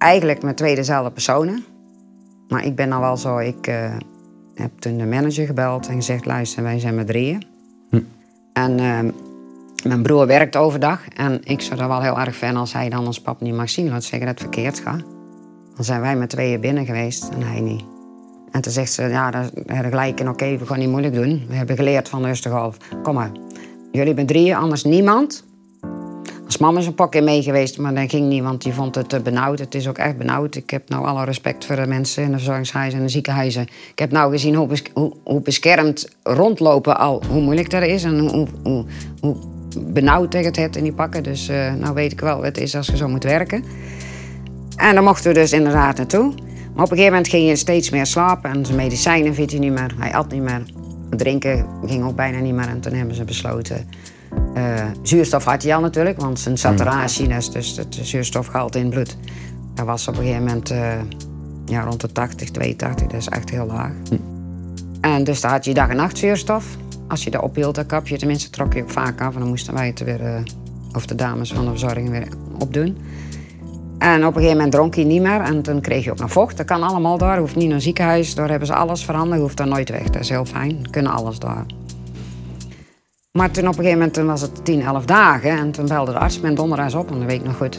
Eigenlijk 0.00 0.42
met 0.42 0.56
twee 0.56 0.74
dezelfde 0.74 1.10
personen. 1.10 1.64
Maar 2.48 2.64
ik 2.64 2.76
ben 2.76 2.88
nou 2.88 3.00
wel 3.00 3.16
zo, 3.16 3.38
ik, 3.38 3.66
eh, 3.66 3.96
heb 4.54 4.70
toen 4.78 4.98
de 4.98 5.06
manager 5.06 5.46
gebeld 5.46 5.88
en 5.88 5.94
gezegd: 5.94 6.26
luister, 6.26 6.62
wij 6.62 6.78
zijn 6.78 6.94
met 6.94 7.06
drieën. 7.06 7.44
En 8.52 8.78
ehm, 8.78 9.10
mijn 9.84 10.02
broer 10.02 10.26
werkt 10.26 10.56
overdag. 10.56 11.08
En 11.08 11.40
ik 11.44 11.60
zou 11.60 11.78
dat 11.78 11.88
wel 11.88 12.02
heel 12.02 12.18
erg 12.18 12.36
vinden 12.36 12.60
als 12.60 12.72
hij 12.72 12.88
dan 12.88 13.06
ons 13.06 13.20
pap 13.20 13.40
niet 13.40 13.54
mag 13.54 13.70
zien. 13.70 13.88
Laat 13.88 14.04
zeggen 14.04 14.26
dat 14.28 14.28
het 14.28 14.40
verkeerd 14.40 14.78
gaat. 14.78 15.02
Dan 15.74 15.84
zijn 15.84 16.00
wij 16.00 16.16
met 16.16 16.30
tweeën 16.30 16.60
binnen 16.60 16.86
geweest 16.86 17.28
en 17.28 17.42
hij 17.42 17.60
niet. 17.60 17.84
En 18.50 18.60
toen 18.60 18.72
zegt 18.72 18.92
ze, 18.92 19.02
ja, 19.02 19.30
dat 19.30 19.52
is 19.54 19.62
gelijk 19.66 20.20
in, 20.20 20.28
oké, 20.28 20.56
we 20.56 20.66
gaan 20.66 20.78
niet 20.78 20.88
moeilijk 20.88 21.14
doen. 21.14 21.44
We 21.48 21.54
hebben 21.54 21.76
geleerd 21.76 22.08
van 22.08 22.24
rustig 22.24 22.52
af. 22.52 22.76
Kom 23.02 23.14
maar, 23.14 23.30
jullie 23.92 24.14
zijn 24.14 24.26
drieën, 24.26 24.56
anders 24.56 24.84
niemand. 24.84 25.44
Mama 26.61 26.79
is 26.79 26.87
een 26.87 26.94
paar 26.94 27.09
keer 27.09 27.23
mee 27.23 27.42
geweest, 27.42 27.79
maar 27.79 27.94
dat 27.94 28.11
ging 28.11 28.29
niet, 28.29 28.42
want 28.42 28.62
die 28.62 28.73
vond 28.73 28.94
het 28.94 29.09
te 29.09 29.20
benauwd. 29.20 29.59
Het 29.59 29.75
is 29.75 29.88
ook 29.88 29.99
echt 29.99 30.18
benauwd. 30.18 30.55
Ik 30.55 30.70
heb 30.70 30.88
nou 30.88 31.07
alle 31.07 31.25
respect 31.25 31.64
voor 31.64 31.77
de 31.77 31.87
mensen 31.87 32.23
in 32.23 32.31
de 32.31 32.37
verzorgingshuizen 32.37 32.99
en 32.99 33.05
de 33.05 33.11
ziekenhuizen. 33.11 33.62
Ik 33.62 33.99
heb 33.99 34.11
nou 34.11 34.31
gezien 34.33 34.55
hoe, 34.55 34.68
hoe, 35.25 35.40
beschermd 35.40 36.09
rondlopen 36.23 36.99
al, 36.99 37.23
hoe 37.29 37.42
moeilijk 37.42 37.70
dat 37.70 37.83
is 37.83 38.05
en 38.05 38.18
hoe, 38.18 38.46
hoe, 39.20 39.37
benauwd 39.79 40.31
tegen 40.31 40.46
het 40.46 40.57
het 40.57 40.77
in 40.77 40.83
die 40.83 40.92
pakken. 40.92 41.23
Dus 41.23 41.49
eh, 41.49 41.75
nou 41.75 41.94
weet 41.94 42.12
ik 42.12 42.20
wel 42.20 42.37
wat 42.37 42.44
het 42.44 42.59
is 42.59 42.77
als 42.77 42.87
je 42.87 42.96
zo 42.96 43.09
moet 43.09 43.25
werken. 43.25 43.64
En 44.77 44.94
dan 44.94 45.05
mochten 45.05 45.33
we 45.33 45.38
dus 45.38 45.53
inderdaad 45.53 45.96
naartoe. 45.96 46.35
Maar 46.75 46.85
op 46.85 46.90
een 46.90 46.96
gegeven 46.96 47.12
moment 47.12 47.29
ging 47.29 47.49
je 47.49 47.57
steeds 47.57 47.90
meer 47.90 48.07
slapen 48.07 48.51
en 48.51 48.64
zijn 48.64 48.77
medicijnen 48.77 49.35
vindt 49.35 49.51
hij 49.51 49.61
niet 49.61 49.73
meer. 49.73 49.94
Hij 49.99 50.14
at 50.14 50.33
niet 50.33 50.42
meer. 50.42 50.62
Drinken 51.11 51.66
ging 51.85 52.05
ook 52.05 52.16
bijna 52.16 52.38
niet 52.38 52.55
meer. 52.55 52.68
En 52.68 52.81
toen 52.81 52.92
hebben 52.92 53.14
ze 53.14 53.25
besloten. 53.25 53.88
Eh, 54.54 54.84
zuurstof 55.02 55.44
had 55.44 55.62
hij 55.62 55.74
al 55.74 55.80
natuurlijk, 55.80 56.20
want 56.20 56.38
zijn 56.38 56.58
saturatie, 56.58 57.28
dat 57.28 57.38
is 57.38 57.50
dus 57.50 57.76
het 57.76 57.98
zuurstofgehalte 58.02 58.78
in 58.78 58.84
het 58.84 58.94
bloed. 58.94 59.16
Dat 59.74 59.86
was 59.86 60.08
op 60.08 60.16
een 60.16 60.22
gegeven 60.22 60.44
moment 60.44 60.70
eh, 60.70 60.92
ja, 61.66 61.82
rond 61.82 62.00
de 62.00 62.12
80, 62.12 62.50
82, 62.50 63.06
dat 63.06 63.20
is 63.20 63.28
echt 63.28 63.50
heel 63.50 63.66
laag. 63.66 63.92
En 65.00 65.24
dus 65.24 65.42
had 65.42 65.64
je 65.64 65.74
dag 65.74 65.88
en 65.88 65.96
nacht 65.96 66.18
zuurstof. 66.18 66.64
Als 67.08 67.24
je 67.24 67.30
dat 67.30 67.42
ophield, 67.42 67.74
dat 67.74 67.86
kapje, 67.86 68.18
tenminste 68.18 68.50
trok 68.50 68.74
je 68.74 68.82
ook 68.82 68.90
vaak 68.90 69.20
af. 69.20 69.34
En 69.34 69.40
dan 69.40 69.48
moesten 69.48 69.74
wij 69.74 69.86
het 69.86 70.04
weer, 70.04 70.24
eh, 70.24 70.34
of 70.92 71.06
de 71.06 71.14
dames 71.14 71.52
van 71.52 71.64
de 71.64 71.70
verzorging 71.70 72.10
weer 72.10 72.28
opdoen. 72.58 72.96
En 73.98 74.18
op 74.18 74.26
een 74.26 74.32
gegeven 74.32 74.56
moment 74.56 74.72
dronk 74.72 74.94
hij 74.94 75.04
niet 75.04 75.22
meer. 75.22 75.40
En 75.40 75.62
toen 75.62 75.80
kreeg 75.80 76.04
je 76.04 76.10
ook 76.10 76.18
nog 76.18 76.32
vocht. 76.32 76.56
Dat 76.56 76.66
kan 76.66 76.82
allemaal 76.82 77.18
daar. 77.18 77.34
Je 77.34 77.40
hoeft 77.40 77.56
niet 77.56 77.66
naar 77.66 77.74
een 77.74 77.82
ziekenhuis. 77.82 78.34
Daar 78.34 78.48
hebben 78.48 78.66
ze 78.66 78.74
alles 78.74 79.04
veranderd. 79.04 79.40
Hoeft 79.40 79.56
daar 79.56 79.68
nooit 79.68 79.90
weg. 79.90 80.02
Dat 80.02 80.22
is 80.22 80.28
heel 80.28 80.44
fijn. 80.44 80.90
Kunnen 80.90 81.12
alles 81.12 81.38
daar. 81.38 81.64
Maar 83.38 83.50
toen 83.50 83.62
op 83.64 83.68
een 83.68 83.74
gegeven 83.74 83.98
moment 83.98 84.14
toen 84.14 84.26
was 84.26 84.40
het 84.40 84.64
10, 84.64 84.82
11 84.82 85.04
dagen. 85.04 85.50
En 85.50 85.70
toen 85.70 85.86
belde 85.86 86.12
de 86.12 86.18
arts 86.18 86.40
mijn 86.40 86.54
donderdags 86.54 86.94
op. 86.94 87.10
En 87.10 87.18
dat 87.18 87.26
weet 87.28 87.40
ik 87.40 87.46
nog 87.46 87.56
goed. 87.56 87.78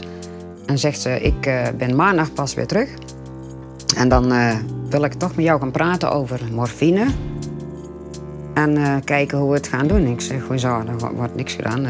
En 0.65 0.79
zegt 0.79 0.99
ze, 1.01 1.21
ik 1.21 1.45
eh, 1.45 1.67
ben 1.77 1.95
maandag 1.95 2.33
pas 2.33 2.53
weer 2.53 2.67
terug. 2.67 2.89
En 3.97 4.09
dan 4.09 4.31
eh, 4.31 4.55
wil 4.89 5.03
ik 5.03 5.13
toch 5.13 5.35
met 5.35 5.45
jou 5.45 5.59
gaan 5.59 5.71
praten 5.71 6.11
over 6.11 6.39
morfine. 6.51 7.05
En 8.53 8.77
eh, 8.77 8.95
kijken 9.03 9.37
hoe 9.37 9.49
we 9.49 9.55
het 9.55 9.67
gaan 9.67 9.87
doen. 9.87 10.05
Ik 10.07 10.21
zeg, 10.21 10.47
hoezo? 10.47 10.67
Er 10.87 10.97
wo- 10.97 11.13
wordt 11.13 11.35
niks 11.35 11.53
gedaan. 11.53 11.85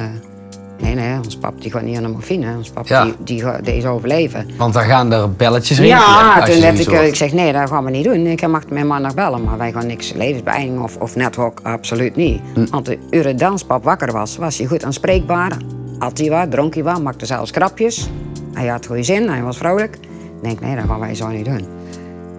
Nee, 0.81 0.95
nee, 0.95 1.17
ons 1.17 1.35
pap 1.37 1.61
die 1.61 1.71
gaat 1.71 1.81
niet 1.81 1.97
aan 1.97 2.03
de 2.03 2.09
morfine. 2.09 2.55
Ons 2.57 2.69
pap 2.69 2.87
Ja. 2.87 3.03
die, 3.03 3.15
die, 3.19 3.41
gaat 3.41 3.65
deze 3.65 3.87
overleven. 3.87 4.47
Want 4.57 4.73
dan 4.73 4.83
gaan 4.83 5.11
er 5.13 5.31
belletjes 5.31 5.79
rinkelen. 5.79 6.03
Ja, 6.03 6.43
toen 6.43 6.61
heb 6.61 6.75
ik, 6.75 6.87
eh, 6.87 6.93
hoort. 6.93 7.07
ik 7.07 7.15
zeg 7.15 7.33
nee, 7.33 7.53
dat 7.53 7.69
gaan 7.69 7.83
we 7.83 7.91
niet 7.91 8.03
doen. 8.03 8.25
Ik 8.25 8.47
mag 8.47 8.69
mijn 8.69 8.87
man 8.87 9.01
nog 9.01 9.13
bellen, 9.13 9.43
maar 9.43 9.57
wij 9.57 9.71
gaan 9.71 9.87
niks 9.87 10.13
levensbeëindiging 10.13 10.83
of, 10.83 10.97
of 10.97 11.15
network, 11.15 11.59
absoluut 11.63 12.15
niet. 12.15 12.41
Hm. 12.53 12.65
Want 12.69 12.85
de 12.85 12.97
uren 13.09 13.37
dans 13.37 13.63
pap 13.63 13.83
wakker 13.83 14.11
was, 14.11 14.37
was 14.37 14.57
hij 14.57 14.67
goed 14.67 14.83
aanspreekbaar. 14.83 15.57
Had 15.99 16.17
hij 16.17 16.29
wat, 16.29 16.51
dronk 16.51 16.73
hij 16.73 16.83
wat, 16.83 17.01
maakte 17.01 17.25
zelfs 17.25 17.51
krapjes. 17.51 18.09
Hij 18.53 18.67
had 18.67 18.85
goede 18.85 19.03
zin, 19.03 19.29
hij 19.29 19.41
was 19.41 19.57
vrolijk. 19.57 19.95
Ik 19.95 20.47
denk, 20.47 20.59
nee, 20.59 20.75
dat 20.75 20.85
gaan 20.87 20.99
wij 20.99 21.15
zo 21.15 21.27
niet 21.27 21.45
doen. 21.45 21.65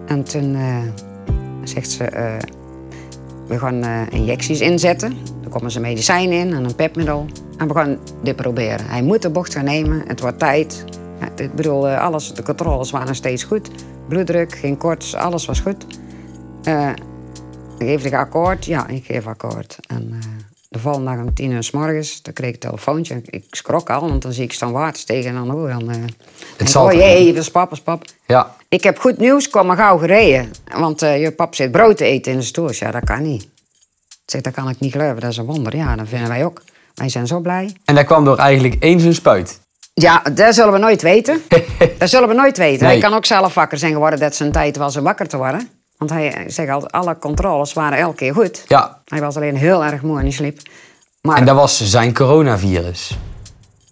En 0.05 0.23
toen 0.23 0.55
eh, 0.55 0.77
zegt 1.63 1.91
ze, 1.91 2.03
eh, 2.03 2.33
we 3.47 3.59
gaan 3.59 3.83
injecties 4.09 4.59
inzetten. 4.59 5.17
Komen 5.53 5.71
ze 5.71 5.79
medicijnen 5.79 6.37
in 6.37 6.53
en 6.53 6.63
een 6.63 6.75
pepmiddel. 6.75 7.25
En 7.57 7.67
we 7.67 7.73
gaan 7.73 7.97
dit 8.23 8.35
proberen. 8.35 8.85
Hij 8.85 9.01
moet 9.01 9.21
de 9.21 9.29
bocht 9.29 9.53
gaan 9.53 9.65
nemen. 9.65 10.03
Het 10.07 10.19
wordt 10.19 10.39
tijd. 10.39 10.83
Ja, 11.19 11.29
ik 11.43 11.53
bedoel, 11.53 11.87
eh, 11.87 12.01
alles, 12.01 12.33
de 12.33 12.43
controles 12.43 12.91
waren 12.91 13.15
steeds 13.15 13.43
goed. 13.43 13.69
Bloeddruk, 14.07 14.55
geen 14.55 14.77
koorts, 14.77 15.15
alles 15.15 15.45
was 15.45 15.59
goed. 15.59 15.85
Eh 16.63 16.89
geef 17.79 18.05
ik 18.05 18.13
akkoord? 18.13 18.65
Ja, 18.65 18.87
ik 18.87 19.05
geef 19.05 19.27
akkoord. 19.27 19.77
En 19.87 20.09
eh, 20.11 20.27
de 20.69 20.79
volgende 20.79 21.11
dag 21.11 21.19
om 21.19 21.33
tien 21.33 21.51
uur 21.51 21.63
s 21.63 21.71
morgens, 21.71 22.21
dan 22.21 22.33
kreeg 22.33 22.47
ik 22.49 22.53
een 22.53 22.69
telefoontje. 22.69 23.21
Ik 23.25 23.45
schrok 23.49 23.89
al, 23.89 24.01
want 24.09 24.21
dan 24.21 24.33
zie 24.33 24.43
ik 24.43 24.53
staan 24.53 24.71
water 24.71 25.05
tegen 25.05 25.29
en 25.29 25.35
dan 25.35 25.49
hoor 25.49 25.69
dan... 25.69 25.89
eh, 25.89 25.95
denk 26.57 26.69
zal 26.69 26.91
ik, 26.91 26.95
oh 26.95 27.01
jee, 27.01 27.33
dat 27.33 27.41
is 27.43 27.51
pap, 27.51 27.69
dat 27.69 27.77
is 27.77 27.83
pap. 27.83 28.03
Ja, 28.25 28.55
Ik 28.69 28.83
heb 28.83 28.99
goed 28.99 29.17
nieuws, 29.17 29.49
kom 29.49 29.65
maar 29.65 29.77
gauw 29.77 29.97
gereden. 29.97 30.51
Want 30.77 30.99
je 30.99 31.33
pap 31.35 31.55
zit 31.55 31.71
brood 31.71 31.97
te 31.97 32.05
eten 32.05 32.31
in 32.31 32.37
de 32.37 32.43
stoel. 32.43 32.69
Ja, 32.71 32.91
dat 32.91 33.03
kan 33.03 33.21
niet. 33.21 33.51
Zeg, 34.25 34.41
dat 34.41 34.53
kan 34.53 34.69
ik 34.69 34.79
niet 34.79 34.91
geloven, 34.91 35.19
dat 35.19 35.31
is 35.31 35.37
een 35.37 35.45
wonder. 35.45 35.75
Ja, 35.75 35.95
dat 35.95 36.07
vinden 36.07 36.27
wij 36.27 36.45
ook. 36.45 36.61
Wij 36.93 37.09
zijn 37.09 37.27
zo 37.27 37.39
blij. 37.39 37.75
en 37.85 37.95
dat 37.95 38.05
kwam 38.05 38.25
door 38.25 38.37
eigenlijk 38.37 38.75
één 38.83 38.99
zo'n 38.99 39.13
spuit. 39.13 39.59
Ja, 39.93 40.21
dat 40.33 40.55
zullen 40.55 40.73
we 40.73 40.77
nooit 40.79 41.01
weten. 41.01 41.41
dat 41.99 42.09
zullen 42.09 42.27
we 42.27 42.33
nooit 42.33 42.57
weten. 42.57 42.85
Hij 42.85 42.99
kan 42.99 43.13
ook 43.13 43.25
zelf 43.25 43.53
wakker 43.53 43.77
zijn 43.77 43.93
geworden 43.93 44.19
dat 44.19 44.35
zijn 44.35 44.51
tijd 44.51 44.77
was 44.77 44.97
om 44.97 45.03
wakker 45.03 45.27
te 45.27 45.37
worden. 45.37 45.69
Want 45.97 46.11
hij 46.11 46.43
zegt 46.47 46.69
altijd, 46.69 46.91
alle 46.91 47.17
controles 47.17 47.73
waren 47.73 47.97
elke 47.97 48.15
keer 48.15 48.33
goed. 48.33 48.63
Ja, 48.67 49.01
Hij 49.05 49.19
was 49.19 49.35
alleen 49.35 49.55
heel 49.55 49.83
erg 49.83 50.01
moe 50.01 50.17
en 50.17 50.23
hij 50.23 50.31
sliep. 50.31 50.59
Maar, 51.21 51.37
en 51.37 51.45
dat 51.45 51.55
was 51.55 51.89
zijn 51.89 52.13
coronavirus. 52.13 53.17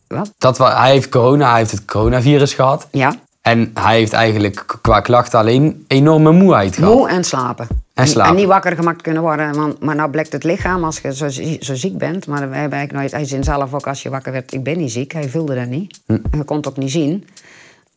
Wat? 0.08 0.32
Dat 0.38 0.58
hij 0.58 0.92
heeft 0.92 1.10
corona, 1.10 1.50
hij 1.50 1.58
heeft 1.60 1.72
het 1.72 1.86
coronavirus 1.86 2.54
gehad. 2.54 2.88
Ja, 2.92 3.16
En 3.42 3.72
hij 3.74 3.98
heeft 3.98 4.14
eigenlijk 4.14 4.78
qua 4.82 5.00
klachten 5.00 5.40
alleen 5.40 5.86
enorme 5.88 6.32
moeheid 6.32 6.76
gehad. 6.76 6.94
moe 6.94 7.10
en 7.10 7.24
slapen. 7.24 7.68
En 7.94 8.08
slapen. 8.08 8.32
En 8.32 8.38
niet 8.38 8.48
wakker 8.48 8.76
gemaakt 8.76 9.02
kunnen 9.02 9.22
worden. 9.22 9.54
Want, 9.56 9.80
maar 9.80 9.96
nou 9.96 10.10
blijkt 10.10 10.32
het 10.32 10.44
lichaam, 10.44 10.84
als 10.84 11.00
je 11.00 11.16
zo, 11.16 11.30
zo 11.60 11.76
ziek 11.76 11.98
bent... 11.98 12.28
maar 12.28 12.50
wij 12.50 12.60
hebben 12.60 12.78
eigenlijk 12.78 12.92
nooit... 12.92 13.12
Hij 13.12 13.26
zei 13.26 13.44
zelf 13.44 13.74
ook, 13.74 13.88
als 13.88 14.04
je 14.04 14.10
wakker 14.10 14.32
werd, 14.32 14.54
ik 14.54 14.64
ben 14.64 14.78
niet 14.78 14.92
ziek. 14.92 15.12
Hij 15.12 15.30
voelde 15.30 15.56
dat 15.56 15.68
niet. 15.68 16.02
Hm. 16.06 16.18
Je 16.32 16.44
kon 16.44 16.58
het 16.58 16.68
ook 16.68 16.78
niet 16.78 16.92
zien. 16.92 17.28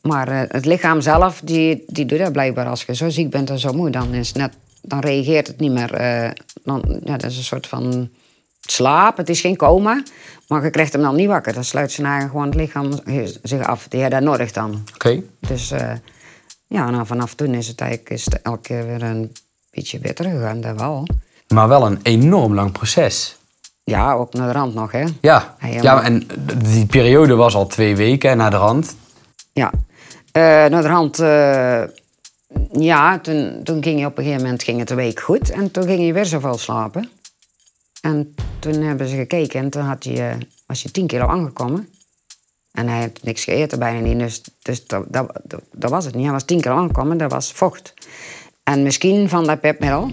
Maar 0.03 0.29
eh, 0.29 0.41
het 0.49 0.65
lichaam 0.65 1.01
zelf, 1.01 1.41
die, 1.45 1.85
die 1.87 2.07
doet 2.07 2.19
dat 2.19 2.33
blijkbaar. 2.33 2.67
Als 2.67 2.85
je 2.85 2.95
zo 2.95 3.09
ziek 3.09 3.31
bent 3.31 3.51
en 3.51 3.59
zo 3.59 3.73
moe, 3.73 3.91
dan, 3.91 4.15
is 4.15 4.33
net, 4.33 4.53
dan 4.83 4.99
reageert 4.99 5.47
het 5.47 5.61
niet 5.61 5.73
meer. 5.73 5.93
eh, 5.93 6.31
dan, 6.65 7.01
ja, 7.05 7.17
dat 7.17 7.31
is 7.31 7.37
een 7.37 7.43
soort 7.43 7.67
van 7.67 8.09
slaap. 8.67 9.17
Het 9.17 9.29
is 9.29 9.41
geen 9.41 9.57
coma. 9.57 10.03
Maar 10.49 10.65
je 10.65 10.71
krijgt 10.71 10.93
hem 10.93 11.03
dan 11.03 11.17
niet 11.17 11.29
wakker. 11.29 11.53
Dan 11.53 11.65
sluit 11.65 11.93
zijn 11.93 12.07
eigen 12.07 12.31
gewoon 12.31 12.47
het 12.47 12.55
lichaam 12.55 12.93
zich 13.43 13.67
af. 13.67 13.89
Die 13.89 14.01
heeft 14.01 14.13
dat 14.13 14.23
nodig 14.23 14.53
dan. 14.53 14.85
Oké. 14.95 15.23
Dus 15.41 15.71
eh, 15.71 15.93
ja, 16.67 16.91
nou, 16.91 17.07
vanaf 17.07 17.35
toen 17.35 17.55
is 17.55 17.69
het 17.69 17.81
eigenlijk 17.81 18.11
is 18.11 18.25
het 18.25 18.43
elke 18.43 18.61
keer 18.61 18.87
weer 18.87 19.03
een 19.03 19.33
beetje 19.71 19.99
beter 19.99 20.25
gegaan, 20.25 20.61
dat 20.61 20.79
wel. 20.79 21.07
Maar 21.49 21.69
wel 21.69 21.87
een 21.87 21.99
enorm 22.03 22.55
lang 22.55 22.73
proces. 22.73 23.37
Ja, 23.85 24.13
ook 24.13 24.33
naar 24.33 24.47
de 24.47 24.53
rand 24.53 24.75
nog, 24.75 24.93
hè. 24.93 25.05
Ja, 25.21 25.55
Helemaal. 25.59 25.83
ja 25.83 26.03
en 26.03 26.27
die 26.57 26.87
periode 26.87 27.35
was 27.35 27.55
al 27.55 27.67
twee 27.67 27.97
weken 27.97 28.31
en 28.31 28.37
naar 28.37 28.51
de 28.51 28.57
rand. 28.57 28.97
Ja. 29.53 29.71
Eh, 30.33 30.43
naar 30.43 31.11
de 31.11 31.23
eh, 31.25 32.83
ja, 32.83 33.19
toen, 33.19 33.61
toen 33.65 33.83
ging 33.83 34.01
je 34.01 34.07
op 34.07 34.19
een 34.19 34.25
gegeven 34.25 34.45
moment 34.45 34.63
ging 34.63 34.79
het 34.79 34.91
een 34.91 34.97
week 34.97 35.21
goed. 35.21 35.51
En 35.51 35.71
toen 35.71 35.85
ging 35.85 36.07
je 36.07 36.13
weer 36.13 36.27
zoveel 36.27 36.59
slapen. 36.59 37.09
En 38.05 38.35
toen 38.59 38.83
hebben 38.83 39.09
ze 39.09 39.17
gekeken 39.17 39.61
en 39.61 39.71
toen 39.71 39.83
had 39.83 40.05
hij, 40.05 40.31
eh, 40.31 40.37
was 40.67 40.83
je 40.83 40.91
10 40.91 41.07
kilo 41.07 41.27
aangekomen. 41.27 41.89
En 42.73 42.89
hij 42.89 43.01
had 43.01 43.23
niks 43.23 43.45
gegeten, 43.45 43.79
bijna 43.79 44.01
niet. 44.01 44.19
Dus, 44.19 44.43
dus 44.63 44.87
dat, 44.87 45.05
dat, 45.09 45.41
dat, 45.73 45.91
was 45.91 46.05
het 46.05 46.15
niet. 46.15 46.25
Hij 46.25 46.33
was 46.33 46.45
10 46.45 46.61
kilo 46.61 46.75
aangekomen, 46.75 47.19
dat 47.19 47.33
was 47.33 47.53
vocht. 47.53 47.95
En 48.63 48.83
misschien 48.83 49.29
van 49.29 49.45
dat 49.45 49.61
pepmiddel, 49.61 50.11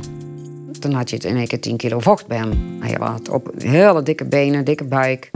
toen 0.79 0.93
had 0.93 1.09
je 1.09 1.15
het 1.15 1.25
in 1.25 1.35
één 1.35 1.47
keer 1.47 1.61
10 1.61 1.77
kilo 1.77 1.99
vocht 1.99 2.27
bij 2.27 2.37
hem. 2.37 2.77
Hij 2.79 2.97
had 2.99 3.29
op 3.29 3.51
hele 3.57 4.03
dikke 4.03 4.25
benen, 4.25 4.65
dikke 4.65 4.83
buik. 4.83 5.29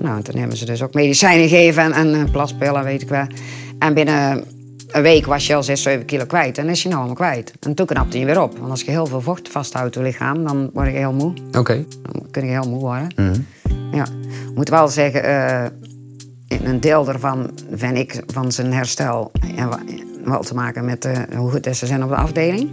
Nou, 0.00 0.16
en 0.16 0.22
toen 0.22 0.36
hebben 0.36 0.56
ze 0.56 0.64
dus 0.64 0.82
ook 0.82 0.94
medicijnen 0.94 1.48
gegeven 1.48 1.82
en, 1.82 1.92
en 1.92 2.14
eh, 2.14 2.30
plaspillen, 2.30 2.84
weet 2.84 3.02
ik 3.02 3.08
wel. 3.08 3.26
En 3.78 3.94
binnen 3.94 4.44
een 4.88 5.02
week 5.02 5.26
was 5.26 5.46
je 5.46 5.54
al 5.54 5.62
6, 5.62 5.82
7 5.82 6.04
kilo 6.04 6.24
kwijt. 6.24 6.58
En 6.58 6.68
is 6.68 6.82
je 6.82 6.88
nou 6.88 6.98
allemaal 6.98 7.16
kwijt. 7.16 7.52
En 7.60 7.74
toen 7.74 7.86
knapte 7.86 8.18
je 8.18 8.24
weer 8.24 8.42
op. 8.42 8.58
Want 8.58 8.70
als 8.70 8.82
je 8.82 8.90
heel 8.90 9.06
veel 9.06 9.20
vocht 9.20 9.48
vasthoudt 9.48 9.96
in 9.96 10.02
je 10.02 10.06
lichaam, 10.06 10.44
dan 10.44 10.70
word 10.72 10.86
je 10.86 10.96
heel 10.96 11.12
moe. 11.12 11.32
Oké. 11.52 11.84
Dan 12.02 12.26
kun 12.30 12.44
je 12.44 12.50
heel 12.50 12.68
moe 12.68 12.80
worden. 12.80 13.08
Ja. 13.92 14.04
Ik 14.48 14.54
moet 14.54 14.68
wel 14.68 14.88
zeggen, 14.88 15.22
eh, 15.24 15.64
een 16.62 16.80
deel 16.80 17.04
daarvan 17.04 17.50
vind 17.74 17.96
ik 17.96 18.22
van 18.26 18.52
zijn 18.52 18.72
herstel 18.72 19.30
en 19.56 19.68
wel 20.24 20.40
te 20.40 20.54
maken 20.54 20.84
met 20.84 21.04
eh, 21.04 21.18
hoe 21.36 21.50
goed 21.50 21.76
ze 21.76 21.86
zijn 21.86 22.02
op 22.02 22.08
de 22.08 22.16
afdeling. 22.16 22.70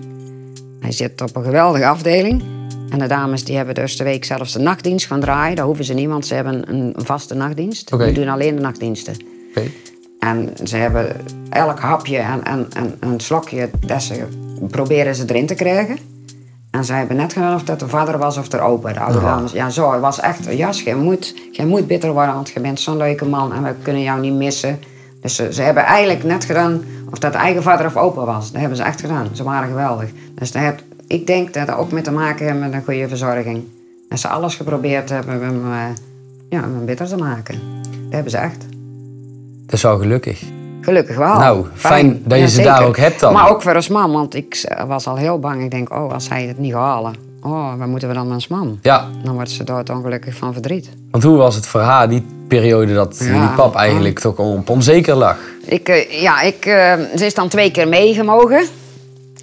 Hij 0.80 0.92
zit 0.92 1.22
op 1.22 1.36
een 1.36 1.44
geweldige 1.44 1.86
afdeling. 1.86 2.44
En 2.90 3.00
de 3.00 3.08
dames 3.08 3.44
die 3.44 3.56
hebben 3.56 3.76
dus 3.76 3.98
de 3.98 4.04
week 4.04 4.26
zelfs 4.26 4.54
de 4.54 4.60
nachtdienst 4.60 5.08
gaan 5.08 5.20
draaien. 5.20 5.56
Dat 5.56 5.66
hoeven 5.66 5.86
ze 5.86 5.94
niet, 5.94 6.08
want 6.08 6.26
ze 6.26 6.34
hebben 6.34 6.70
een 6.70 6.94
vaste 6.98 7.34
nachtdienst. 7.34 7.98
Die 7.98 8.12
doen 8.12 8.28
alleen 8.28 8.56
de 8.56 8.62
nachtdiensten. 8.62 9.16
Oké. 9.50 9.70
En 10.24 10.50
ze 10.64 10.78
hebben 10.78 11.16
elk 11.50 11.80
hapje 11.80 12.18
en, 12.18 12.44
en, 12.44 12.68
en 12.74 12.96
een 13.00 13.20
slokje 13.20 13.70
dat 13.80 14.04
ze 14.04 14.28
proberen 14.70 15.16
ze 15.16 15.24
erin 15.28 15.46
te 15.46 15.56
krijgen. 15.56 15.98
En 16.72 16.86
ze 16.86 16.94
hebben 16.94 17.16
net 17.16 17.34
gedaan 17.34 17.56
of 17.56 17.64
dat 17.64 17.80
de 17.80 17.88
vader 17.88 18.18
was 18.18 18.38
of 18.38 18.48
de 18.48 18.60
opa, 18.60 18.94
de 18.94 19.00
oude. 19.00 19.50
Ja, 19.54 19.70
zo, 19.70 19.92
het 19.92 20.02
was 20.02 20.20
echt, 20.20 20.54
jas, 20.54 20.82
jij 20.82 20.96
moet, 20.96 21.36
jij 21.52 21.66
moet 21.66 21.88
bitter 21.88 22.14
worden, 22.14 22.34
want 22.34 22.50
je 22.50 22.60
bent 22.60 22.80
zo'n 22.80 22.98
leuke 22.98 23.26
man 23.26 23.54
en 23.54 23.64
we 23.64 23.74
kunnen 23.82 24.02
jou 24.02 24.20
niet 24.20 24.34
missen. 24.34 24.80
Dus 25.22 25.36
ze, 25.36 25.54
ze 25.54 25.62
hebben 25.62 25.84
eigenlijk 25.84 26.24
net 26.24 26.46
gedaan 26.46 26.84
of 27.12 27.20
dat 27.20 27.32
de 27.32 27.38
eigen 27.38 27.64
vader 27.64 27.86
of 27.86 27.98
opa 27.98 28.26
was. 28.26 28.52
Dat 28.52 28.60
hebben 28.60 28.78
ze 28.78 28.84
echt 28.84 29.02
gedaan. 29.02 29.28
Ze 29.34 29.44
waren 29.44 29.68
geweldig. 29.68 30.10
Dus 30.36 30.52
dat 30.52 30.62
heeft 30.62 30.84
ik 31.08 31.28
denk 31.28 31.54
dat 31.54 31.68
dat 31.68 31.78
ook 31.78 31.92
met 31.92 32.04
te 32.04 32.12
maken 32.12 32.46
heeft 32.46 32.60
met 32.60 32.74
een 32.74 32.84
goede 32.84 33.08
verzorging. 33.08 33.64
En 34.10 34.18
ze 34.18 34.28
alles 34.28 34.56
geprobeerd 34.56 35.10
hebben 35.10 35.36
om 35.36 35.42
hem, 35.42 35.66
eh, 35.72 35.96
ja, 36.50 36.64
om 36.64 36.76
hem 36.76 36.86
beter 36.86 37.08
te 37.08 37.18
maken. 37.18 37.60
Dat 37.82 38.14
hebben 38.14 38.32
ze 38.32 38.38
echt. 38.38 38.66
Dat 39.74 39.82
is 39.84 39.88
wel 39.90 40.00
gelukkig. 40.00 40.42
Gelukkig 40.82 41.18
wel. 41.18 41.38
Nou, 41.38 41.66
fijn 41.74 42.22
dat 42.26 42.40
je 42.40 42.48
ze 42.48 42.56
zeker. 42.56 42.72
daar 42.72 42.86
ook 42.86 42.98
hebt 42.98 43.20
dan. 43.20 43.34
Maar 43.34 43.50
ook 43.50 43.62
voor 43.62 43.76
ons 43.76 43.88
man, 43.88 44.12
want 44.12 44.36
ik 44.36 44.74
was 44.88 45.08
al 45.08 45.16
heel 45.16 45.40
bang. 45.40 45.64
Ik 45.64 45.72
denk, 45.72 45.92
oh, 45.92 46.14
als 46.14 46.30
hij 46.30 46.44
het 46.44 46.58
niet 46.58 46.72
gaat 46.74 46.82
halen, 46.82 47.14
oh, 47.42 47.74
wat 47.78 47.88
moeten 47.88 48.08
we 48.08 48.14
dan 48.14 48.28
met 48.28 48.50
man? 48.50 48.80
Ja, 48.82 49.08
Dan 49.24 49.34
wordt 49.34 49.50
ze 49.52 49.64
dood 49.64 49.90
ongelukkig 49.90 50.36
van 50.36 50.54
verdriet. 50.54 50.90
want 51.12 51.24
hoe 51.24 51.38
was 51.38 51.56
het 51.56 51.68
voor 51.68 51.82
haar, 51.82 52.10
die 52.10 52.26
periode 52.48 52.94
dat 52.94 53.18
Ja, 53.20 53.48
die 53.48 53.56
pap 53.56 53.76
eigenlijk 53.76 54.20
toch 54.20 54.38
op 54.38 54.70
onzeker 54.70 55.16
lag? 55.16 55.38
Ik, 55.66 55.90
eh, 55.90 56.22
ja, 56.22 56.42
ik, 56.42 56.66
eh, 56.66 56.94
ze 57.16 57.26
is 57.26 57.34
dan 57.34 57.48
twee 57.48 57.72
keer 57.72 57.88
meegemogen. 57.88 58.66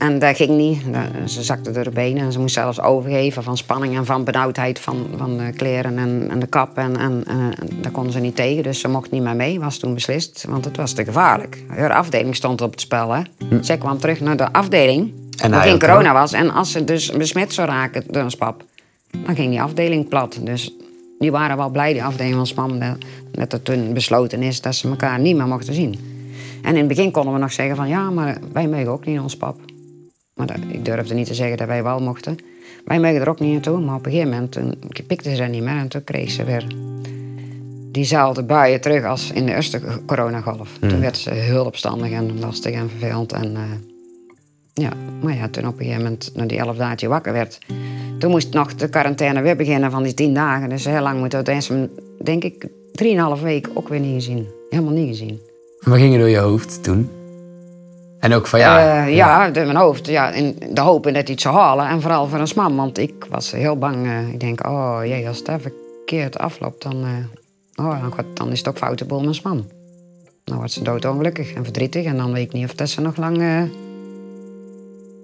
En 0.01 0.19
dat 0.19 0.37
ging 0.37 0.51
niet. 0.51 0.83
Ze 1.27 1.43
zakte 1.43 1.71
door 1.71 1.85
de 1.85 1.91
benen 1.91 2.23
en 2.23 2.33
ze 2.33 2.39
moest 2.39 2.55
zelfs 2.55 2.81
overgeven 2.81 3.43
van 3.43 3.57
spanning 3.57 3.97
en 3.97 4.07
van 4.07 4.25
benauwdheid 4.25 4.79
van, 4.79 5.07
van 5.17 5.37
de 5.37 5.53
kleren 5.57 5.99
en, 5.99 6.27
en 6.31 6.39
de 6.39 6.47
kap. 6.47 6.77
En, 6.79 6.97
en, 6.97 7.23
en 7.27 7.55
daar 7.81 7.93
kon 7.93 8.11
ze 8.11 8.21
niet 8.21 8.37
tegen, 8.37 8.63
dus 8.63 8.81
ze 8.81 8.89
mocht 8.89 9.11
niet 9.11 9.23
meer 9.23 9.37
mee, 9.37 9.61
was 9.61 9.79
toen 9.79 9.95
beslist. 9.95 10.45
Want 10.49 10.65
het 10.65 10.77
was 10.77 10.93
te 10.93 11.05
gevaarlijk. 11.05 11.65
Haar 11.69 11.93
afdeling 11.93 12.37
stond 12.37 12.61
op 12.61 12.71
het 12.71 12.81
spel. 12.81 13.11
Hè. 13.11 13.23
Zij 13.61 13.79
kwam 13.79 13.99
terug 13.99 14.21
naar 14.21 14.37
de 14.37 14.53
afdeling, 14.53 15.13
En 15.37 15.51
waar 15.51 15.61
hij 15.61 15.69
geen 15.69 15.75
ook, 15.75 15.89
corona 15.89 16.13
was. 16.13 16.33
En 16.33 16.51
als 16.51 16.71
ze 16.71 16.85
dus 16.85 17.11
besmet 17.11 17.53
zou 17.53 17.69
raken 17.69 18.05
door 18.07 18.23
een 18.23 18.39
pap, 18.39 18.65
dan 19.11 19.35
ging 19.35 19.51
die 19.51 19.63
afdeling 19.63 20.09
plat. 20.09 20.39
Dus 20.43 20.75
die 21.19 21.31
waren 21.31 21.57
wel 21.57 21.71
blij, 21.71 21.93
die 21.93 22.05
afdeling 22.05 22.35
van 22.35 22.47
Spam, 22.47 22.79
dat, 22.79 22.97
dat 23.31 23.53
er 23.53 23.63
toen 23.63 23.93
besloten 23.93 24.43
is 24.43 24.61
dat 24.61 24.75
ze 24.75 24.89
elkaar 24.89 25.21
niet 25.21 25.37
meer 25.37 25.47
mochten 25.47 25.75
zien. 25.75 25.99
En 26.63 26.71
in 26.71 26.79
het 26.79 26.89
begin 26.89 27.11
konden 27.11 27.33
we 27.33 27.39
nog 27.39 27.53
zeggen 27.53 27.77
van 27.77 27.89
ja, 27.89 28.11
maar 28.11 28.39
wij 28.53 28.69
mogen 28.69 28.89
ook 28.89 29.07
niet 29.07 29.21
ons 29.21 29.37
pap. 29.37 29.57
Maar 30.41 30.49
dat- 30.59 30.73
ik 30.75 30.85
durfde 30.85 31.15
niet 31.15 31.27
te 31.27 31.35
zeggen 31.35 31.57
dat 31.57 31.67
wij 31.67 31.83
wel 31.83 32.01
mochten. 32.01 32.37
Wij 32.85 33.01
mogen 33.01 33.21
er 33.21 33.29
ook 33.29 33.41
niet 33.41 33.53
naartoe, 33.53 33.81
maar 33.81 33.95
op 33.95 34.07
een 34.07 34.11
gegeven 34.13 34.33
moment 34.33 34.53
toen 34.53 34.75
pikte 35.07 35.35
ze 35.35 35.43
niet 35.43 35.63
meer 35.63 35.77
en 35.77 35.89
toen 35.89 36.05
kreeg 36.05 36.31
ze 36.31 36.45
weer 36.45 36.67
diezelfde 37.93 38.43
buien 38.43 38.81
terug 38.81 39.05
als 39.05 39.31
in 39.33 39.47
de 39.47 39.55
eerste 39.55 39.81
coronagolf. 40.07 40.71
Toen 40.81 41.01
werd 41.01 41.17
ze 41.17 41.31
heel 41.31 41.65
opstandig 41.65 42.11
en 42.11 42.39
lastig 42.41 42.73
en 42.75 42.91
vervelend. 42.91 43.33
En, 43.33 43.57
eh, 43.57 43.63
ja, 44.75 44.91
maar 45.23 45.35
ja, 45.37 45.49
toen 45.49 45.67
op 45.67 45.73
een 45.73 45.79
gegeven 45.85 46.03
moment, 46.03 46.31
na 46.35 46.45
die 46.47 46.59
elf 46.59 46.77
dagen 46.77 47.09
wakker 47.09 47.33
werd, 47.33 47.59
toen 48.19 48.31
moest 48.31 48.53
nog 48.53 48.75
de 48.75 48.89
quarantaine 48.89 49.41
weer 49.43 49.57
beginnen 49.57 49.91
van 49.91 50.03
die 50.03 50.15
tien 50.15 50.35
dagen. 50.35 50.69
Dus 50.69 50.85
heel 50.85 51.03
lang 51.03 51.19
moeten 51.19 51.45
we 51.45 51.51
uiteindelijk, 51.51 52.01
denk 52.25 52.45
ik, 52.45 52.67
drieënhalf 52.93 53.41
week 53.41 53.69
ook 53.75 53.89
weer 53.89 54.01
niet 54.01 54.15
gezien. 54.15 54.47
Helemaal 54.71 54.93
niet 54.93 55.09
gezien. 55.09 55.39
Wat 55.81 55.99
ging 55.99 56.13
er 56.13 56.19
door 56.19 56.29
je 56.29 56.39
hoofd 56.39 56.83
toen? 56.83 57.11
En 58.21 58.33
ook 58.35 58.47
van 58.47 58.59
ja, 58.59 59.05
Eh, 59.07 59.15
ja, 59.15 59.51
door 59.51 59.65
mijn 59.65 59.77
hoofd. 59.77 60.07
Ja, 60.07 60.31
in 60.31 60.57
de 60.71 60.81
hoop 60.81 61.03
dat 61.03 61.13
hij 61.13 61.23
het 61.27 61.41
zou 61.41 61.55
halen. 61.57 61.87
En 61.87 62.01
vooral 62.01 62.27
voor 62.29 62.39
ons 62.39 62.55
man, 62.55 62.77
want 62.77 62.99
ik 62.99 63.27
was 63.31 63.51
heel 63.53 63.77
bang. 63.79 64.07
eh, 64.07 64.29
ik 64.29 64.41
denk, 64.41 64.67
oh 64.67 64.99
jee, 65.05 65.29
als 65.29 65.43
het 65.45 65.63
verkeerd 65.63 66.39
afloopt, 66.39 66.83
dan, 66.83 67.05
eh, 67.05 67.85
oh, 67.87 68.01
dan, 68.01 68.25
dan 68.35 68.51
is 68.51 68.59
het 68.59 68.69
ook 68.69 68.79
foute 68.79 69.05
boel 69.05 69.23
met 69.23 69.43
man. 69.43 69.67
Dan 70.45 70.57
wordt 70.57 70.73
ze 70.73 70.83
doodongelukkig 70.83 71.53
en 71.53 71.65
verdrietig. 71.65 72.05
En 72.05 72.17
dan 72.17 72.33
weet 72.33 72.47
ik 72.47 72.53
niet 72.53 72.65
of 72.65 72.75
dat 72.75 72.89
ze 72.89 73.01
nog 73.01 73.17
lang... 73.17 73.69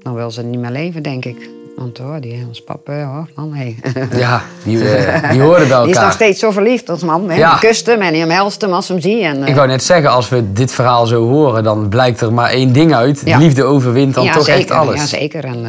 dan 0.02 0.14
wil 0.14 0.30
ze 0.30 0.42
niet 0.42 0.60
meer 0.60 0.70
leven, 0.70 1.02
denk 1.02 1.24
ik. 1.24 1.50
Want 1.76 2.00
oh, 2.00 2.14
die 2.20 2.44
ons 2.46 2.62
pap, 2.62 2.88
eh, 2.88 2.94
oh, 2.94 3.22
man, 3.34 3.54
hey. 3.54 3.76
ja 4.24 4.42
die, 4.64 4.88
eh, 4.88 5.30
die 5.30 5.40
hoorden 5.46 5.68
bij 5.68 5.78
Die 5.80 5.88
is 5.88 5.94
nog 5.94 5.96
elkaar. 5.96 6.12
steeds 6.12 6.40
zo 6.40 6.50
verliefd, 6.50 6.88
ons 6.88 7.02
man. 7.02 7.30
Hè? 7.30 7.36
Ja. 7.36 7.50
Die 7.50 7.68
kust 7.68 7.86
hem 7.86 8.00
en 8.00 8.12
die 8.12 8.22
omhelst 8.22 8.60
hem 8.60 8.72
als 8.72 8.86
ze 8.86 8.92
hem 8.92 9.00
ziet. 9.02 9.22
En, 9.22 9.42
eh, 9.42 9.48
Ik 9.48 9.54
wou 9.54 9.66
net 9.66 9.82
zeggen, 9.82 10.10
als 10.10 10.28
we 10.28 10.52
dit 10.52 10.72
verhaal 10.72 11.06
zo 11.06 11.28
horen, 11.28 11.64
dan 11.64 11.88
blijkt 11.88 12.20
er 12.20 12.32
maar 12.32 12.50
één 12.50 12.72
ding 12.72 12.94
uit. 12.94 13.22
Ja. 13.24 13.38
Liefde 13.38 13.64
overwint 13.64 14.14
dan 14.14 14.24
ja, 14.24 14.32
toch 14.32 14.44
zeker, 14.44 14.60
echt 14.60 14.70
alles. 14.70 15.00
Ja, 15.00 15.06
zeker. 15.06 15.44
En 15.44 15.62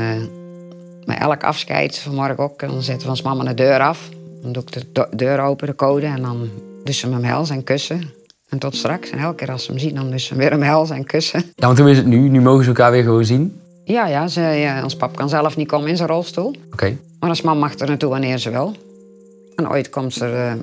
bij 1.05 1.18
elk 1.18 1.43
afscheid, 1.43 1.99
vanmorgen 1.99 2.38
ook, 2.38 2.60
dan 2.60 2.82
zetten 2.82 3.03
we 3.03 3.10
ons 3.10 3.22
mama 3.22 3.43
de 3.43 3.53
deur 3.53 3.80
af. 3.80 4.10
Dan 4.41 4.51
doe 4.51 4.64
ik 4.64 4.84
de 4.93 5.08
deur 5.12 5.39
open, 5.39 5.68
de 5.68 5.76
code, 5.76 6.05
en 6.05 6.22
dan 6.22 6.49
dus 6.84 6.99
ze 6.99 7.10
hem 7.10 7.24
helzen 7.24 7.55
en 7.55 7.64
kussen. 7.64 8.10
En 8.49 8.58
tot 8.58 8.76
straks. 8.76 9.10
En 9.10 9.20
elke 9.20 9.36
keer 9.36 9.51
als 9.51 9.64
ze 9.64 9.72
hem 9.72 9.80
zien, 9.80 9.95
dan 9.95 10.12
dus 10.12 10.24
ze 10.26 10.30
hem 10.34 10.38
weer 10.60 10.68
hem 10.68 10.91
en 10.91 11.05
kussen. 11.05 11.43
Ja, 11.55 11.66
want 11.66 11.80
hoe 11.80 11.89
is 11.89 11.97
het 11.97 12.05
nu? 12.05 12.30
Nu 12.30 12.41
mogen 12.41 12.64
ze 12.64 12.70
elkaar 12.70 12.91
weer 12.91 13.03
gewoon 13.03 13.26
zien. 13.26 13.60
Ja, 13.88 14.08
ja, 14.08 14.28
ze, 14.28 14.80
ons 14.84 14.96
pap 14.96 15.16
kan 15.16 15.30
zelf 15.30 15.58
niet 15.58 15.68
komen 15.68 15.90
in 15.90 15.98
zijn 15.98 16.10
rolstoel. 16.10 16.56
Oké. 16.74 16.98
Maar 17.20 17.30
als 17.30 17.42
man 17.42 17.60
mag 17.60 17.80
er 17.80 17.88
naartoe 17.88 18.10
wanneer 18.10 18.38
ze 18.38 18.50
wil. 18.50 18.76
En 19.56 19.70
ooit 19.70 19.90
komt 19.90 20.14
ze 20.14 20.26
er 20.26 20.52
eh, 20.52 20.54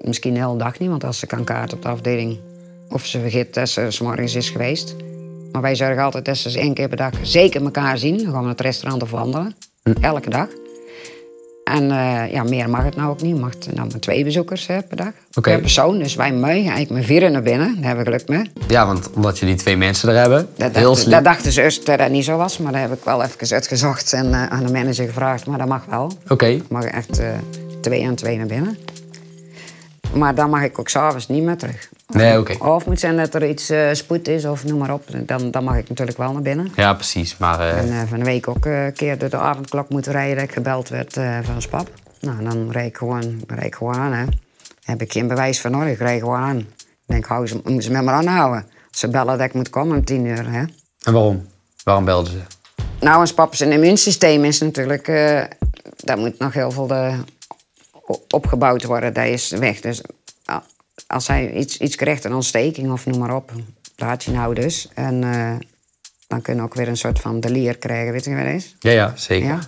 misschien 0.00 0.34
de 0.34 0.40
hele 0.40 0.56
dag 0.56 0.78
niet, 0.78 0.88
want 0.88 1.04
als 1.04 1.18
ze 1.18 1.26
kan 1.26 1.44
kaart 1.44 1.72
op 1.72 1.82
de 1.82 1.88
afdeling. 1.88 2.38
Of 2.88 3.06
ze 3.06 3.20
vergeet 3.20 3.54
dat 3.54 3.68
ze 3.68 3.86
s 3.90 4.00
morgens 4.00 4.34
is 4.34 4.50
geweest. 4.50 4.96
Maar 5.52 5.62
wij 5.62 5.74
zorgen 5.74 6.02
altijd 6.02 6.24
dat 6.24 6.36
ze 6.36 6.50
ze 6.50 6.58
één 6.58 6.74
keer 6.74 6.88
per 6.88 6.96
dag 6.96 7.12
zeker 7.22 7.62
elkaar 7.62 7.98
zien. 7.98 8.16
Dan 8.16 8.26
gaan 8.26 8.34
we 8.34 8.40
naar 8.40 8.48
het 8.48 8.60
restaurant 8.60 9.02
of 9.02 9.10
wandelen. 9.10 9.54
Elke 10.00 10.30
dag. 10.30 10.48
En 11.64 11.90
eh, 11.90 12.32
ja, 12.32 12.42
meer 12.42 12.70
mag 12.70 12.84
het 12.84 12.96
nou 12.96 13.10
ook 13.10 13.22
niet. 13.22 13.36
Je 13.36 13.40
mag 13.40 13.52
nou 13.74 13.88
maar 13.90 14.00
twee 14.00 14.24
bezoekers 14.24 14.66
hè, 14.66 14.82
per 14.82 14.96
dag. 14.96 15.12
Per 15.40 15.60
persoon. 15.60 15.98
Dus 15.98 16.14
wij 16.14 16.32
mogen 16.32 16.48
eigenlijk 16.48 16.90
met 16.90 17.04
vieren 17.04 17.32
naar 17.32 17.42
binnen. 17.42 17.74
Daar 17.74 17.84
hebben 17.84 18.04
we 18.04 18.10
geluk 18.10 18.28
mee. 18.28 18.50
Ja, 18.68 18.86
want 18.86 19.10
omdat 19.10 19.38
je 19.38 19.46
die 19.46 19.54
twee 19.54 19.76
mensen 19.76 20.08
er 20.08 20.16
hebben. 20.16 20.48
Dat, 20.56 20.74
heel 20.74 20.82
dachten, 20.82 20.96
slim. 20.96 21.10
dat 21.10 21.24
dachten 21.24 21.52
ze 21.52 21.62
eerst 21.62 21.86
dat 21.86 21.98
dat 21.98 22.10
niet 22.10 22.24
zo 22.24 22.36
was. 22.36 22.58
Maar 22.58 22.72
dat 22.72 22.80
heb 22.80 22.92
ik 22.92 23.04
wel 23.04 23.22
even 23.22 23.50
uitgezocht 23.50 24.12
en 24.12 24.34
eh, 24.34 24.46
aan 24.46 24.66
de 24.66 24.72
manager 24.72 25.06
gevraagd. 25.06 25.46
Maar 25.46 25.58
dat 25.58 25.68
mag 25.68 25.84
wel. 25.84 26.12
Oké. 26.28 26.46
Ik 26.46 26.68
mag 26.68 26.84
echt 26.84 27.18
eh, 27.18 27.28
twee 27.80 28.02
en 28.02 28.14
twee 28.14 28.36
naar 28.36 28.46
binnen. 28.46 28.78
Maar 30.14 30.34
dan 30.34 30.50
mag 30.50 30.62
ik 30.62 30.78
ook 30.78 30.88
s'avonds 30.88 31.28
niet 31.28 31.42
meer 31.42 31.56
terug. 31.56 31.88
Nee, 32.06 32.38
oké. 32.38 32.64
Of 32.64 32.86
moet 32.86 33.00
zijn 33.00 33.16
dat 33.16 33.34
er 33.34 33.48
iets 33.48 33.70
eh, 33.70 33.92
spoed 33.92 34.28
is 34.28 34.44
of 34.44 34.64
noem 34.64 34.78
maar 34.78 34.92
op. 34.92 35.02
Dan, 35.26 35.50
dan 35.50 35.64
mag 35.64 35.76
ik 35.76 35.88
natuurlijk 35.88 36.18
wel 36.18 36.32
naar 36.32 36.42
binnen. 36.42 36.72
Ja, 36.76 36.94
precies. 36.94 37.36
Maar 37.36 37.60
eh, 37.60 37.78
En 37.78 37.90
eh, 37.90 38.08
van 38.08 38.18
de 38.18 38.24
week 38.24 38.48
ook 38.48 38.64
een 38.64 38.92
keer 38.92 39.18
door 39.18 39.28
de 39.28 39.36
avondklok 39.36 39.88
moeten 39.88 40.12
rijden 40.12 40.36
dat 40.36 40.44
ik 40.44 40.52
gebeld 40.52 40.88
werd 40.88 41.12
van 41.42 41.54
ons 41.54 41.68
pap. 41.68 41.90
Nou, 42.20 42.44
dan 42.44 42.70
rijd 42.70 42.88
ik 42.88 42.96
gewoon, 42.96 43.42
rijd 43.46 43.66
ik 43.66 43.74
gewoon 43.74 43.94
aan. 43.94 44.12
Hè. 44.12 44.24
Heb 44.82 45.02
ik 45.02 45.12
geen 45.12 45.26
bewijs 45.26 45.60
van 45.60 45.70
nodig, 45.70 45.92
ik 45.92 45.98
rijd 45.98 46.20
gewoon 46.20 46.40
aan. 46.40 46.58
Ik 46.58 46.66
denk, 47.06 47.26
hou 47.26 47.46
ze, 47.46 47.54
moeten 47.54 47.82
ze 47.82 47.90
me 47.90 48.02
maar 48.02 48.14
aanhouden. 48.14 48.66
Ze 48.90 49.08
bellen 49.08 49.38
dat 49.38 49.46
ik 49.46 49.54
moet 49.54 49.70
komen 49.70 49.96
om 49.96 50.04
tien 50.04 50.24
uur. 50.24 50.50
Hè. 50.50 50.64
en 51.02 51.12
waarom? 51.12 51.46
Waarom 51.84 52.04
belden 52.04 52.32
ze? 52.32 52.38
Nou, 53.00 53.20
ons 53.20 53.34
pap 53.34 53.54
zijn 53.54 53.72
immuunsysteem 53.72 54.44
is 54.44 54.60
natuurlijk... 54.60 55.06
daar 55.96 56.18
moet 56.18 56.38
nog 56.38 56.52
heel 56.52 56.70
veel 56.70 56.86
de, 56.86 57.14
opgebouwd 58.28 58.84
worden. 58.84 59.14
Dat 59.14 59.26
is 59.26 59.50
weg. 59.50 59.80
Dus 59.80 60.00
ah, 60.44 60.62
als 61.14 61.26
hij 61.26 61.52
iets, 61.52 61.78
iets 61.78 61.96
krijgt, 61.96 62.24
een 62.24 62.34
ontsteking 62.34 62.92
of 62.92 63.06
noem 63.06 63.18
maar 63.18 63.34
op... 63.34 63.52
dat 63.96 64.08
had 64.08 64.24
hij 64.24 64.34
nou 64.34 64.54
dus. 64.54 64.88
En 64.94 65.24
eh, 65.24 65.56
dan 66.26 66.42
kun 66.42 66.56
je 66.56 66.62
ook 66.62 66.74
weer 66.74 66.88
een 66.88 66.96
soort 66.96 67.20
van 67.20 67.40
delier 67.40 67.78
krijgen. 67.78 68.12
Weet 68.12 68.24
je 68.24 68.34
wat 68.34 68.44
dat 68.44 68.54
is? 68.54 68.76
Ja, 68.78 68.90
ja, 68.90 69.12
zeker. 69.16 69.48
Ja. 69.48 69.58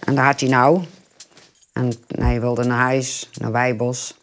En 0.00 0.14
dat 0.14 0.24
had 0.24 0.40
hij 0.40 0.48
nou. 0.48 0.84
En 1.72 1.92
hij 2.08 2.40
wilde 2.40 2.64
naar 2.64 2.78
huis, 2.78 3.30
naar 3.34 3.52
Wijbos. 3.52 4.18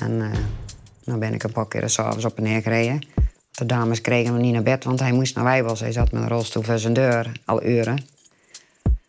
En 0.00 0.20
eh 0.22 0.38
dan 1.08 1.18
ben 1.18 1.34
ik 1.34 1.42
een 1.42 1.52
paar 1.52 1.68
keer 1.68 1.88
s'avonds 1.88 2.24
op 2.24 2.36
en 2.36 2.42
neer 2.42 2.62
gereden. 2.62 3.06
De 3.50 3.66
dames 3.66 4.00
kregen 4.00 4.32
hem 4.32 4.42
niet 4.42 4.52
naar 4.52 4.62
bed, 4.62 4.84
want 4.84 5.00
hij 5.00 5.12
moest 5.12 5.34
naar 5.34 5.44
Wijbos. 5.44 5.80
Hij 5.80 5.92
zat 5.92 6.12
met 6.12 6.22
een 6.22 6.28
rolstoel 6.28 6.62
voor 6.62 6.78
zijn 6.78 6.92
deur, 6.92 7.32
al 7.44 7.64
uren. 7.64 8.04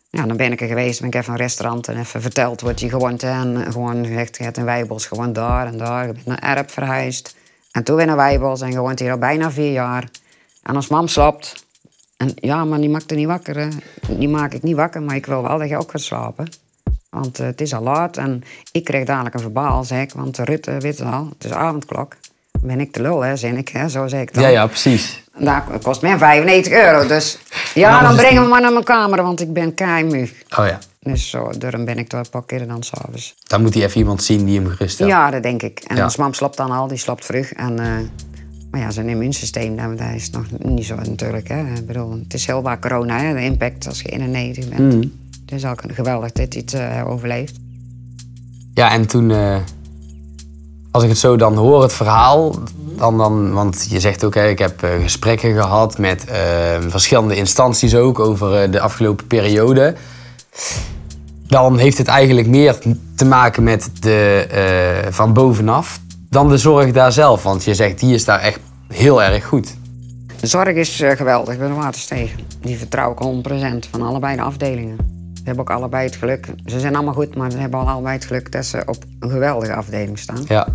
Ja, 0.09 0.25
dan 0.25 0.37
ben 0.37 0.51
ik 0.51 0.61
er 0.61 0.67
geweest, 0.67 0.99
ben 0.99 1.09
ik 1.09 1.15
even 1.15 1.33
een 1.33 1.39
restaurant 1.39 1.87
en 1.87 1.99
even 1.99 2.21
verteld 2.21 2.61
wat 2.61 2.79
hij 2.79 2.89
gewoond 2.89 3.21
heeft. 3.21 3.33
En 3.33 3.71
gewoon 3.71 4.05
gezegd, 4.05 4.37
je 4.37 4.43
hebt 4.43 4.57
in 4.57 4.65
Wijbos 4.65 5.05
gewoon 5.05 5.33
daar 5.33 5.67
en 5.67 5.77
daar. 5.77 6.07
Je 6.07 6.13
bent 6.13 6.25
naar 6.25 6.57
Erp 6.57 6.71
verhuisd. 6.71 7.35
En 7.71 7.83
toen 7.83 7.95
weer 7.95 8.05
naar 8.05 8.15
Wijbos 8.15 8.61
en 8.61 8.71
gewoond 8.71 8.99
hier 8.99 9.11
al 9.11 9.17
bijna 9.17 9.51
vier 9.51 9.71
jaar. 9.71 10.09
En 10.63 10.75
als 10.75 10.87
mam 10.87 11.07
slaapt, 11.07 11.67
en 12.19 12.31
ja, 12.35 12.65
maar 12.65 12.79
die 12.79 12.89
maakt 12.89 13.11
er 13.11 13.17
niet 13.17 13.27
wakker. 13.27 13.67
Die 14.07 14.29
maak 14.29 14.53
ik 14.53 14.63
niet 14.63 14.75
wakker, 14.75 15.01
maar 15.01 15.15
ik 15.15 15.25
wil 15.25 15.41
wel 15.41 15.57
dat 15.57 15.69
je 15.69 15.77
ook 15.77 15.91
gaat 15.91 16.01
slapen. 16.01 16.49
Want 17.09 17.39
eh, 17.39 17.45
het 17.45 17.61
is 17.61 17.73
al 17.73 17.81
laat 17.81 18.17
en 18.17 18.43
ik 18.71 18.83
krijg 18.83 19.05
dadelijk 19.05 19.35
een 19.35 19.41
verbaal, 19.41 19.83
zeg 19.83 20.01
ik. 20.01 20.11
Want 20.13 20.37
Rutte 20.37 20.77
weet 20.79 20.99
het 20.99 21.07
al, 21.07 21.29
het 21.29 21.43
is 21.43 21.51
avondklok. 21.51 22.15
Ben 22.61 22.79
ik 22.79 22.91
te 22.91 23.01
lul, 23.01 23.21
hè, 23.21 23.35
zin 23.35 23.57
ik, 23.57 23.69
hè, 23.69 23.89
zo 23.89 24.07
zeg 24.07 24.21
ik 24.21 24.33
dan. 24.33 24.43
Ja, 24.43 24.49
ja, 24.49 24.67
precies. 24.67 25.23
Dat 25.39 25.63
kost 25.83 26.01
mij 26.01 26.17
95 26.17 26.73
euro, 26.73 27.07
dus... 27.07 27.39
Ja, 27.73 28.01
dan 28.01 28.17
het- 28.17 28.33
we 28.33 28.39
maar 28.39 28.61
naar 28.61 28.71
mijn 28.71 28.83
kamer, 28.83 29.23
want 29.23 29.41
ik 29.41 29.53
ben 29.53 29.73
keimug. 29.73 30.31
Oh 30.57 30.65
ja. 30.65 30.79
Dus 30.99 31.29
zo, 31.29 31.49
daarom 31.57 31.85
ben 31.85 31.97
ik 31.97 32.09
daar 32.09 32.19
een 32.19 32.29
paar 32.29 32.45
keer 32.45 32.67
dan 32.67 32.83
s'avonds. 32.83 33.35
Dan 33.43 33.61
moet 33.61 33.73
hij 33.73 33.83
even 33.83 33.97
iemand 33.97 34.23
zien 34.23 34.45
die 34.45 34.59
hem 34.59 34.67
geruststelt. 34.69 35.09
Ja, 35.09 35.29
dat 35.31 35.43
denk 35.43 35.61
ik. 35.61 35.79
En 35.87 35.95
Ja. 35.95 36.03
ons 36.03 36.15
mam 36.15 36.33
slaapt 36.33 36.57
dan 36.57 36.71
al, 36.71 36.87
die 36.87 36.97
slaapt 36.97 37.25
vroeg. 37.25 37.45
En, 37.45 37.79
eh, 37.79 37.85
maar 38.71 38.81
ja, 38.81 38.91
zijn 38.91 39.09
immuunsysteem, 39.09 39.75
dat 39.77 40.07
is 40.15 40.29
nog 40.29 40.45
niet 40.57 40.85
zo 40.85 40.95
natuurlijk. 40.95 41.47
Hè. 41.47 41.73
Ik 41.75 41.85
bedoel, 41.85 42.11
het 42.11 42.33
is 42.33 42.45
heel 42.45 42.61
vaak 42.61 42.81
corona, 42.81 43.17
hè, 43.19 43.33
de 43.33 43.41
impact 43.43 43.87
als 43.87 44.01
je 44.01 44.09
91 44.09 44.69
bent. 44.69 44.93
Mhm. 44.93 45.07
Het 45.45 45.51
is 45.57 45.65
ook 45.65 45.81
geweldig 45.87 46.31
dat 46.31 46.53
hij 46.53 46.61
het 46.65 46.73
eh, 46.73 47.07
overleeft. 47.07 47.55
Ja, 48.73 48.91
en 48.91 49.07
toen, 49.07 49.31
eh, 49.31 49.55
als 50.91 51.03
ik 51.03 51.09
het 51.09 51.17
zo 51.17 51.35
dan 51.35 51.55
hoor, 51.55 51.81
het 51.81 51.93
verhaal, 51.93 52.55
dan, 52.97 53.17
dan, 53.17 53.53
want 53.53 53.87
je 53.89 53.99
zegt 53.99 54.23
ook, 54.23 54.35
hè, 54.35 54.47
ik 54.47 54.59
heb 54.59 54.83
eh, 54.83 54.89
gesprekken 55.01 55.53
gehad 55.61 55.97
met 55.97 56.25
eh, 56.25 56.37
verschillende 56.87 57.35
instanties 57.35 57.95
ook 57.95 58.19
over 58.19 58.61
eh, 58.61 58.71
de 58.71 58.79
afgelopen 58.79 59.27
periode. 59.27 59.95
Dan 61.47 61.77
heeft 61.77 61.97
het 61.97 62.07
eigenlijk 62.07 62.47
meer 62.47 62.77
te 63.15 63.25
maken 63.25 63.63
met 63.63 63.89
de 63.99 64.47
eh, 64.49 65.11
van 65.11 65.33
bovenaf 65.33 65.99
dan 66.29 66.49
de 66.49 66.57
zorg 66.57 66.91
daar 66.91 67.11
zelf. 67.11 67.43
Want 67.43 67.63
je 67.63 67.73
zegt, 67.73 67.99
die 67.99 68.13
is 68.13 68.25
daar 68.25 68.39
echt 68.39 68.59
heel 68.87 69.23
erg 69.23 69.45
goed. 69.45 69.75
De 70.39 70.47
zorg 70.47 70.75
is 70.75 71.03
geweldig 71.15 71.57
bij 71.57 71.67
de 71.67 71.73
Watersteeg. 71.73 72.31
Die 72.61 72.77
vertrouw 72.77 73.11
ik 73.11 73.47
100% 73.85 73.89
van 73.91 74.01
allebei 74.01 74.35
de 74.35 74.41
afdelingen. 74.41 75.18
Ze 75.39 75.45
hebben 75.45 75.63
ook 75.63 75.77
allebei 75.77 76.05
het 76.05 76.15
geluk. 76.15 76.47
Ze 76.65 76.79
zijn 76.79 76.95
allemaal 76.95 77.13
goed, 77.13 77.35
maar 77.35 77.51
ze 77.51 77.57
hebben 77.57 77.79
allebei 77.87 78.15
het 78.15 78.25
geluk 78.25 78.51
dat 78.51 78.65
ze 78.65 78.81
op 78.85 78.97
een 79.19 79.29
geweldige 79.29 79.73
afdeling 79.73 80.19
staan. 80.19 80.43
Ja. 80.47 80.67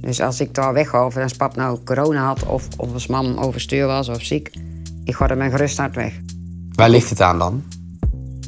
Dus 0.00 0.20
als 0.20 0.40
ik 0.40 0.54
daar 0.54 0.72
wegga 0.72 1.06
of 1.06 1.16
als 1.16 1.32
pap 1.36 1.56
nou 1.56 1.78
corona 1.84 2.24
had 2.26 2.46
of, 2.46 2.68
of 2.76 2.92
als 2.92 3.06
mam 3.06 3.36
overstuur 3.38 3.86
was 3.86 4.08
of 4.08 4.22
ziek, 4.22 4.50
ik 5.04 5.14
ga 5.14 5.28
er 5.28 5.36
mijn 5.36 5.50
gerust 5.50 5.76
hart 5.78 5.94
weg. 5.94 6.12
Waar 6.72 6.90
ligt 6.90 7.10
het 7.10 7.20
aan 7.20 7.38
dan? 7.38 7.62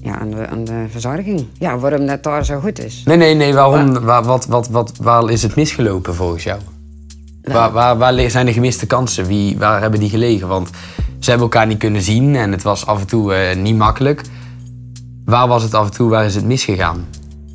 Ja, 0.03 0.19
aan 0.19 0.31
de, 0.31 0.47
aan 0.47 0.65
de 0.65 0.85
verzorging. 0.91 1.47
Ja, 1.59 1.79
waarom 1.79 2.07
dat 2.07 2.23
daar 2.23 2.45
zo 2.45 2.61
goed 2.61 2.85
is. 2.85 3.03
Nee, 3.05 3.17
nee, 3.17 3.35
nee. 3.35 3.55
Waarom, 3.55 3.93
waar, 4.01 4.23
wat, 4.23 4.47
wat, 4.47 4.69
wat, 4.69 4.93
waar 5.01 5.31
is 5.31 5.43
het 5.43 5.57
misgelopen 5.57 6.15
volgens 6.15 6.43
jou? 6.43 6.61
Waar, 7.43 7.73
waar, 7.73 7.99
waar 7.99 8.13
li- 8.13 8.31
zijn 8.31 8.47
de 8.47 8.53
gemiste 8.53 8.87
kansen? 8.87 9.27
Wie, 9.27 9.59
waar 9.59 9.81
hebben 9.81 10.01
die 10.01 10.09
gelegen? 10.09 10.49
Want 10.49 10.71
ze 11.19 11.31
hebben 11.31 11.49
elkaar 11.49 11.67
niet 11.67 11.79
kunnen 11.79 12.03
zien 12.03 12.37
en 12.37 12.53
het 12.53 12.63
was 12.63 12.87
af 12.87 13.01
en 13.01 13.07
toe 13.07 13.35
eh, 13.35 13.57
niet 13.57 13.77
makkelijk. 13.77 14.23
Waar 15.25 15.49
was 15.49 15.63
het 15.63 15.75
af 15.75 15.85
en 15.87 15.93
toe, 15.93 16.11
waar 16.11 16.25
is 16.25 16.35
het 16.35 16.45
misgegaan? 16.45 17.07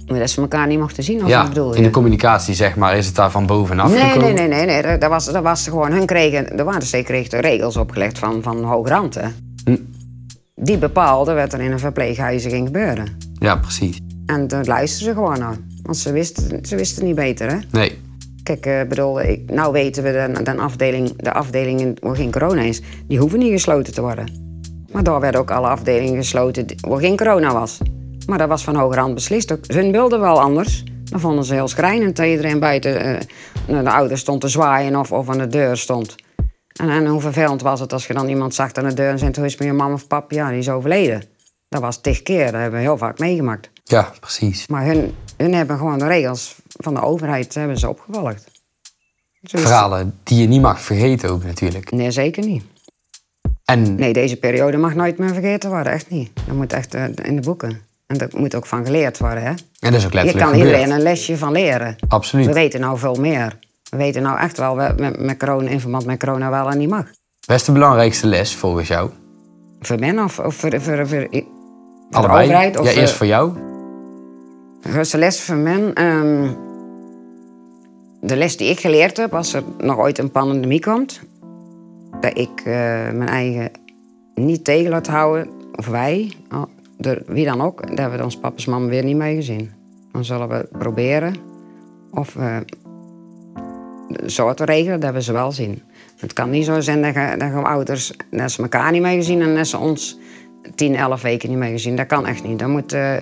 Dat 0.05 0.29
ze 0.29 0.41
elkaar 0.41 0.67
niet 0.67 0.79
mochten 0.79 1.03
zien, 1.03 1.23
of 1.23 1.29
ja, 1.29 1.47
bedoel 1.47 1.71
je? 1.71 1.77
in 1.77 1.83
de 1.83 1.89
communicatie 1.89 2.53
zeg 2.53 2.75
maar, 2.75 2.97
is 2.97 3.05
het 3.05 3.15
daar 3.15 3.31
van 3.31 3.45
bovenaf 3.45 3.91
Nee, 3.91 3.99
gekomen? 3.99 4.33
nee, 4.33 4.47
nee, 4.47 4.65
nee, 4.65 4.65
nee. 4.65 4.81
Dat, 4.81 5.01
dat 5.01 5.09
was, 5.09 5.25
dat 5.25 5.43
was 5.43 5.63
gewoon, 5.63 5.91
hun 5.91 6.05
kregen, 6.05 6.57
de 6.57 6.63
Watersteek 6.63 7.05
kreeg 7.05 7.27
de 7.27 7.37
regels 7.37 7.77
opgelegd 7.77 8.19
van, 8.19 8.43
van 8.43 8.85
hè. 9.13 9.27
Hm. 9.63 9.77
Die 10.55 10.77
bepaalde 10.77 11.33
wat 11.33 11.53
er 11.53 11.61
in 11.61 11.71
een 11.71 11.79
verpleeghuis 11.79 12.45
ging 12.45 12.65
gebeuren. 12.65 13.17
Ja, 13.33 13.55
precies. 13.55 13.99
En 14.25 14.47
daar 14.47 14.65
luisterden 14.65 15.13
ze 15.13 15.19
gewoon 15.19 15.39
naar. 15.39 15.57
Want 15.83 15.97
ze 15.97 16.11
wisten, 16.11 16.65
ze 16.65 16.75
wisten 16.75 17.05
niet 17.05 17.15
beter, 17.15 17.49
hè. 17.49 17.57
Nee. 17.71 17.97
Kijk, 18.43 18.65
ik 18.65 18.89
bedoel, 18.89 19.21
ik, 19.21 19.51
nou 19.51 19.71
weten 19.71 20.03
we, 20.03 20.11
de, 20.11 20.43
de, 20.43 20.57
afdeling, 20.57 21.13
de 21.15 21.33
afdelingen 21.33 21.95
waar 21.99 22.15
geen 22.15 22.31
corona 22.31 22.61
is, 22.61 22.81
die 23.07 23.17
hoeven 23.19 23.39
niet 23.39 23.51
gesloten 23.51 23.93
te 23.93 24.01
worden. 24.01 24.48
Maar 24.99 25.07
daar 25.11 25.19
werden 25.19 25.41
ook 25.41 25.51
alle 25.51 25.67
afdelingen 25.67 26.15
gesloten 26.15 26.65
waar 26.81 26.99
geen 26.99 27.17
corona 27.17 27.53
was. 27.53 27.77
Maar 28.27 28.37
dat 28.37 28.47
was 28.47 28.63
van 28.63 28.75
hogerhand 28.75 29.13
beslist. 29.13 29.55
Hun 29.67 29.91
wilden 29.91 30.19
wel 30.19 30.41
anders. 30.41 30.83
Dan 31.03 31.19
vonden 31.19 31.43
ze 31.43 31.53
heel 31.53 31.67
schrijnend 31.67 32.15
dat 32.15 32.25
iedereen 32.25 32.59
buiten 32.59 33.19
eh, 33.65 33.83
de 33.83 33.91
ouders 33.91 34.21
stond 34.21 34.41
te 34.41 34.47
zwaaien 34.47 34.95
of, 34.95 35.11
of 35.11 35.29
aan 35.29 35.37
de 35.37 35.47
deur 35.47 35.77
stond. 35.77 36.15
En, 36.73 36.89
en 36.89 37.05
hoe 37.07 37.21
vervelend 37.21 37.61
was 37.61 37.79
het 37.79 37.93
als 37.93 38.07
je 38.07 38.13
dan 38.13 38.27
iemand 38.27 38.53
zag 38.55 38.73
aan 38.73 38.87
de 38.87 38.93
deur 38.93 39.09
en 39.09 39.19
zei: 39.19 39.31
Hoe 39.35 39.45
is 39.45 39.51
het 39.51 39.59
met 39.59 39.69
je 39.69 39.73
mam 39.73 39.93
of 39.93 40.07
pap? 40.07 40.31
Ja, 40.31 40.49
die 40.49 40.57
is 40.59 40.69
overleden. 40.69 41.23
Dat 41.69 41.81
was 41.81 42.01
tig 42.01 42.21
keer, 42.23 42.45
dat 42.51 42.61
hebben 42.61 42.79
we 42.79 42.85
heel 42.85 42.97
vaak 42.97 43.19
meegemaakt. 43.19 43.69
Ja, 43.83 44.11
precies. 44.19 44.67
Maar 44.67 44.85
hun, 44.85 45.15
hun 45.37 45.53
hebben 45.53 45.77
gewoon 45.77 45.99
de 45.99 46.07
regels 46.07 46.55
van 46.65 46.93
de 46.93 47.01
overheid 47.01 47.53
hebben 47.53 47.77
ze 47.77 47.89
opgevolgd. 47.89 48.51
Is- 49.41 49.61
Verhalen 49.61 50.19
die 50.23 50.41
je 50.41 50.47
niet 50.47 50.61
mag 50.61 50.81
vergeten 50.81 51.29
ook 51.29 51.43
natuurlijk. 51.43 51.91
Nee, 51.91 52.11
zeker 52.11 52.45
niet. 52.45 52.63
En 53.69 53.95
Nee, 53.95 54.13
deze 54.13 54.37
periode 54.37 54.77
mag 54.77 54.95
nooit 54.95 55.17
meer 55.17 55.33
vergeten 55.33 55.69
worden, 55.69 55.91
echt 55.93 56.09
niet. 56.09 56.29
Dat 56.45 56.55
moet 56.55 56.73
echt 56.73 56.93
eh, 56.93 57.03
in 57.23 57.35
de 57.35 57.41
boeken. 57.41 57.81
En 58.07 58.17
dat 58.17 58.33
moet 58.33 58.55
ook 58.55 58.65
van 58.65 58.85
geleerd 58.85 59.17
worden, 59.17 59.43
hè. 59.43 59.49
En 59.49 59.57
dat 59.79 59.93
is 59.93 60.05
ook 60.05 60.11
Je 60.11 60.15
letterlijk 60.17 60.45
kan 60.45 60.53
gebeurd. 60.59 60.71
iedereen 60.75 60.91
een 60.95 61.01
lesje 61.03 61.37
van 61.37 61.51
leren. 61.51 61.95
Absoluut. 62.07 62.45
We 62.45 62.53
weten 62.53 62.79
nou 62.79 62.97
veel 62.97 63.15
meer. 63.15 63.57
We 63.89 63.97
weten 63.97 64.21
nou 64.21 64.39
echt 64.39 64.57
wel 64.57 64.75
met, 64.75 65.19
met 65.19 65.37
corona, 65.37 65.69
in 65.69 65.79
verband 65.79 66.05
met 66.05 66.19
corona 66.19 66.49
wel 66.49 66.69
en 66.69 66.77
niet 66.77 66.89
mag. 66.89 67.05
Wat 67.45 67.55
is 67.55 67.63
de 67.63 67.71
belangrijkste 67.71 68.27
les 68.27 68.55
volgens 68.55 68.87
jou? 68.87 69.09
Voor 69.79 69.99
men 69.99 70.19
of, 70.19 70.39
of 70.39 70.55
voor, 70.55 70.81
voor, 70.81 70.81
voor, 70.81 71.07
voor 71.07 71.27
de 71.29 71.45
Allebei? 72.11 72.43
overheid? 72.43 72.77
Of 72.79 72.93
ja, 72.93 72.99
eerst 73.01 73.13
voor 73.13 73.25
jou. 73.25 73.51
De 74.81 75.17
les 75.17 75.41
voor 75.41 75.55
men. 75.55 75.93
ehm, 75.93 76.47
de 78.21 78.35
les 78.35 78.57
die 78.57 78.69
ik 78.69 78.79
geleerd 78.79 79.17
heb, 79.17 79.33
als 79.33 79.53
er 79.53 79.63
nog 79.77 79.97
ooit 79.97 80.17
een 80.17 80.31
pandemie 80.31 80.81
komt, 80.81 81.19
dat 82.21 82.37
ik 82.37 82.59
eh, 82.59 82.73
mijn 83.11 83.27
eigen 83.27 83.71
niet 84.35 84.63
tegen 84.63 84.89
laat 84.89 85.07
houden, 85.07 85.49
of 85.75 85.87
wij, 85.87 86.31
oh, 86.51 86.63
door 86.97 87.21
wie 87.25 87.45
dan 87.45 87.61
ook, 87.61 87.87
dat 87.87 87.97
hebben 87.97 88.17
we 88.17 88.23
ons 88.23 88.37
papa's 88.37 88.65
mam 88.65 88.87
weer 88.87 89.03
niet 89.03 89.15
mee 89.15 89.35
gezien. 89.35 89.71
Dan 90.11 90.25
zullen 90.25 90.49
we 90.49 90.67
proberen 90.77 91.35
of 92.11 92.35
eh, 92.35 92.57
zo 94.25 94.53
te 94.53 94.65
regelen 94.65 94.99
dat 94.99 95.13
we 95.13 95.21
ze 95.21 95.31
wel 95.31 95.51
zien. 95.51 95.81
Het 96.17 96.33
kan 96.33 96.49
niet 96.49 96.65
zo 96.65 96.79
zijn 96.79 97.01
dat 97.01 97.13
je, 97.13 97.61
ouders 97.63 98.13
dat 98.31 98.51
ze 98.51 98.61
elkaar 98.61 98.91
niet 98.91 99.01
mee 99.01 99.15
gezien 99.15 99.41
en 99.41 99.55
dat 99.55 99.67
ze 99.67 99.77
ons 99.77 100.17
10, 100.75 100.95
11 100.95 101.21
weken 101.21 101.49
niet 101.49 101.57
mee 101.57 101.71
gezien. 101.71 101.95
Dat 101.95 102.07
kan 102.07 102.25
echt 102.25 102.43
niet. 102.43 102.59
Daar 102.59 102.69
moet 102.69 102.93
eh, 102.93 103.15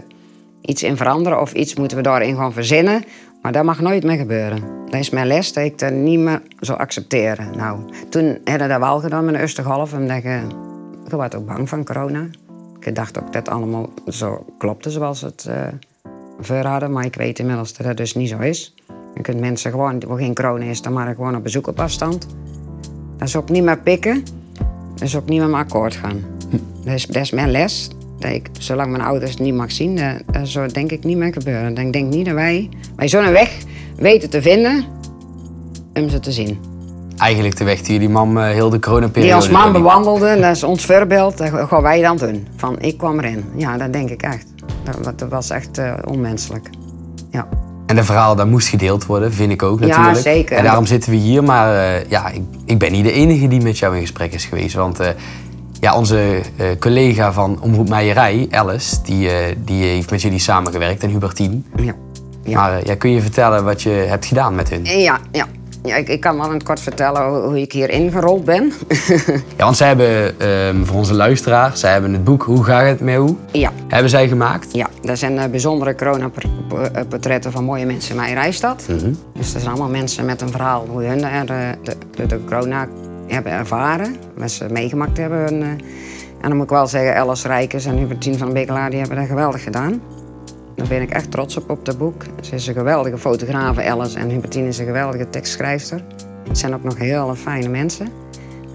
iets 0.61 0.83
in 0.83 0.97
veranderen 0.97 1.41
of 1.41 1.53
iets 1.53 1.75
moeten 1.75 1.97
we 1.97 2.03
daarin 2.03 2.35
gewoon 2.35 2.53
verzinnen. 2.53 3.03
Maar 3.41 3.51
dat 3.51 3.63
mag 3.63 3.81
nooit 3.81 4.03
meer 4.03 4.17
gebeuren. 4.17 4.61
Dat 4.85 4.99
is 4.99 5.09
mijn 5.09 5.27
les 5.27 5.53
dat 5.53 5.63
ik 5.63 5.79
dat 5.79 5.91
niet 5.91 6.19
meer 6.19 6.41
zou 6.59 6.79
accepteren. 6.79 7.57
Nou, 7.57 7.79
toen 8.09 8.25
hadden 8.43 8.67
we 8.67 8.73
dat 8.73 8.79
wel 8.79 8.99
gedaan 8.99 9.25
met 9.25 9.33
de 9.33 9.39
eerste 9.39 9.63
golf. 9.63 9.93
Omdat 9.93 10.23
je, 10.23 10.41
je 11.09 11.15
was 11.15 11.33
ook 11.35 11.45
bang 11.45 11.69
van 11.69 11.85
corona. 11.85 12.27
Ik 12.79 12.95
dacht 12.95 13.19
ook 13.19 13.25
dat 13.25 13.35
het 13.35 13.49
allemaal 13.49 13.89
zo 14.07 14.45
klopte 14.57 14.89
zoals 14.89 15.21
het 15.21 15.49
voor 16.39 16.65
hadden. 16.65 16.91
Maar 16.91 17.05
ik 17.05 17.15
weet 17.15 17.39
inmiddels 17.39 17.73
dat 17.73 17.87
dat 17.87 17.97
dus 17.97 18.15
niet 18.15 18.29
zo 18.29 18.39
is. 18.39 18.75
Je 19.15 19.21
kunt 19.21 19.39
mensen 19.39 19.71
gewoon, 19.71 20.03
waar 20.07 20.17
geen 20.17 20.35
corona 20.35 20.65
is, 20.65 20.81
dan 20.81 20.93
maar 20.93 21.15
gewoon 21.15 21.35
op 21.35 21.43
bezoek 21.43 21.67
op 21.67 21.79
afstand. 21.79 22.27
Dat 23.17 23.27
is 23.27 23.35
ook 23.35 23.49
niet 23.49 23.63
meer 23.63 23.79
pikken. 23.79 24.23
Dat 24.93 25.01
is 25.01 25.15
ook 25.15 25.29
niet 25.29 25.39
meer 25.39 25.49
mijn 25.49 25.63
akkoord 25.63 25.95
gaan. 25.95 26.23
Dat 26.83 26.93
is, 26.93 27.05
dat 27.05 27.21
is 27.21 27.31
mijn 27.31 27.51
les. 27.51 27.89
Dat 28.19 28.31
ik, 28.31 28.49
zolang 28.59 28.91
mijn 28.91 29.03
ouders 29.03 29.31
het 29.31 29.39
niet 29.39 29.53
mag 29.53 29.71
zien, 29.71 29.95
dat, 29.95 30.35
dat 30.35 30.47
zou 30.47 30.71
denk 30.71 30.91
ik 30.91 31.03
niet 31.03 31.17
meer 31.17 31.33
gebeuren. 31.33 31.73
Dan 31.73 31.91
denk 31.91 32.05
ik 32.05 32.15
niet 32.15 32.25
dat 32.25 32.33
wij, 32.33 32.69
wij 32.95 33.07
zo'n 33.07 33.31
weg 33.31 33.57
weten 33.95 34.29
te 34.29 34.41
vinden 34.41 34.85
om 35.93 36.09
ze 36.09 36.19
te 36.19 36.31
zien. 36.31 36.59
Eigenlijk 37.17 37.57
de 37.57 37.63
weg 37.63 37.81
die 37.81 37.93
jullie 37.93 38.09
mam 38.09 38.37
eh, 38.37 38.43
heel 38.43 38.69
de 38.69 38.79
coronaperiode... 38.79 39.27
Die 39.27 39.35
als 39.35 39.49
man 39.49 39.71
bewandelde, 39.71 40.39
dat 40.39 40.55
is 40.55 40.63
ons 40.63 40.85
voorbeeld, 40.85 41.37
dat 41.37 41.49
gaan 41.49 41.81
wij 41.81 42.01
dan 42.01 42.17
doen. 42.17 42.47
Van 42.55 42.79
ik 42.79 42.97
kwam 42.97 43.19
erin. 43.19 43.43
Ja, 43.55 43.77
dat 43.77 43.93
denk 43.93 44.09
ik 44.09 44.21
echt. 44.21 44.45
Dat, 44.83 45.19
dat 45.19 45.29
was 45.29 45.49
echt 45.49 45.77
eh, 45.77 45.93
onmenselijk. 46.05 46.69
Ja. 47.31 47.47
En 47.87 47.95
de 47.95 48.03
verhaal, 48.03 48.35
dat 48.35 48.47
moest 48.47 48.67
gedeeld 48.67 49.05
worden, 49.05 49.33
vind 49.33 49.51
ik 49.51 49.63
ook 49.63 49.79
natuurlijk. 49.79 50.17
zeker. 50.17 50.57
En 50.57 50.63
daarom 50.63 50.85
zitten 50.85 51.11
we 51.11 51.17
hier. 51.17 51.43
Maar 51.43 51.75
eh, 51.75 52.09
ja, 52.09 52.29
ik, 52.29 52.41
ik 52.65 52.79
ben 52.79 52.91
niet 52.91 53.03
de 53.03 53.11
enige 53.11 53.47
die 53.47 53.61
met 53.61 53.77
jou 53.77 53.95
in 53.95 54.01
gesprek 54.01 54.33
is 54.33 54.45
geweest. 54.45 54.75
Want 54.75 54.99
eh, 54.99 55.09
ja, 55.79 55.95
onze 55.95 56.41
eh, 56.55 56.67
collega 56.79 57.33
van 57.33 57.57
Omroep 57.61 57.89
Meijerij, 57.89 58.47
Alice, 58.51 58.95
die, 59.03 59.29
eh, 59.29 59.55
die 59.57 59.83
heeft 59.83 60.11
met 60.11 60.21
jullie 60.21 60.39
samengewerkt. 60.39 61.03
En 61.03 61.09
Hubertien. 61.09 61.65
Ja. 61.75 61.93
Ja. 62.43 62.59
Maar 62.61 62.77
eh, 62.77 62.85
ja, 62.85 62.95
kun 62.95 63.11
je 63.11 63.21
vertellen 63.21 63.63
wat 63.65 63.81
je 63.81 63.89
hebt 63.89 64.25
gedaan 64.25 64.55
met 64.55 64.69
hun? 64.69 64.85
Ja, 64.85 65.19
ja. 65.31 65.45
ja 65.83 65.95
ik, 65.95 66.07
ik 66.07 66.21
kan 66.21 66.37
wel 66.37 66.45
in 66.45 66.53
het 66.53 66.63
kort 66.63 66.79
vertellen 66.79 67.27
hoe, 67.29 67.37
hoe 67.39 67.61
ik 67.61 67.71
hier 67.71 67.89
ingerold 67.89 68.45
ben. 68.45 68.71
Ja, 69.57 69.63
want 69.63 69.77
zij 69.77 69.87
hebben, 69.87 70.39
ehm, 70.39 70.83
voor 70.85 70.95
onze 70.95 71.13
luisteraars, 71.13 71.79
zij 71.79 71.91
hebben 71.91 72.13
het 72.13 72.23
boek 72.23 72.43
Hoe 72.43 72.63
gaat 72.63 72.85
het 72.85 72.99
met 72.99 73.15
hoe? 73.15 73.35
ja, 73.51 73.71
Hebben 73.87 74.09
zij 74.09 74.27
gemaakt. 74.27 74.67
ja, 74.75 74.87
dat 75.01 75.17
zijn 75.17 75.51
bijzondere 75.51 75.95
coronaportretten 75.95 77.51
van 77.51 77.63
mooie 77.63 77.85
mensen 77.85 78.11
in 78.11 78.21
mijn 78.21 78.33
Rijstad. 78.33 78.83
Dus 79.33 79.51
dat 79.53 79.61
zijn 79.61 79.67
allemaal 79.73 79.89
mensen 79.89 80.25
met 80.25 80.41
een 80.41 80.49
verhaal 80.51 80.85
hoe 80.89 81.03
hun 81.03 81.23
er, 81.23 81.49
eh, 81.49 81.69
de, 81.83 81.93
de, 82.15 82.25
de 82.25 82.43
corona 82.45 82.87
hebben 83.33 83.51
ervaren. 83.51 84.15
Wat 84.35 84.51
ze 84.51 84.65
meegemaakt 84.71 85.17
hebben. 85.17 85.47
En, 85.47 85.61
eh, 85.61 85.69
en 86.41 86.49
dan 86.49 86.55
moet 86.55 86.63
ik 86.63 86.69
wel 86.69 86.87
zeggen, 86.87 87.15
Alice 87.15 87.47
Rijkers 87.47 87.85
en 87.85 87.97
Hubertien 87.97 88.37
van 88.37 88.53
Bekelaar, 88.53 88.89
die 88.89 88.99
hebben 88.99 89.17
dat 89.17 89.27
geweldig 89.27 89.63
gedaan. 89.63 90.01
Daar 90.75 90.87
ben 90.87 91.01
ik 91.01 91.09
echt 91.09 91.31
trots 91.31 91.57
op, 91.57 91.69
op 91.69 91.85
dat 91.85 91.97
boek. 91.97 92.23
Ze 92.41 92.55
is 92.55 92.67
een 92.67 92.73
geweldige 92.73 93.17
fotograaf, 93.17 93.77
Alice. 93.77 94.19
En 94.19 94.29
Hubertien 94.29 94.65
is 94.65 94.77
een 94.77 94.85
geweldige 94.85 95.29
tekstschrijfster. 95.29 96.03
Het 96.47 96.57
zijn 96.57 96.73
ook 96.73 96.83
nog 96.83 96.97
heel 96.97 97.35
fijne 97.35 97.67
mensen. 97.67 98.07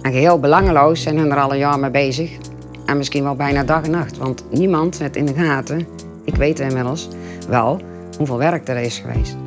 En 0.02 0.12
geheel 0.12 0.40
belangeloos 0.40 1.02
zijn 1.02 1.18
hun 1.18 1.30
er 1.30 1.40
al 1.40 1.52
een 1.52 1.58
jaar 1.58 1.78
mee 1.78 1.90
bezig. 1.90 2.30
En 2.86 2.96
misschien 2.96 3.22
wel 3.22 3.36
bijna 3.36 3.64
dag 3.64 3.82
en 3.82 3.90
nacht. 3.90 4.16
Want 4.16 4.44
niemand 4.50 4.98
heeft 4.98 5.16
in 5.16 5.26
de 5.26 5.34
gaten, 5.34 5.86
ik 6.24 6.34
weet 6.34 6.60
inmiddels 6.60 7.08
wel, 7.48 7.80
hoeveel 8.18 8.38
werk 8.38 8.68
er 8.68 8.76
is 8.76 8.98
geweest. 8.98 9.41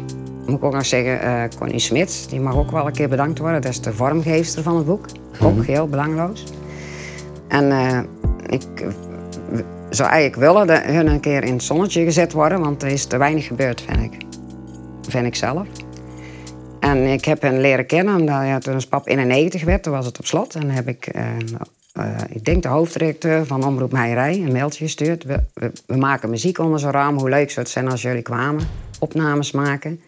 Moet 0.45 0.57
ik 0.57 0.63
ook 0.63 0.73
nog 0.73 0.85
zeggen, 0.85 1.21
eh 1.21 1.43
Connie 1.59 1.79
Smits, 1.79 2.27
die 2.27 2.39
mag 2.39 2.55
ook 2.55 2.71
wel 2.71 2.85
een 2.85 2.93
keer 2.93 3.09
bedankt 3.09 3.39
worden. 3.39 3.61
Dat 3.61 3.71
is 3.71 3.81
de 3.81 3.93
vormgeefster 3.93 4.63
van 4.63 4.75
het 4.75 4.85
boek. 4.85 5.05
Ook 5.41 5.65
heel 5.65 5.87
belangeloos. 5.87 6.43
En 7.47 7.71
eh, 7.71 7.99
ik 8.49 8.85
zou 9.89 10.09
eigenlijk 10.09 10.41
willen 10.41 10.67
dat 10.67 10.81
hun 10.81 11.07
een 11.07 11.19
keer 11.19 11.43
in 11.43 11.53
het 11.53 11.63
zonnetje 11.63 12.03
gezet 12.03 12.33
worden, 12.33 12.59
want 12.59 12.83
er 12.83 12.89
is 12.89 13.05
te 13.05 13.17
weinig 13.17 13.45
gebeurd, 13.45 13.81
vind 13.81 14.13
ik. 14.13 14.21
Vind 15.07 15.25
ik 15.25 15.35
zelf. 15.35 15.67
En 16.79 16.97
ik 16.97 17.25
heb 17.25 17.41
hen 17.41 17.61
leren 17.61 17.85
kennen, 17.85 18.15
omdat 18.15 18.45
ja, 18.45 18.59
toen 18.59 18.73
ons 18.73 18.87
pap 18.87 19.07
91 19.07 19.63
werd, 19.63 19.83
toen 19.83 19.93
was 19.93 20.05
het 20.05 20.19
op 20.19 20.25
slot. 20.25 20.55
En 20.55 20.69
heb 20.69 20.87
ik, 20.87 21.07
eh, 21.07 21.23
ik 22.29 22.45
denk 22.45 22.63
de 22.63 22.67
hoofddirecteur 22.67 23.45
van 23.45 23.63
Omroep 23.65 23.91
Meijerij, 23.91 24.33
een 24.33 24.51
mailtje 24.51 24.83
gestuurd. 24.83 25.23
We, 25.23 25.43
we, 25.53 25.71
we 25.85 25.97
maken 25.97 26.29
muziek 26.29 26.59
onder 26.59 26.79
zo'n 26.79 26.91
raam, 26.91 27.17
hoe 27.17 27.29
leuk 27.29 27.51
zou 27.51 27.65
het 27.65 27.69
zijn 27.69 27.89
als 27.89 28.01
jullie 28.01 28.21
kwamen. 28.21 28.67
Opnames 28.99 29.51
maken. 29.51 30.01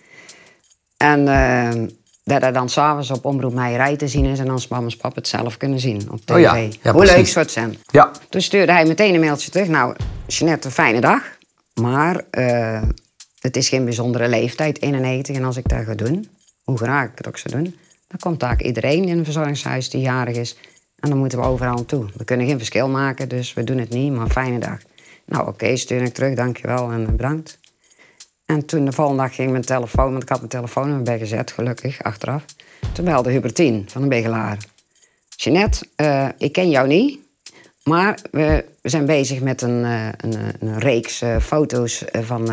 En 0.98 1.28
eh, 1.28 1.88
dat 2.24 2.44
er 2.44 2.54
dan 2.54 2.70
s'avonds 2.70 3.12
op 3.12 3.26
Omroep 3.26 3.54
Meijerij 3.54 3.96
te 3.96 4.08
zien 4.08 4.26
is 4.26 4.40
en 4.40 4.46
dan 4.46 4.62
mama's 4.70 4.98
pap 4.98 5.16
het 5.16 5.28
zelf 5.28 5.58
kunnen 5.58 5.80
zien 5.80 6.12
op 6.12 6.26
tv. 6.26 6.34
Oh 6.34 6.40
ja, 6.40 6.56
ja, 6.82 6.92
hoe 6.92 7.06
leuk 7.06 7.28
zou 7.28 7.46
het 7.46 7.54
zijn? 7.54 7.78
Ja, 7.92 8.12
Toen 8.30 8.42
stuurde 8.42 8.72
hij 8.72 8.86
meteen 8.86 9.14
een 9.14 9.20
mailtje 9.20 9.52
terug. 9.52 9.68
Nou, 9.68 9.96
Jeanette, 10.28 10.68
een 10.68 10.74
fijne 10.74 11.02
dag. 11.02 11.22
Maar 11.74 12.24
eh, 12.30 12.82
het 13.40 13.58
is 13.58 13.70
geen 13.70 13.84
bijzondere 13.84 14.28
leeftijd, 14.28 14.82
91. 14.82 15.36
En 15.36 15.44
als 15.44 15.58
ik 15.58 15.70
dat 15.70 15.86
ga 15.86 15.94
doen, 15.94 16.30
hoe 16.64 16.78
graag 16.78 17.10
ik 17.10 17.18
het 17.18 17.28
ook 17.28 17.38
zou 17.38 17.64
doen... 17.64 17.76
dan 18.08 18.20
komt 18.20 18.40
daar 18.40 18.62
iedereen 18.62 19.04
in 19.04 19.18
een 19.18 19.24
verzorgingshuis 19.24 19.90
die 19.90 20.02
jarig 20.02 20.36
is... 20.36 20.58
En 21.00 21.10
dan 21.10 21.18
moeten 21.18 21.40
we 21.40 21.46
overal 21.46 21.76
naartoe. 21.76 22.06
We 22.16 22.24
kunnen 22.24 22.48
geen 22.48 22.58
verschil 22.58 22.90
maken, 22.90 23.30
dus 23.30 23.54
we 23.54 23.64
doen 23.64 23.78
het 23.78 23.90
niet, 23.90 24.12
maar 24.12 24.30
fijne 24.30 24.60
dag. 24.60 24.78
Nou, 25.26 25.48
oké, 25.48 25.76
stuur 25.76 26.02
ik 26.02 26.14
terug, 26.14 26.36
dankjewel 26.36 26.92
en 26.92 27.06
bedankt. 27.16 27.60
En 28.48 28.66
toen 28.66 28.86
de 28.86 28.92
volgende 28.92 29.22
dag 29.22 29.36
ging 29.36 29.52
mijn 29.52 29.66
telefoon, 29.66 30.12
want 30.12 30.24
ik 30.24 30.30
had 30.30 30.38
mijn 30.38 30.50
telefoon 30.50 30.90
in 30.90 31.02
mijn 31.04 31.20
gezet, 31.20 31.52
gelukkig, 31.52 32.04
achteraf. 32.04 32.46
Toen 32.94 33.06
belde 33.06 33.32
Hubertien 33.32 33.86
van 33.90 34.02
de 34.02 34.08
Begelaar. 34.08 34.58
Jeanette, 35.36 35.86
uh, 35.98 36.28
ik 36.38 36.52
ken 36.52 36.70
jou 36.70 36.88
niet, 36.88 37.20
maar 37.84 38.20
we, 38.32 38.66
zijn 38.82 39.06
bezig 39.06 39.42
met 39.42 39.62
een, 39.62 39.84
uh, 39.84 40.08
een, 40.18 40.36
een, 40.60 40.80
reeks 40.80 41.24
foto's 41.42 42.04
van 42.12 42.50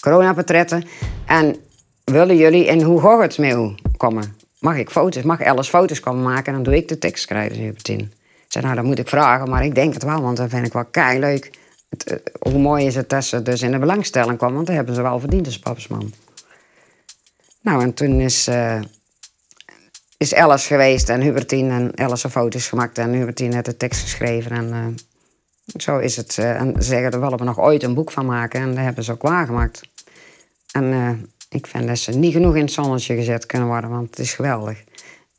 coronaportretten. 0.00 0.84
En 1.26 1.56
willen 2.04 2.36
jullie 2.36 2.64
in 2.64 2.82
hoe 2.82 3.22
het 3.22 3.38
mee 3.38 3.74
komen? 3.96 4.36
Mag 4.58 4.76
ik 4.76 4.90
foto's, 4.90 5.22
mag 5.22 5.42
Alice 5.42 5.70
foto's 5.70 6.00
komen 6.00 6.22
maken 6.22 6.46
en 6.46 6.52
dan 6.52 6.62
doe 6.62 6.76
ik 6.76 6.88
de 6.88 6.98
tekst 6.98 7.22
schrijven, 7.22 7.58
Hubertien. 7.58 8.00
Ik 8.00 8.52
zei, 8.54 8.64
nou, 8.64 8.76
dat 8.76 8.84
moet 8.84 8.98
ik 8.98 9.08
vragen, 9.08 9.48
maar 9.48 9.64
ik 9.64 9.74
denk 9.74 9.94
het 9.94 10.02
wel, 10.02 10.22
want 10.22 10.36
dat 10.36 10.50
vind 10.50 10.66
ik 10.66 10.72
wel 10.72 10.84
kei 10.84 11.18
leuk. 11.18 11.50
Het, 11.88 12.22
hoe 12.40 12.58
mooi 12.58 12.86
is 12.86 12.94
het 12.94 13.08
dat 13.08 13.24
ze 13.24 13.42
dus 13.42 13.62
in 13.62 13.70
de 13.70 13.78
belangstelling 13.78 14.38
kwam, 14.38 14.54
want 14.54 14.66
dat 14.66 14.76
hebben 14.76 14.94
ze 14.94 15.02
wel 15.02 15.20
verdiend 15.20 15.46
als 15.46 15.58
papsman. 15.58 16.12
Nou, 17.60 17.82
en 17.82 17.94
toen 17.94 18.20
is, 18.20 18.48
uh, 18.48 18.80
is 20.16 20.34
Alice 20.34 20.66
geweest 20.66 21.08
en 21.08 21.20
Hubertien 21.20 21.70
en 21.70 21.98
Alice 21.98 22.30
foto's 22.30 22.68
gemaakt 22.68 22.98
en 22.98 23.12
Hubertien 23.12 23.52
heeft 23.52 23.64
de 23.64 23.76
tekst 23.76 24.00
geschreven. 24.00 24.50
En 24.50 24.68
uh, 24.68 24.86
zo 25.80 25.98
is 25.98 26.16
het. 26.16 26.38
En 26.38 26.74
ze 26.76 26.82
zeggen, 26.82 27.10
er 27.10 27.20
willen 27.20 27.38
we 27.38 27.44
nog 27.44 27.60
ooit 27.60 27.82
een 27.82 27.94
boek 27.94 28.10
van 28.10 28.26
maken 28.26 28.60
en 28.60 28.68
dat 28.68 28.84
hebben 28.84 29.04
ze 29.04 29.12
ook 29.12 29.22
waargemaakt. 29.22 29.80
En 30.72 30.92
ik 31.48 31.66
vind 31.66 31.86
dat 31.86 31.98
ze 31.98 32.12
niet 32.12 32.32
genoeg 32.32 32.54
in 32.54 32.62
het 32.62 32.72
zonnetje 32.72 33.14
gezet 33.14 33.46
kunnen 33.46 33.68
worden, 33.68 33.90
want 33.90 34.10
het 34.10 34.18
is 34.18 34.32
geweldig. 34.32 34.84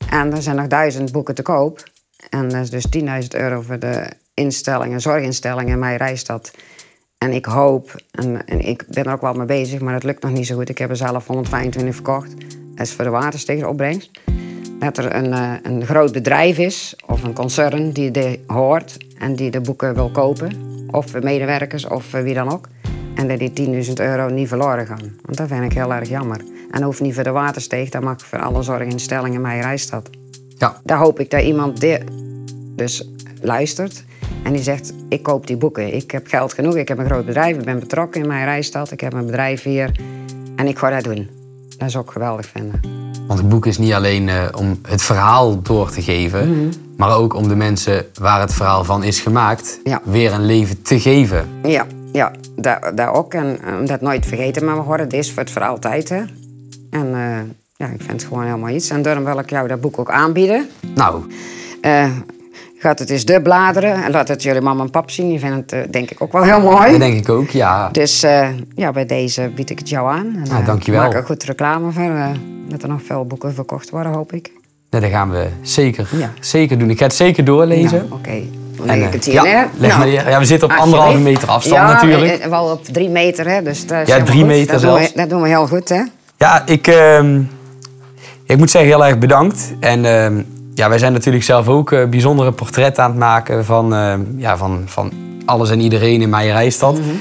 En 0.10 0.34
er 0.34 0.42
zijn 0.42 0.56
nog 0.56 0.68
duizend 0.68 1.12
boeken 1.12 1.36
te 1.36 1.42
koop. 1.42 1.84
En 2.30 2.50
dat 2.50 2.62
is 2.62 2.70
dus 2.70 2.86
10.000 2.98 3.28
euro 3.28 3.62
voor 3.62 3.80
de 3.80 4.10
instellingen, 4.40 5.02
zorginstellingen 5.02 5.74
in 5.74 5.80
mijn 5.80 5.98
rijstad. 5.98 6.52
En 7.18 7.32
ik 7.34 7.46
hoop, 7.46 7.96
en, 8.12 8.46
en, 8.46 8.60
ik 8.60 8.86
ben 8.88 9.04
er 9.04 9.14
ook 9.14 9.22
wel 9.22 9.34
mee 9.34 9.46
bezig, 9.46 9.80
maar 9.80 9.94
dat 9.94 10.04
lukt 10.04 10.24
nog 10.24 10.32
niet 10.32 10.48
zo 10.48 10.56
goed. 10.56 10.70
Ik 10.70 10.78
heb 10.78 10.90
er 10.90 10.96
zelf 10.96 11.28
125 11.28 11.96
verkocht. 11.96 12.32
Dat 12.76 12.88
is 12.88 12.94
voor 12.94 13.04
de 13.04 13.10
waterstegenopbrengst. 13.10 14.12
Dat 14.80 14.98
er 14.98 15.16
een, 15.16 15.32
uh, 15.32 15.54
een 15.64 15.86
groot 15.86 16.12
bedrijf 16.12 16.58
is, 16.58 16.96
of 17.06 17.24
een 17.24 17.34
concern, 17.34 17.92
die 17.92 18.12
dit 18.12 18.40
hoort 18.48 18.98
en 19.18 19.36
die 19.36 19.52
de 19.52 19.62
boeken 19.62 19.94
wil 19.94 20.12
kopen. 20.12 20.52
Of 20.92 21.22
medewerkers, 21.22 21.88
of 21.88 22.12
wie 22.12 22.34
dan 22.34 22.52
ook. 22.52 22.68
En 23.16 23.28
dat 23.28 23.40
die 23.40 23.86
10.000 23.86 23.94
euro 23.94 24.30
niet 24.30 24.48
verloren 24.48 24.88
gaan. 24.88 25.16
Want 25.22 25.38
dat 25.38 25.48
vind 25.48 25.64
ik 25.64 25.74
heel 25.74 25.94
erg 25.94 26.10
jammer. 26.10 26.38
En 26.40 26.72
dat 26.72 26.84
hoeft 26.84 27.02
niet 27.02 27.14
voor 27.14 27.24
de 27.24 27.32
watersteeg, 27.32 27.90
dat 27.90 28.02
mag 28.02 28.22
voor 28.22 28.40
alle 28.40 28.64
zorginstellingen 28.64 29.34
in 29.34 29.42
mijn 29.42 29.62
rijstad. 29.62 30.10
Ja. 30.58 30.82
Daar 30.84 30.98
hoop 30.98 31.20
ik 31.20 31.30
dat 31.30 31.42
iemand 31.42 31.86
dus 32.76 33.10
luistert 33.42 34.04
en 34.44 34.54
die 34.54 34.64
zegt, 34.64 34.94
ik 35.10 35.24
koop 35.24 35.48
die 35.48 35.58
boeken. 35.58 35.94
Ik 35.94 36.12
heb 36.12 36.28
geld 36.28 36.54
genoeg, 36.54 36.76
ik 36.76 36.88
heb 36.88 36.98
een 36.98 37.06
groot 37.06 37.26
bedrijf, 37.26 37.58
ik 37.58 37.66
ben 37.66 37.80
betrokken 37.80 38.22
in 38.22 38.28
mijn 38.28 38.46
rijstad, 38.46 38.92
ik 38.92 39.02
heb 39.02 39.14
een 39.14 39.26
bedrijf 39.26 39.64
hier 39.64 40.00
en 40.56 40.68
ik 40.68 40.78
ga 40.78 40.90
dat 40.90 41.04
doen. 41.04 41.30
Dat 41.78 41.88
is 41.88 41.98
ook 41.98 42.12
geweldig 42.12 42.46
vinden. 42.46 42.80
Want 43.28 43.40
het 43.40 43.50
boek 43.50 43.66
is 43.66 43.78
niet 43.78 43.94
alleen 43.94 44.28
uh, 44.28 44.46
om 44.58 44.80
het 44.88 45.02
verhaal 45.02 45.62
door 45.62 45.90
te 45.92 46.02
geven, 46.02 46.48
mm 46.48 46.54
-hmm. 46.54 46.70
maar 46.98 47.18
ook 47.18 47.34
om 47.34 47.48
de 47.48 47.56
mensen 47.56 48.06
waar 48.14 48.42
het 48.42 48.54
verhaal 48.54 48.84
van 48.84 49.04
is 49.04 49.20
gemaakt 49.20 49.80
ja. 49.84 50.02
weer 50.04 50.34
een 50.34 50.46
leven 50.46 50.82
te 50.82 51.00
geven. 51.00 51.48
Ja, 51.64 51.86
ja 52.12 52.32
daar, 52.56 52.96
daar 52.96 53.14
ook. 53.14 53.34
En 53.34 53.60
om 53.80 53.86
dat 53.86 54.02
nooit 54.02 54.26
vergeten 54.26 54.66
maar 54.66 54.84
worden, 54.84 55.06
het 55.06 55.16
is 55.16 55.32
voor 55.32 55.44
het 55.44 55.52
voor 55.52 55.62
altijd. 55.62 56.10
Hè? 56.10 56.22
En 56.90 57.08
uh, 57.08 57.40
ja, 57.76 57.88
ik 57.88 58.02
vind 58.02 58.12
het 58.12 58.24
gewoon 58.24 58.44
helemaal 58.44 58.70
iets. 58.70 58.90
En 58.90 59.02
daarom 59.02 59.24
wil 59.24 59.40
ik 59.40 59.50
jou 59.50 59.68
dat 59.68 59.82
boek 59.82 60.00
ook 60.00 60.12
aanbieden. 60.12 60.70
Nou. 60.96 61.24
Uh, 61.82 62.10
gaat 62.80 63.00
het 63.00 63.10
eens 63.10 63.26
de 63.26 63.42
bladeren 63.42 64.04
en 64.04 64.12
laat 64.12 64.28
het 64.28 64.44
jullie 64.44 64.62
mama 64.62 64.84
en 64.84 64.90
pap 64.90 65.12
zien. 65.12 65.30
Die 65.30 65.40
vinden 65.40 65.60
het 65.60 65.74
uh, 65.74 65.80
denk 65.90 66.12
ik 66.12 66.22
ook 66.22 66.32
wel 66.32 66.44
heel 66.44 66.62
mooi. 66.62 66.90
Dat 66.90 67.00
denk 67.00 67.18
ik 67.18 67.30
ook, 67.30 67.50
ja. 67.50 67.90
Dus 67.92 68.24
uh, 68.24 68.48
ja, 68.76 68.92
bij 68.92 69.06
deze 69.06 69.52
bied 69.56 69.70
ik 69.70 69.80
het 69.80 69.90
jou 69.90 70.12
aan. 70.12 70.36
En, 70.36 70.50
nou, 70.50 70.66
dankjewel. 70.66 71.02
maak 71.02 71.14
er 71.14 71.24
goed 71.24 71.44
reclame 71.44 71.92
voor. 71.92 72.12
dat 72.68 72.84
er 72.84 72.90
nog 72.90 73.02
veel 73.06 73.26
boeken 73.26 73.54
verkocht 73.54 73.90
worden, 73.90 74.14
hoop 74.14 74.34
ik. 74.34 74.52
Nee, 74.90 75.02
dat 75.02 75.10
gaan 75.10 75.32
we 75.32 75.48
zeker, 75.62 76.10
ja. 76.12 76.32
zeker 76.40 76.78
doen. 76.78 76.90
Ik 76.90 76.98
ga 76.98 77.04
het 77.04 77.14
zeker 77.14 77.44
doorlezen. 77.44 78.04
Oké. 78.04 78.14
Okay. 78.14 78.50
En, 78.86 79.00
uh, 79.00 79.10
het 79.10 79.26
hier 79.26 79.34
ja, 79.34 79.70
nou. 79.78 80.10
Ja, 80.10 80.40
we 80.40 80.46
zitten 80.46 80.70
op 80.72 80.76
anderhalve 80.78 81.18
meter 81.18 81.48
afstand 81.48 81.82
ja, 81.82 81.94
natuurlijk. 81.94 82.44
Ja, 82.44 82.50
wel 82.50 82.72
op 82.72 82.86
drie 82.86 83.10
meter, 83.10 83.50
hè. 83.50 83.62
Dus 83.62 83.88
dat 83.88 84.08
ja, 84.08 84.24
drie 84.24 84.46
meter 84.46 84.72
dat 84.72 84.82
zelfs. 84.82 85.00
doen, 85.00 85.12
we, 85.12 85.20
dat 85.20 85.30
doen 85.30 85.42
we 85.42 85.48
heel 85.48 85.68
goed, 85.68 85.90
hè. 85.90 86.02
Ja, 86.38 86.66
ik, 86.66 86.88
uh, 86.88 87.36
ik 88.46 88.58
moet 88.58 88.70
zeggen 88.70 88.90
heel 88.90 89.06
erg 89.06 89.18
bedankt. 89.18 89.74
En 89.80 90.04
uh, 90.04 90.44
ja, 90.80 90.90
wij 90.90 90.98
zijn 90.98 91.14
natuurlijk 91.14 91.44
zelf 91.44 91.68
ook 91.68 91.92
uh, 91.92 92.06
bijzondere 92.06 92.52
portretten 92.52 93.04
aan 93.04 93.10
het 93.10 93.20
maken 93.20 93.66
van, 93.66 93.96
ja, 94.38 94.58
van, 94.58 94.84
van 94.86 95.12
alles 95.46 95.70
en 95.70 95.80
iedereen 95.80 96.22
in 96.22 96.30
mijn 96.30 96.52
rijstad. 96.52 96.94
Mhm. 96.94 97.04
Mm 97.04 97.10
-hmm. 97.10 97.20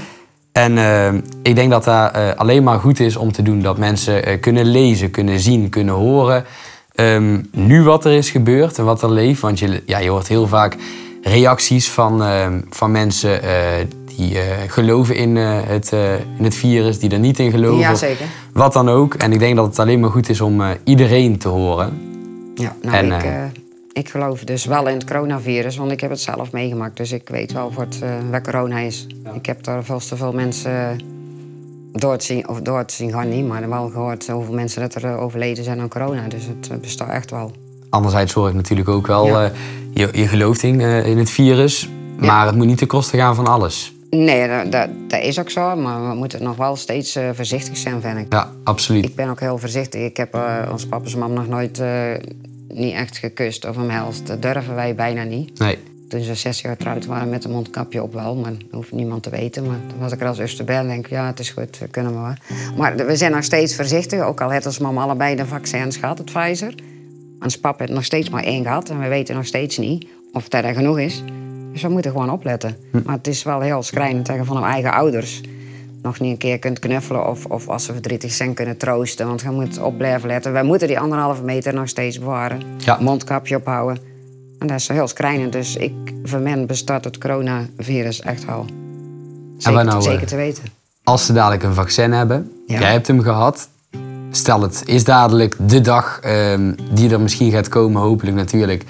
En 0.53 1.25
ik 1.43 1.55
denk 1.55 1.71
dat 1.71 1.85
dat 1.85 2.13
alleen 2.37 2.63
maar 2.63 2.79
goed 2.79 3.01
is 3.01 3.17
om 3.17 3.33
te 3.33 3.43
doen. 3.43 3.61
Dat 3.63 3.79
mensen 3.79 4.41
kunnen 4.41 4.65
lezen, 4.65 5.11
kunnen 5.11 5.41
zien, 5.41 5.69
kunnen 5.69 5.95
horen. 5.95 6.45
Um, 6.95 7.49
nu 7.53 7.83
wat 7.83 8.05
er 8.05 8.13
is 8.13 8.31
gebeurd 8.31 8.79
en 8.79 8.85
wat 8.85 9.03
er 9.03 9.11
leeft. 9.11 9.41
Want 9.41 9.59
je, 9.59 9.83
ja, 9.87 9.99
je 9.99 10.11
hoort 10.11 10.29
heel 10.29 10.47
vaak 10.47 10.77
reacties 11.23 11.91
van, 11.91 12.23
uh, 12.23 12.47
van 12.71 12.91
mensen 12.91 13.41
die 14.17 14.37
geloven 14.67 15.17
in, 15.17 15.37
het, 15.37 15.93
in 16.39 16.45
het 16.45 16.55
virus, 16.55 16.99
die 16.99 17.11
er 17.11 17.19
niet 17.19 17.39
in 17.39 17.51
geloven. 17.51 17.79
Ja, 17.79 17.95
zeker. 17.95 18.27
Wat 18.53 18.73
dan 18.73 18.89
ook. 18.89 19.15
En 19.15 19.33
ik 19.33 19.39
denk 19.39 19.57
dat 19.57 19.67
het 19.67 19.79
alleen 19.79 20.01
maar 20.01 20.11
goed 20.11 20.29
is 20.29 20.41
om 20.41 20.63
iedereen 20.85 21.39
te 21.39 21.49
horen. 21.49 22.08
Ja, 22.59 22.77
nou, 22.83 22.97
en, 22.97 23.13
ik, 23.13 23.53
ik 23.93 24.09
geloof 24.09 24.45
dus 24.45 24.65
wel 24.65 24.89
in 24.89 24.95
het 24.95 25.05
coronavirus, 25.05 25.77
want 25.77 25.93
ik 25.93 26.01
heb 26.01 26.11
het 26.11 26.21
zelf 26.21 26.53
meegemaakt. 26.53 26.97
Dus 26.97 27.13
ik 27.13 27.29
weet 27.29 27.53
wel 27.53 27.73
wat, 27.73 27.99
wat 28.31 28.43
corona 28.43 28.79
is. 28.79 29.07
Ja. 29.25 29.33
Ik 29.33 29.47
heb 29.47 29.63
daar 29.65 29.85
veel 29.85 29.99
te 29.99 30.17
veel 30.17 30.33
mensen 30.33 31.01
door 31.93 32.17
te 32.17 32.25
zien, 32.25 32.49
of 32.49 32.61
door 32.61 32.85
te 32.85 32.95
zien 32.95 33.13
gaan 33.13 33.29
niet, 33.29 33.47
maar 33.47 33.69
wel 33.69 33.89
gehoord 33.89 34.27
hoeveel 34.29 34.55
mensen 34.55 34.81
dat 34.81 34.95
er 34.95 35.19
overleden 35.19 35.65
zijn 35.65 35.81
aan 35.81 35.89
corona. 35.89 36.29
Dus 36.29 36.45
het 36.45 36.81
bestaat 36.81 37.09
echt 37.11 37.31
wel. 37.31 37.53
Anderzijds 37.91 38.33
hoor 38.33 38.49
ik 38.49 38.55
natuurlijk 38.55 38.89
ook 38.89 39.07
wel, 39.07 39.27
Ja. 39.27 39.45
uh, 39.45 39.51
je, 39.91 40.09
je 40.13 40.29
gelooft 40.29 40.63
in, 40.63 40.81
uh, 40.81 41.07
in 41.07 41.19
het 41.19 41.31
virus, 41.31 41.89
maar 42.19 42.47
het 42.47 42.57
moet 42.57 42.67
niet 42.67 42.79
ten 42.79 42.87
koste 42.87 43.17
gaan 43.17 43.35
van 43.35 43.47
alles. 43.47 43.93
Nee, 44.11 44.49
dat, 44.49 44.73
dat, 44.73 44.89
dat 45.09 45.23
is 45.23 45.39
ook 45.39 45.51
zo, 45.51 45.77
maar 45.77 46.09
we 46.09 46.15
moeten 46.15 46.43
nog 46.43 46.57
wel 46.57 46.77
steeds 46.77 47.17
uh, 47.17 47.29
voorzichtig 47.33 47.77
zijn, 47.77 48.01
vind 48.01 48.19
ik. 48.19 48.33
Ja, 48.33 48.51
absoluut. 48.65 49.05
Ik 49.05 49.15
ben 49.15 49.29
ook 49.29 49.41
heel 49.41 49.59
voorzichtig. 49.59 50.01
Ik 50.01 50.17
heb 50.17 50.39
ons 50.71 50.87
papa's 50.87 51.15
mam 51.15 51.33
nog 51.33 51.49
nooit 51.49 51.83
niet 52.79 52.95
echt 52.95 53.19
gekust 53.19 53.69
of 53.69 53.77
omhelst. 53.77 54.27
Dat 54.27 54.43
durven 54.43 54.75
wij 54.75 54.95
bijna 54.95 55.23
niet. 55.23 55.59
Nee. 55.59 55.79
Toen 56.09 56.21
ze 56.21 56.35
zes 56.35 56.61
jaar 56.61 56.73
getrouwd 56.73 57.07
waren 57.07 57.29
met 57.29 57.45
een 57.45 57.51
mondkapje 57.51 58.03
op 58.03 58.13
wel, 58.13 58.37
maar 58.37 58.51
dat 58.51 58.61
hoeft 58.71 58.93
niemand 58.93 59.23
te 59.23 59.31
weten. 59.31 59.67
Maar 59.67 59.79
toen 59.89 59.99
was 59.99 60.13
ik 60.13 60.21
er 60.21 60.27
als 60.27 60.39
eerste 60.39 60.65
bij 60.65 60.77
en 60.77 60.87
denk 60.87 61.05
ik, 61.05 61.11
ja, 61.11 61.27
het 61.27 61.39
is 61.39 61.51
goed, 61.51 61.79
we 61.79 61.89
kunnen 61.89 62.15
maar. 62.15 62.43
Maar 62.77 62.97
we 62.97 63.17
zijn 63.17 63.33
nog 63.33 63.45
steeds 63.45 63.77
voorzichtig, 63.77 64.21
ook 64.21 64.41
al 64.41 64.51
heeft 64.51 64.67
ons 64.67 64.79
mam 64.79 64.99
allebei 64.99 65.37
de 65.37 65.47
vaccins 65.47 65.97
gehad, 65.97 66.19
het 66.19 66.33
Pfizer. 66.33 66.75
Ons 67.41 67.59
pap 67.59 67.79
heeft 67.79 67.93
nog 67.93 68.05
steeds 68.05 68.31
maar 68.31 68.45
één 68.45 68.63
gehad 68.63 68.91
en 68.91 69.01
we 69.01 69.09
weten 69.09 69.35
nog 69.35 69.47
steeds 69.47 69.79
niet 69.79 70.07
of 70.33 70.49
dat 70.49 70.65
er 70.65 70.75
genoeg 70.75 70.99
is. 70.99 71.23
Dus 71.73 71.83
we 71.83 71.89
moeten 71.89 72.11
gewoon 72.11 72.31
opletten. 72.31 72.77
Hm. 72.91 73.01
Maar 73.05 73.17
het 73.17 73.27
is 73.27 73.43
wel 73.43 73.61
heel 73.61 73.83
schrijnend 73.83 74.27
je 74.27 74.45
van 74.45 74.57
hun 74.57 74.65
eigen 74.65 74.93
ouders 74.93 75.41
nog 76.03 76.21
niet 76.21 76.31
een 76.31 76.39
keer 76.39 76.59
kunt 76.59 76.79
knuffelen 76.79 77.29
of, 77.29 77.45
of 77.45 77.69
als 77.69 77.85
ze 77.85 77.93
verdrietig 77.93 78.33
zijn 78.33 78.55
kunnen 78.55 78.77
troosten. 78.77 79.27
Want 79.27 79.41
je 79.41 79.51
moet 79.51 79.79
op 79.81 79.99
blijven 79.99 80.29
letten. 80.29 80.53
Wij 80.53 80.63
moeten 80.63 80.89
die 80.89 81.01
anderhalve 81.01 81.43
meter 81.43 81.75
nog 81.75 81.89
steeds 81.89 82.19
bewaren. 82.19 82.63
Ja. 82.79 82.99
Mondkapje 83.01 83.57
ophouden. 83.57 83.99
En 84.59 84.67
dat 84.67 84.77
is 84.77 84.89
heel 84.89 85.09
schrijnend. 85.09 85.53
Dus 85.53 85.77
ik, 85.77 85.93
voor 86.23 86.41
men 86.41 86.67
bestaat 86.67 87.05
het 87.05 87.19
coronavirus 87.19 88.21
echt 88.21 88.45
wel. 88.45 88.67
Zeker, 89.59 89.85
nou, 89.85 90.03
zeker 90.03 90.21
uh, 90.21 90.27
te 90.27 90.37
weten. 90.37 90.65
Als 91.05 91.27
ze 91.27 91.33
dadelijk 91.33 91.63
een 91.63 91.75
vaccin 91.75 92.13
hebben, 92.13 92.53
Ja. 92.67 92.81
jij 92.81 92.93
hebt 92.93 93.07
hem 93.07 93.23
gehad. 93.23 93.69
Stel 94.31 94.63
het 94.63 94.83
is 94.87 95.05
dadelijk 95.05 95.57
de 95.61 95.81
dag 95.81 96.21
um, 96.25 96.75
die 96.93 97.11
er 97.11 97.21
misschien 97.21 97.51
gaat 97.51 97.69
komen, 97.69 98.03
hopelijk 98.03 98.37
natuurlijk, 98.37 98.85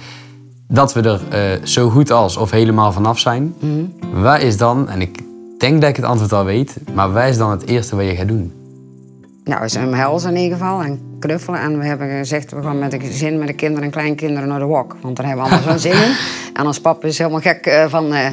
dat 0.68 0.92
we 0.92 1.00
er 1.00 1.20
uh, 1.58 1.64
zo 1.64 1.90
goed 1.90 2.10
als 2.10 2.36
of 2.36 2.50
helemaal 2.50 2.92
vanaf 2.92 3.18
zijn. 3.18 3.54
Mhm. 3.58 4.22
Waar 4.22 4.40
is 4.40 4.56
dan, 4.56 4.88
en 4.88 5.00
ik 5.00 5.18
denk 5.60 5.80
dat 5.80 5.90
ik 5.90 5.96
het 5.96 6.04
antwoord 6.04 6.32
al 6.32 6.44
weet, 6.44 6.76
maar 6.94 7.28
is 7.28 7.36
dan 7.36 7.50
het 7.50 7.66
eerste 7.66 7.96
wat 7.96 8.04
je 8.04 8.14
gaat 8.16 8.28
doen? 8.28 8.52
Nou, 9.44 9.60
we 9.60 9.68
zijn 9.68 9.94
helzen 9.94 10.30
in 10.36 10.42
ieder 10.42 10.58
geval 10.58 10.82
en 10.82 11.00
knuffelen. 11.18 11.60
En 11.60 11.78
we 11.78 11.84
hebben 11.84 12.08
gezegd, 12.10 12.50
we 12.52 12.62
gaan 12.62 12.78
met 12.78 12.90
de 12.90 13.00
gezin, 13.00 13.38
met 13.38 13.46
de 13.46 13.52
kinderen 13.54 13.84
en 13.84 13.90
kleinkinderen 13.90 14.48
naar 14.48 14.58
de 14.58 14.64
wok. 14.64 14.96
Want 15.00 15.16
daar 15.16 15.26
hebben 15.26 15.44
we 15.44 15.50
allemaal 15.50 15.68
zo'n 15.70 15.78
zin 15.78 16.02
in. 16.02 16.12
En 16.58 16.66
ons 16.66 16.80
pap 16.80 17.04
is 17.04 17.18
helemaal 17.18 17.40
gek 17.40 17.66
uh, 17.66 17.84
van... 17.88 18.12
Uh, 18.12 18.26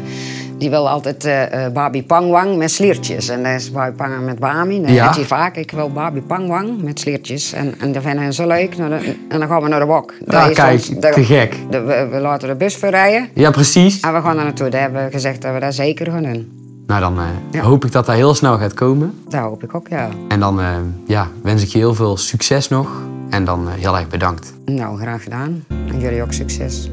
die 0.58 0.70
wil 0.70 0.90
altijd 0.90 1.26
uh, 1.26 1.44
babi 1.74 2.04
pangwang 2.04 2.58
met 2.58 2.72
sliertjes. 2.72 3.30
En 3.30 3.44
dat 3.44 3.52
is 3.54 3.72
babi 3.72 3.96
pangwang 3.96 4.26
met 4.26 4.40
bami. 4.40 4.82
Dat 4.82 4.90
Ja. 4.90 5.14
hij 5.14 5.24
vaak. 5.24 5.56
Ik 5.56 5.72
wil 5.72 5.90
babi 5.92 6.22
pangwang 6.22 6.82
met 6.82 7.00
sliertjes. 7.00 7.54
En, 7.54 7.74
en 7.80 7.92
dat 7.92 8.04
vinden 8.04 8.34
zo 8.34 8.48
leuk. 8.48 8.78
Nou, 8.78 8.94
En 9.30 9.40
dan 9.40 9.48
gaan 9.48 9.62
we 9.62 9.68
naar 9.70 9.80
de 9.80 9.86
wok. 9.86 10.14
Daar 10.26 10.44
Ah, 10.44 10.50
is 10.50 10.56
kijk, 10.56 10.72
ons- 10.72 10.88
te 11.00 11.24
gek. 11.24 11.56
de- 11.70 11.82
we, 11.82 12.08
we 12.12 12.20
laten 12.20 12.48
de 12.48 12.56
bus 12.56 12.76
verrijden. 12.76 13.30
Ja, 13.34 13.52
precies. 13.52 14.00
En 14.00 14.14
we 14.14 14.22
gaan 14.22 14.36
daar 14.36 14.44
naartoe. 14.46 14.70
Daar 14.70 14.82
hebben 14.82 15.06
we 15.06 15.12
gezegd 15.12 15.42
dat 15.42 15.54
we 15.54 15.60
dat 15.60 15.74
zeker 15.76 16.12
gaan 16.12 16.24
doen. 16.24 16.65
Nou, 16.88 17.02
dan 17.02 17.20
uh, 17.20 17.26
Ja. 17.52 17.62
hoop 17.62 17.86
ik 17.86 17.92
dat 17.92 18.06
dat 18.06 18.16
heel 18.16 18.34
snel 18.34 18.58
gaat 18.58 18.74
komen. 18.74 19.14
Dat 19.30 19.42
hoop 19.42 19.64
ik 19.64 19.76
ook, 19.76 19.88
ja. 19.88 20.10
En 20.28 20.40
dan 20.40 20.60
uh, 20.60 20.76
ja, 21.08 21.28
wens 21.44 21.62
ik 21.64 21.68
je 21.70 21.78
heel 21.78 21.96
veel 21.96 22.18
succes 22.18 22.68
nog. 22.70 22.90
En 23.30 23.46
dan 23.46 23.68
uh, 23.68 23.74
heel 23.74 23.98
erg 23.98 24.08
bedankt. 24.08 24.54
Nou, 24.66 24.98
graag 25.00 25.24
gedaan. 25.24 25.64
En 25.88 26.00
jullie 26.00 26.22
ook 26.22 26.34
succes. 26.34 26.90